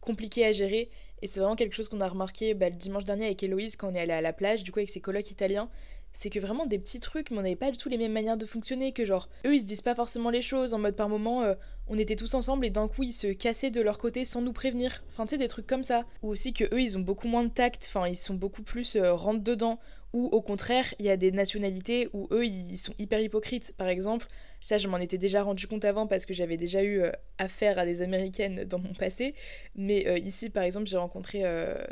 compliquée 0.00 0.44
à 0.44 0.52
gérer. 0.52 0.90
Et 1.22 1.28
c'est 1.28 1.40
vraiment 1.40 1.56
quelque 1.56 1.74
chose 1.74 1.88
qu'on 1.88 2.00
a 2.00 2.08
remarqué 2.08 2.54
bah, 2.54 2.68
le 2.68 2.76
dimanche 2.76 3.04
dernier 3.04 3.26
avec 3.26 3.42
Héloïse 3.42 3.76
quand 3.76 3.90
on 3.90 3.94
est 3.94 4.00
allé 4.00 4.12
à 4.12 4.20
la 4.20 4.32
plage, 4.32 4.62
du 4.62 4.72
coup 4.72 4.80
avec 4.80 4.90
ses 4.90 5.00
colocs 5.00 5.30
italiens 5.30 5.70
c'est 6.14 6.30
que 6.30 6.38
vraiment 6.38 6.64
des 6.64 6.78
petits 6.78 7.00
trucs, 7.00 7.30
mais 7.30 7.38
on 7.38 7.42
n'avait 7.42 7.56
pas 7.56 7.72
du 7.72 7.76
tout 7.76 7.88
les 7.88 7.98
mêmes 7.98 8.12
manières 8.12 8.36
de 8.36 8.46
fonctionner, 8.46 8.92
que 8.92 9.04
genre, 9.04 9.28
eux 9.44 9.54
ils 9.54 9.60
se 9.60 9.64
disent 9.64 9.82
pas 9.82 9.96
forcément 9.96 10.30
les 10.30 10.42
choses, 10.42 10.72
en 10.72 10.78
mode 10.78 10.94
par 10.94 11.08
moment, 11.08 11.42
euh, 11.42 11.54
on 11.88 11.98
était 11.98 12.14
tous 12.14 12.34
ensemble 12.34 12.64
et 12.64 12.70
d'un 12.70 12.86
coup 12.86 13.02
ils 13.02 13.12
se 13.12 13.26
cassaient 13.26 13.72
de 13.72 13.80
leur 13.80 13.98
côté 13.98 14.24
sans 14.24 14.40
nous 14.40 14.52
prévenir. 14.52 15.02
Enfin, 15.10 15.26
tu 15.26 15.30
sais, 15.30 15.38
des 15.38 15.48
trucs 15.48 15.66
comme 15.66 15.82
ça. 15.82 16.04
Ou 16.22 16.28
aussi 16.28 16.52
que 16.52 16.72
eux 16.72 16.80
ils 16.80 16.96
ont 16.96 17.00
beaucoup 17.00 17.26
moins 17.26 17.42
de 17.42 17.48
tact, 17.50 17.86
enfin, 17.88 18.06
ils 18.08 18.16
sont 18.16 18.34
beaucoup 18.34 18.62
plus 18.62 18.96
euh, 18.96 19.16
dedans. 19.34 19.80
Ou 20.12 20.26
au 20.26 20.40
contraire, 20.40 20.94
il 21.00 21.06
y 21.06 21.10
a 21.10 21.16
des 21.16 21.32
nationalités 21.32 22.08
où 22.12 22.28
eux 22.30 22.46
ils 22.46 22.78
sont 22.78 22.94
hyper 23.00 23.20
hypocrites. 23.20 23.74
Par 23.76 23.88
exemple, 23.88 24.28
ça 24.60 24.78
je 24.78 24.86
m'en 24.86 24.98
étais 24.98 25.18
déjà 25.18 25.42
rendu 25.42 25.66
compte 25.66 25.84
avant 25.84 26.06
parce 26.06 26.24
que 26.24 26.32
j'avais 26.32 26.56
déjà 26.56 26.84
eu 26.84 27.00
euh, 27.00 27.10
affaire 27.38 27.80
à 27.80 27.84
des 27.84 28.00
américaines 28.00 28.62
dans 28.62 28.78
mon 28.78 28.94
passé. 28.94 29.34
Mais 29.74 30.20
ici 30.20 30.50
par 30.50 30.62
exemple, 30.62 30.86
j'ai 30.86 30.96
rencontré 30.96 31.42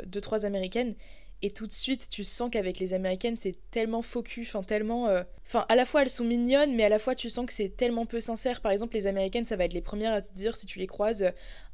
deux 0.05 0.21
trois 0.21 0.45
américaines 0.45 0.95
et 1.43 1.51
tout 1.51 1.67
de 1.67 1.73
suite 1.73 2.07
tu 2.09 2.23
sens 2.23 2.49
qu'avec 2.49 2.79
les 2.79 2.93
américaines 2.93 3.35
c'est 3.37 3.55
tellement 3.69 4.01
focus, 4.01 4.55
enfin 4.55 4.63
tellement 4.63 5.09
euh, 5.09 5.23
enfin 5.45 5.65
à 5.67 5.75
la 5.75 5.85
fois 5.85 6.01
elles 6.01 6.09
sont 6.09 6.23
mignonnes 6.23 6.73
mais 6.73 6.85
à 6.85 6.89
la 6.89 6.99
fois 6.99 7.15
tu 7.15 7.29
sens 7.29 7.45
que 7.45 7.51
c'est 7.51 7.75
tellement 7.75 8.05
peu 8.05 8.21
sincère. 8.21 8.61
Par 8.61 8.71
exemple 8.71 8.95
les 8.95 9.07
américaines 9.07 9.45
ça 9.45 9.57
va 9.57 9.65
être 9.65 9.73
les 9.73 9.81
premières 9.81 10.13
à 10.13 10.21
te 10.21 10.33
dire 10.33 10.55
si 10.55 10.65
tu 10.65 10.79
les 10.79 10.87
croises 10.87 11.31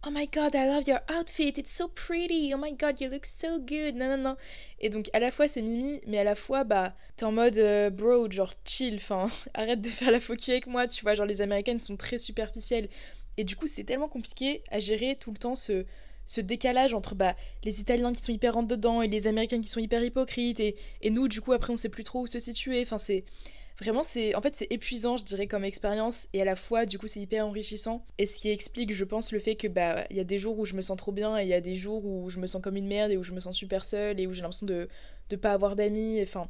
oh 0.07 0.09
my 0.11 0.27
god 0.27 0.55
I 0.55 0.65
love 0.65 0.87
your 0.87 0.99
outfit 1.15 1.53
it's 1.55 1.71
so 1.71 1.87
pretty 1.87 2.51
oh 2.53 2.57
my 2.57 2.73
god 2.73 2.99
you 2.99 3.09
look 3.09 3.25
so 3.27 3.59
good 3.59 3.95
non 3.95 4.17
non 4.17 4.17
non 4.17 4.35
et 4.79 4.89
donc 4.89 5.07
à 5.13 5.19
la 5.19 5.29
fois 5.29 5.47
c'est 5.47 5.61
mimi 5.61 6.01
mais 6.07 6.17
à 6.17 6.23
la 6.23 6.35
fois 6.35 6.63
bah 6.63 6.95
t'es 7.15 7.25
en 7.25 7.31
mode 7.31 7.59
euh, 7.59 7.91
bro 7.91 8.29
genre 8.31 8.53
chill 8.65 8.95
enfin 8.95 9.29
arrête 9.53 9.81
de 9.81 9.89
faire 9.89 10.09
la 10.09 10.19
focus 10.19 10.49
avec 10.49 10.65
moi 10.65 10.87
tu 10.87 11.03
vois 11.03 11.13
genre 11.13 11.27
les 11.27 11.41
américaines 11.41 11.79
sont 11.79 11.95
très 11.95 12.17
superficielles. 12.17 12.89
Et 13.37 13.43
du 13.43 13.55
coup 13.55 13.67
c'est 13.67 13.83
tellement 13.83 14.09
compliqué 14.09 14.63
à 14.69 14.79
gérer 14.79 15.15
tout 15.15 15.31
le 15.31 15.37
temps 15.37 15.55
ce 15.55 15.85
ce 16.29 16.41
décalage 16.41 16.93
entre 16.93 17.15
bah, 17.15 17.35
les 17.63 17.81
Italiens 17.81 18.13
qui 18.13 18.21
sont 18.21 18.31
hyper 18.31 18.53
rentre 18.53 18.67
dedans 18.67 19.01
et 19.01 19.07
les 19.07 19.25
Américains 19.25 19.59
qui 19.61 19.67
sont 19.67 19.79
hyper 19.79 20.03
hypocrites 20.03 20.59
et, 20.59 20.75
et 21.01 21.09
nous 21.09 21.27
du 21.27 21.41
coup 21.41 21.53
après 21.53 21.73
on 21.73 21.77
sait 21.77 21.89
plus 21.89 22.03
trop 22.03 22.21
où 22.21 22.27
se 22.27 22.39
situer. 22.39 22.83
Enfin 22.83 22.99
c'est 22.99 23.23
vraiment 23.79 24.03
c'est 24.03 24.35
en 24.35 24.41
fait 24.41 24.53
c'est 24.53 24.67
épuisant 24.69 25.17
je 25.17 25.25
dirais 25.25 25.47
comme 25.47 25.63
expérience 25.63 26.27
et 26.33 26.41
à 26.43 26.45
la 26.45 26.55
fois 26.55 26.85
du 26.85 26.99
coup 26.99 27.07
c'est 27.07 27.19
hyper 27.19 27.47
enrichissant 27.47 28.05
et 28.19 28.27
ce 28.27 28.37
qui 28.37 28.51
explique 28.51 28.93
je 28.93 29.03
pense 29.05 29.31
le 29.31 29.39
fait 29.39 29.55
que 29.55 29.67
bah 29.67 30.05
il 30.11 30.17
y 30.17 30.19
a 30.19 30.23
des 30.23 30.37
jours 30.37 30.59
où 30.59 30.65
je 30.65 30.75
me 30.75 30.83
sens 30.83 30.97
trop 30.97 31.11
bien 31.11 31.35
et 31.39 31.43
il 31.43 31.49
y 31.49 31.53
a 31.55 31.61
des 31.61 31.75
jours 31.75 32.05
où 32.05 32.29
je 32.29 32.39
me 32.39 32.45
sens 32.45 32.61
comme 32.61 32.75
une 32.75 32.87
merde 32.87 33.09
et 33.09 33.17
où 33.17 33.23
je 33.23 33.31
me 33.31 33.39
sens 33.39 33.57
super 33.57 33.83
seule 33.83 34.19
et 34.19 34.27
où 34.27 34.33
j'ai 34.33 34.43
l'impression 34.43 34.67
de 34.67 34.87
de 35.31 35.35
pas 35.35 35.53
avoir 35.53 35.75
d'amis. 35.75 36.21
Enfin 36.21 36.47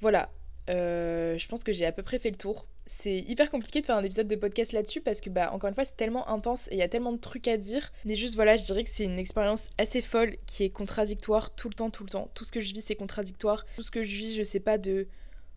voilà. 0.00 0.30
Euh, 0.68 1.36
je 1.36 1.48
pense 1.48 1.64
que 1.64 1.72
j'ai 1.72 1.84
à 1.84 1.90
peu 1.90 2.04
près 2.04 2.20
fait 2.20 2.30
le 2.30 2.36
tour 2.36 2.66
c'est 2.92 3.18
hyper 3.18 3.50
compliqué 3.50 3.80
de 3.80 3.86
faire 3.86 3.96
un 3.96 4.02
épisode 4.02 4.26
de 4.26 4.34
podcast 4.34 4.72
là-dessus 4.72 5.00
parce 5.00 5.20
que, 5.20 5.30
bah, 5.30 5.52
encore 5.52 5.68
une 5.68 5.76
fois, 5.76 5.84
c'est 5.84 5.96
tellement 5.96 6.28
intense 6.28 6.66
et 6.68 6.74
il 6.74 6.78
y 6.78 6.82
a 6.82 6.88
tellement 6.88 7.12
de 7.12 7.18
trucs 7.18 7.46
à 7.46 7.56
dire. 7.56 7.92
Mais 8.04 8.16
juste, 8.16 8.34
voilà, 8.34 8.56
je 8.56 8.64
dirais 8.64 8.82
que 8.82 8.90
c'est 8.90 9.04
une 9.04 9.18
expérience 9.18 9.70
assez 9.78 10.02
folle 10.02 10.36
qui 10.44 10.64
est 10.64 10.70
contradictoire 10.70 11.54
tout 11.54 11.68
le 11.68 11.74
temps, 11.74 11.90
tout 11.90 12.02
le 12.02 12.10
temps. 12.10 12.28
Tout 12.34 12.44
ce 12.44 12.50
que 12.50 12.60
je 12.60 12.74
vis, 12.74 12.82
c'est 12.82 12.96
contradictoire. 12.96 13.64
Tout 13.76 13.82
ce 13.82 13.92
que 13.92 14.02
je 14.02 14.16
vis, 14.16 14.34
je 14.34 14.42
sais 14.42 14.58
pas 14.58 14.76
de 14.76 15.06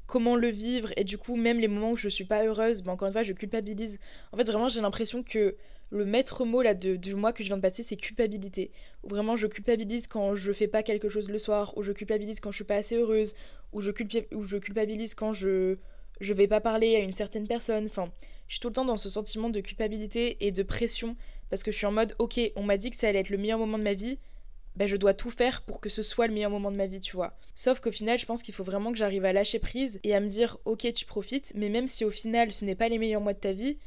comment 0.06 0.36
le 0.36 0.50
vivre 0.50 0.94
et 0.96 1.04
du 1.04 1.18
coup, 1.18 1.36
même 1.36 1.60
les 1.60 1.68
moments 1.68 1.92
où 1.92 1.98
je 1.98 2.08
suis 2.08 2.24
pas 2.24 2.46
heureuse, 2.46 2.84
bah, 2.84 2.92
encore 2.92 3.08
une 3.08 3.14
fois, 3.14 3.24
je 3.24 3.34
culpabilise. 3.34 3.98
En 4.32 4.38
fait, 4.38 4.44
vraiment, 4.44 4.70
j'ai 4.70 4.82
l'impression 4.82 5.24
que 5.24 5.56
le 5.90 6.06
maître 6.06 6.46
mot 6.46 6.62
là 6.62 6.76
de, 6.76 6.96
du 6.96 7.16
mois 7.16 7.34
que 7.34 7.44
je 7.44 7.50
viens 7.50 7.58
de 7.58 7.64
passer, 7.64 7.82
c'est 7.82 7.96
culpabilité. 7.96 8.72
Vraiment 9.04 9.36
je 9.36 9.48
culpabilise 9.48 10.08
quand 10.08 10.36
je 10.36 10.52
fais 10.52 10.68
pas 10.68 10.82
quelque 10.82 11.10
chose 11.10 11.30
le 11.30 11.40
soir, 11.40 11.76
ou 11.78 11.84
je 11.84 11.92
culpabilise 11.92 12.40
quand 12.40 12.52
je 12.52 12.58
suis 12.58 12.64
pas 12.64 12.76
assez 12.76 12.96
heureuse, 12.96 13.36
ou 13.74 13.82
je, 13.82 13.92
ou 14.36 14.44
je 14.44 14.58
culpabilise 14.58 15.14
quand 15.14 15.34
je 15.34 15.78
je 16.20 16.34
vais 16.34 16.48
pas 16.48 16.62
parler 16.62 16.96
à 16.96 17.00
une 17.00 17.14
certaine 17.14 17.48
personne. 17.48 17.86
Enfin, 17.86 18.12
je 18.48 18.54
suis 18.54 18.60
tout 18.60 18.70
le 18.70 18.74
temps 18.74 18.86
dans 18.86 18.98
ce 18.98 19.10
sentiment 19.10 19.50
de 19.50 19.60
culpabilité 19.62 20.38
et 20.46 20.52
de 20.52 20.64
pression 20.64 21.16
parce 21.50 21.64
que 21.64 21.72
je 21.72 21.78
suis 21.78 21.86
en 21.86 21.92
mode 21.92 22.16
ok, 22.20 22.40
on 22.56 22.64
m'a 22.64 22.78
dit 22.78 22.90
que 22.90 22.96
ça 22.96 23.08
allait 23.08 23.20
être 23.20 23.30
le 23.30 23.38
meilleur 23.38 23.60
moment 23.60 23.78
de 23.78 23.84
ma 23.84 23.94
vie, 23.94 24.18
ben 24.76 24.88
je 24.88 24.96
dois 24.96 25.14
tout 25.14 25.30
faire 25.30 25.62
pour 25.62 25.82
que 25.82 25.90
ce 25.90 26.02
soit 26.02 26.28
le 26.28 26.34
meilleur 26.34 26.50
moment 26.50 26.72
de 26.72 26.78
ma 26.78 26.88
vie, 26.88 27.00
tu 27.00 27.16
vois. 27.16 27.38
Sauf 27.56 27.80
qu'au 27.80 27.92
final, 27.92 28.18
je 28.18 28.26
pense 28.26 28.42
qu'il 28.42 28.54
faut 28.54 28.64
vraiment 28.64 28.92
que 28.92 28.98
j'arrive 28.98 29.26
à 29.26 29.34
lâcher 29.34 29.60
prise 29.60 30.00
et 30.04 30.16
à 30.16 30.20
me 30.20 30.28
dire 30.28 30.58
ok, 30.66 30.92
tu 30.94 31.06
profites, 31.06 31.54
mais 31.56 31.70
même 31.70 31.88
si 31.88 32.06
au 32.06 32.12
final 32.12 32.54
ce 32.54 32.66
n'est 32.66 32.76
pas 32.76 32.90
les 32.90 32.98
meilleurs 32.98 33.22
mois 33.22 33.34
de 33.34 33.40
ta 33.40 33.54
vie, 33.54 33.78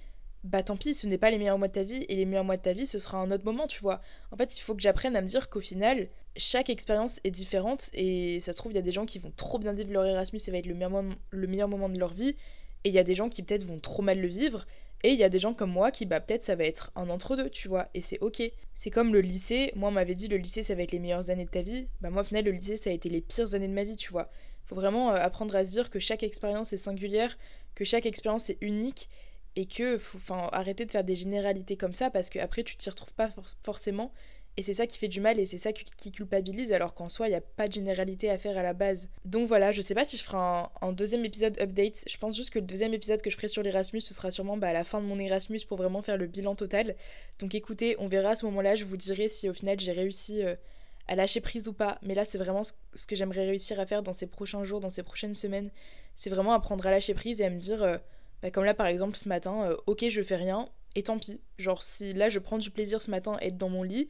bah 0.44 0.62
tant 0.62 0.76
pis, 0.76 0.94
ce 0.94 1.06
n'est 1.08 1.18
pas 1.18 1.30
les 1.30 1.38
meilleurs 1.38 1.58
mois 1.58 1.68
de 1.68 1.72
ta 1.72 1.82
vie 1.82 2.04
et 2.08 2.14
les 2.14 2.24
meilleurs 2.24 2.44
mois 2.44 2.56
de 2.56 2.62
ta 2.62 2.72
vie, 2.72 2.86
ce 2.86 2.98
sera 3.00 3.18
un 3.18 3.30
autre 3.30 3.44
moment, 3.44 3.66
tu 3.66 3.80
vois. 3.80 4.00
En 4.30 4.36
fait, 4.36 4.56
il 4.56 4.60
faut 4.60 4.74
que 4.74 4.82
j'apprenne 4.82 5.16
à 5.16 5.20
me 5.20 5.26
dire 5.26 5.50
qu'au 5.50 5.60
final, 5.60 6.08
chaque 6.36 6.70
expérience 6.70 7.20
est 7.24 7.30
différente 7.30 7.90
et 7.92 8.40
ça 8.40 8.52
se 8.52 8.56
trouve, 8.56 8.72
il 8.72 8.76
y 8.76 8.78
a 8.78 8.82
des 8.82 8.92
gens 8.92 9.06
qui 9.06 9.18
vont 9.18 9.32
trop 9.36 9.58
bien 9.58 9.72
vivre 9.72 9.92
leur 9.92 10.04
Erasmus 10.04 10.40
et 10.46 10.50
va 10.50 10.58
être 10.58 10.66
le 10.66 10.74
meilleur, 10.74 11.68
moment, 11.68 11.88
de 11.88 11.98
leur 11.98 12.14
vie 12.14 12.36
et 12.84 12.88
il 12.88 12.92
y 12.92 12.98
a 12.98 13.04
des 13.04 13.14
gens 13.14 13.28
qui 13.28 13.42
peut-être 13.42 13.64
vont 13.64 13.78
trop 13.78 14.02
mal 14.02 14.20
le 14.20 14.28
vivre 14.28 14.66
et 15.02 15.10
il 15.10 15.18
y 15.18 15.24
a 15.24 15.28
des 15.28 15.38
gens 15.38 15.54
comme 15.54 15.70
moi 15.70 15.90
qui, 15.90 16.06
bah, 16.06 16.20
peut-être 16.20 16.44
ça 16.44 16.54
va 16.54 16.64
être 16.64 16.90
un 16.96 17.10
entre-deux, 17.10 17.50
tu 17.50 17.68
vois, 17.68 17.88
et 17.94 18.00
c'est 18.00 18.18
ok. 18.20 18.42
C'est 18.74 18.90
comme 18.90 19.12
le 19.12 19.20
lycée, 19.20 19.72
moi 19.76 19.90
on 19.90 19.92
m'avait 19.92 20.14
dit 20.14 20.28
le 20.28 20.38
lycée 20.38 20.62
ça 20.62 20.74
va 20.74 20.82
être 20.82 20.92
les 20.92 20.98
meilleures 20.98 21.30
années 21.30 21.44
de 21.44 21.50
ta 21.50 21.62
vie, 21.62 21.88
bah 22.00 22.10
moi 22.10 22.22
au 22.22 22.34
le 22.34 22.50
lycée 22.50 22.76
ça 22.76 22.90
a 22.90 22.92
été 22.92 23.08
les 23.08 23.20
pires 23.20 23.54
années 23.54 23.68
de 23.68 23.74
ma 23.74 23.84
vie, 23.84 23.96
tu 23.96 24.10
vois. 24.10 24.28
Faut 24.64 24.74
vraiment 24.74 25.12
euh, 25.12 25.16
apprendre 25.16 25.54
à 25.54 25.64
se 25.64 25.70
dire 25.70 25.90
que 25.90 25.98
chaque 25.98 26.22
expérience 26.22 26.72
est 26.72 26.78
singulière, 26.78 27.36
que 27.74 27.84
chaque 27.84 28.06
expérience 28.06 28.50
est 28.50 28.58
unique, 28.62 29.08
et 29.56 29.66
que 29.66 29.98
faut 29.98 30.18
enfin, 30.18 30.48
arrêter 30.52 30.84
de 30.84 30.90
faire 30.90 31.04
des 31.04 31.16
généralités 31.16 31.76
comme 31.76 31.94
ça 31.94 32.10
parce 32.10 32.30
qu'après 32.30 32.62
tu 32.62 32.76
t'y 32.76 32.90
retrouves 32.90 33.14
pas 33.14 33.30
forcément 33.62 34.12
et 34.58 34.62
c'est 34.62 34.72
ça 34.72 34.86
qui 34.86 34.96
fait 34.96 35.08
du 35.08 35.20
mal 35.20 35.38
et 35.38 35.44
c'est 35.44 35.58
ça 35.58 35.72
qui 35.72 36.10
culpabilise 36.10 36.72
alors 36.72 36.94
qu'en 36.94 37.10
soi 37.10 37.26
il 37.26 37.30
n'y 37.30 37.36
a 37.36 37.42
pas 37.42 37.68
de 37.68 37.72
généralité 37.74 38.30
à 38.30 38.38
faire 38.38 38.56
à 38.56 38.62
la 38.62 38.72
base. 38.72 39.08
Donc 39.26 39.48
voilà, 39.48 39.70
je 39.70 39.82
sais 39.82 39.94
pas 39.94 40.06
si 40.06 40.16
je 40.16 40.22
ferai 40.22 40.38
un, 40.38 40.92
deuxième 40.92 41.26
épisode 41.26 41.60
update. 41.60 42.04
Je 42.08 42.16
pense 42.16 42.34
juste 42.34 42.50
que 42.50 42.58
le 42.58 42.64
deuxième 42.64 42.94
épisode 42.94 43.20
que 43.20 43.28
je 43.28 43.36
ferai 43.36 43.48
sur 43.48 43.62
l'Erasmus 43.62 44.00
ce 44.00 44.14
sera 44.14 44.30
sûrement 44.30 44.56
bah, 44.56 44.68
à 44.68 44.72
la 44.72 44.84
fin 44.84 45.02
de 45.02 45.06
mon 45.06 45.18
Erasmus 45.18 45.60
pour 45.68 45.76
vraiment 45.76 46.00
faire 46.00 46.16
le 46.16 46.26
bilan 46.26 46.54
total. 46.54 46.94
Donc 47.38 47.54
écoutez, 47.54 47.96
on 47.98 48.08
verra 48.08 48.30
à 48.30 48.34
ce 48.34 48.46
moment-là, 48.46 48.76
je 48.76 48.86
vous 48.86 48.96
dirai 48.96 49.28
si 49.28 49.48
au 49.50 49.52
final 49.52 49.78
j'ai 49.78 49.92
réussi 49.92 50.42
euh, 50.42 50.54
à 51.06 51.16
lâcher 51.16 51.42
prise 51.42 51.68
ou 51.68 51.74
pas. 51.74 51.98
Mais 52.00 52.14
là 52.14 52.24
c'est 52.24 52.38
vraiment 52.38 52.62
ce, 52.64 52.72
que 53.06 53.14
j'aimerais 53.14 53.44
réussir 53.44 53.78
à 53.78 53.84
faire 53.84 54.02
dans 54.02 54.14
ces 54.14 54.26
prochains 54.26 54.64
jours, 54.64 54.80
dans 54.80 54.88
ces 54.88 55.02
prochaines 55.02 55.34
semaines. 55.34 55.70
C'est 56.14 56.30
vraiment 56.30 56.54
apprendre 56.54 56.86
à 56.86 56.90
lâcher 56.90 57.12
prise 57.12 57.42
et 57.42 57.44
à 57.44 57.50
me 57.50 57.58
dire, 57.58 57.82
euh, 57.82 57.98
bah, 58.40 58.50
comme 58.50 58.64
là 58.64 58.72
par 58.72 58.86
exemple 58.86 59.18
ce 59.18 59.28
matin, 59.28 59.64
euh, 59.70 59.76
ok 59.86 60.06
je 60.08 60.22
fais 60.22 60.36
rien 60.36 60.66
et 60.94 61.02
tant 61.02 61.18
pis. 61.18 61.42
Genre 61.58 61.82
si 61.82 62.14
là 62.14 62.30
je 62.30 62.38
prends 62.38 62.56
du 62.56 62.70
plaisir 62.70 63.02
ce 63.02 63.10
matin 63.10 63.36
à 63.38 63.44
être 63.44 63.58
dans 63.58 63.68
mon 63.68 63.82
lit 63.82 64.08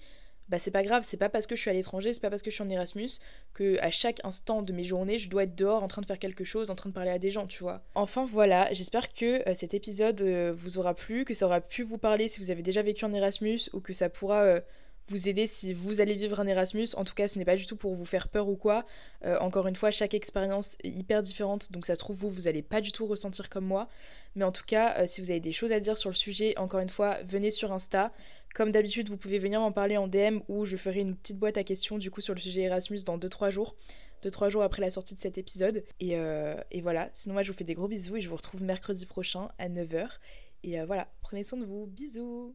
bah 0.49 0.59
c'est 0.61 0.71
pas 0.71 0.83
grave, 0.83 1.03
c'est 1.05 1.17
pas 1.17 1.29
parce 1.29 1.47
que 1.47 1.57
je 1.57 1.61
suis 1.61 1.71
à 1.71 1.73
l'étranger, 1.73 2.15
c'est 2.15 2.21
pas 2.21 2.31
parce 2.31 2.43
que 2.43 2.51
je 2.51 2.55
suis 2.55 2.63
en 2.63 2.69
Erasmus 2.69 3.11
que 3.53 3.79
à 3.81 3.91
chaque 3.91 4.21
instant 4.25 4.63
de 4.63 4.73
mes 4.73 4.85
journées, 4.85 5.19
je 5.19 5.29
dois 5.29 5.43
être 5.43 5.57
dehors 5.57 5.83
en 5.83 5.89
train 5.89 6.03
de 6.03 6.07
faire 6.07 6.21
quelque 6.21 6.45
chose, 6.45 6.71
en 6.71 6.77
train 6.77 6.89
de 6.89 6.95
parler 6.95 7.11
à 7.11 7.19
des 7.19 7.31
gens, 7.31 7.47
tu 7.47 7.63
vois. 7.63 7.83
Enfin 7.95 8.27
voilà, 8.31 8.73
j'espère 8.73 9.13
que 9.13 9.49
euh, 9.49 9.55
cet 9.57 9.75
épisode 9.75 10.21
euh, 10.23 10.53
vous 10.57 10.79
aura 10.79 10.95
plu, 10.95 11.25
que 11.25 11.35
ça 11.35 11.47
aura 11.47 11.61
pu 11.61 11.83
vous 11.83 11.99
parler 11.99 12.29
si 12.29 12.41
vous 12.41 12.51
avez 12.51 12.63
déjà 12.63 12.83
vécu 12.83 13.05
en 13.05 13.13
Erasmus 13.13 13.61
ou 13.73 13.81
que 13.81 13.93
ça 13.93 14.09
pourra 14.09 14.43
euh, 14.43 14.61
vous 15.09 15.29
aider 15.29 15.49
si 15.49 15.73
vous 15.73 16.01
allez 16.01 16.15
vivre 16.15 16.39
un 16.39 16.47
Erasmus. 16.47 16.89
En 16.97 17.05
tout 17.05 17.15
cas, 17.15 17.27
ce 17.27 17.39
n'est 17.41 17.45
pas 17.45 17.57
du 17.57 17.67
tout 17.67 17.77
pour 17.77 17.95
vous 17.95 18.05
faire 18.05 18.29
peur 18.29 18.49
ou 18.49 18.57
quoi. 18.57 18.85
encore 19.41 19.69
une 19.69 19.77
fois, 19.77 19.93
chaque 19.93 20.15
expérience 20.15 20.77
est 20.83 20.89
hyper 20.89 21.23
différente, 21.23 21.71
donc 21.71 21.87
ça 21.87 21.95
se 21.95 22.01
trouve 22.01 22.17
vous 22.17 22.29
vous 22.29 22.49
allez 22.49 22.63
pas 22.63 22.81
du 22.81 22.91
tout 22.91 23.07
ressentir 23.07 23.49
comme 23.49 23.65
moi. 23.65 23.89
Mais 24.35 24.45
en 24.45 24.51
tout 24.51 24.65
cas, 24.67 25.07
si 25.07 25.21
vous 25.21 25.31
avez 25.31 25.39
des 25.39 25.53
choses 25.53 25.71
à 25.71 25.79
dire 25.79 25.97
sur 25.97 26.11
le 26.11 26.17
sujet, 26.17 26.59
encore 26.59 26.81
une 26.81 26.89
fois, 26.89 27.19
venez 27.23 27.53
sur 27.53 27.73
Insta. 27.73 28.11
Comme 28.55 28.73
d'habitude, 28.73 29.09
vous 29.09 29.17
pouvez 29.17 29.39
venir 29.39 29.61
m'en 29.61 29.73
parler 29.73 29.97
en 29.97 30.09
DM 30.09 30.41
ou 30.49 30.65
je 30.65 30.77
ferai 30.77 31.01
une 31.01 31.17
petite 31.17 31.39
boîte 31.39 31.59
à 31.59 31.65
questions 31.65 31.99
du 31.99 32.11
coup 32.11 32.21
sur 32.21 32.35
le 32.35 32.41
sujet 32.41 32.63
Erasmus 32.63 33.01
dans 33.05 33.19
2-3 33.19 33.51
jours. 33.51 33.77
2-3 34.25 34.51
jours 34.51 34.63
après 34.63 34.81
la 34.83 34.91
sortie 34.91 35.15
de 35.15 35.21
cet 35.21 35.39
épisode. 35.39 35.85
Euh, 36.03 36.57
et, 36.71 36.81
voilà, 36.81 37.11
sinon 37.13 37.35
moi 37.35 37.43
je 37.43 37.53
vous 37.53 37.59
fais 37.59 37.65
des 37.65 37.75
gros 37.75 37.89
bisous 37.89 38.17
et 38.17 38.21
je 38.21 38.29
vous 38.29 38.37
retrouve 38.37 38.63
mercredi 38.63 39.07
prochain 39.07 39.51
à 39.59 39.69
9h. 39.69 40.09
Et 40.63 40.81
euh, 40.81 40.87
voilà, 40.87 41.09
prenez 41.21 41.45
soin 41.45 41.59
de 41.59 41.65
vous. 41.65 41.87
Bisous 41.87 42.55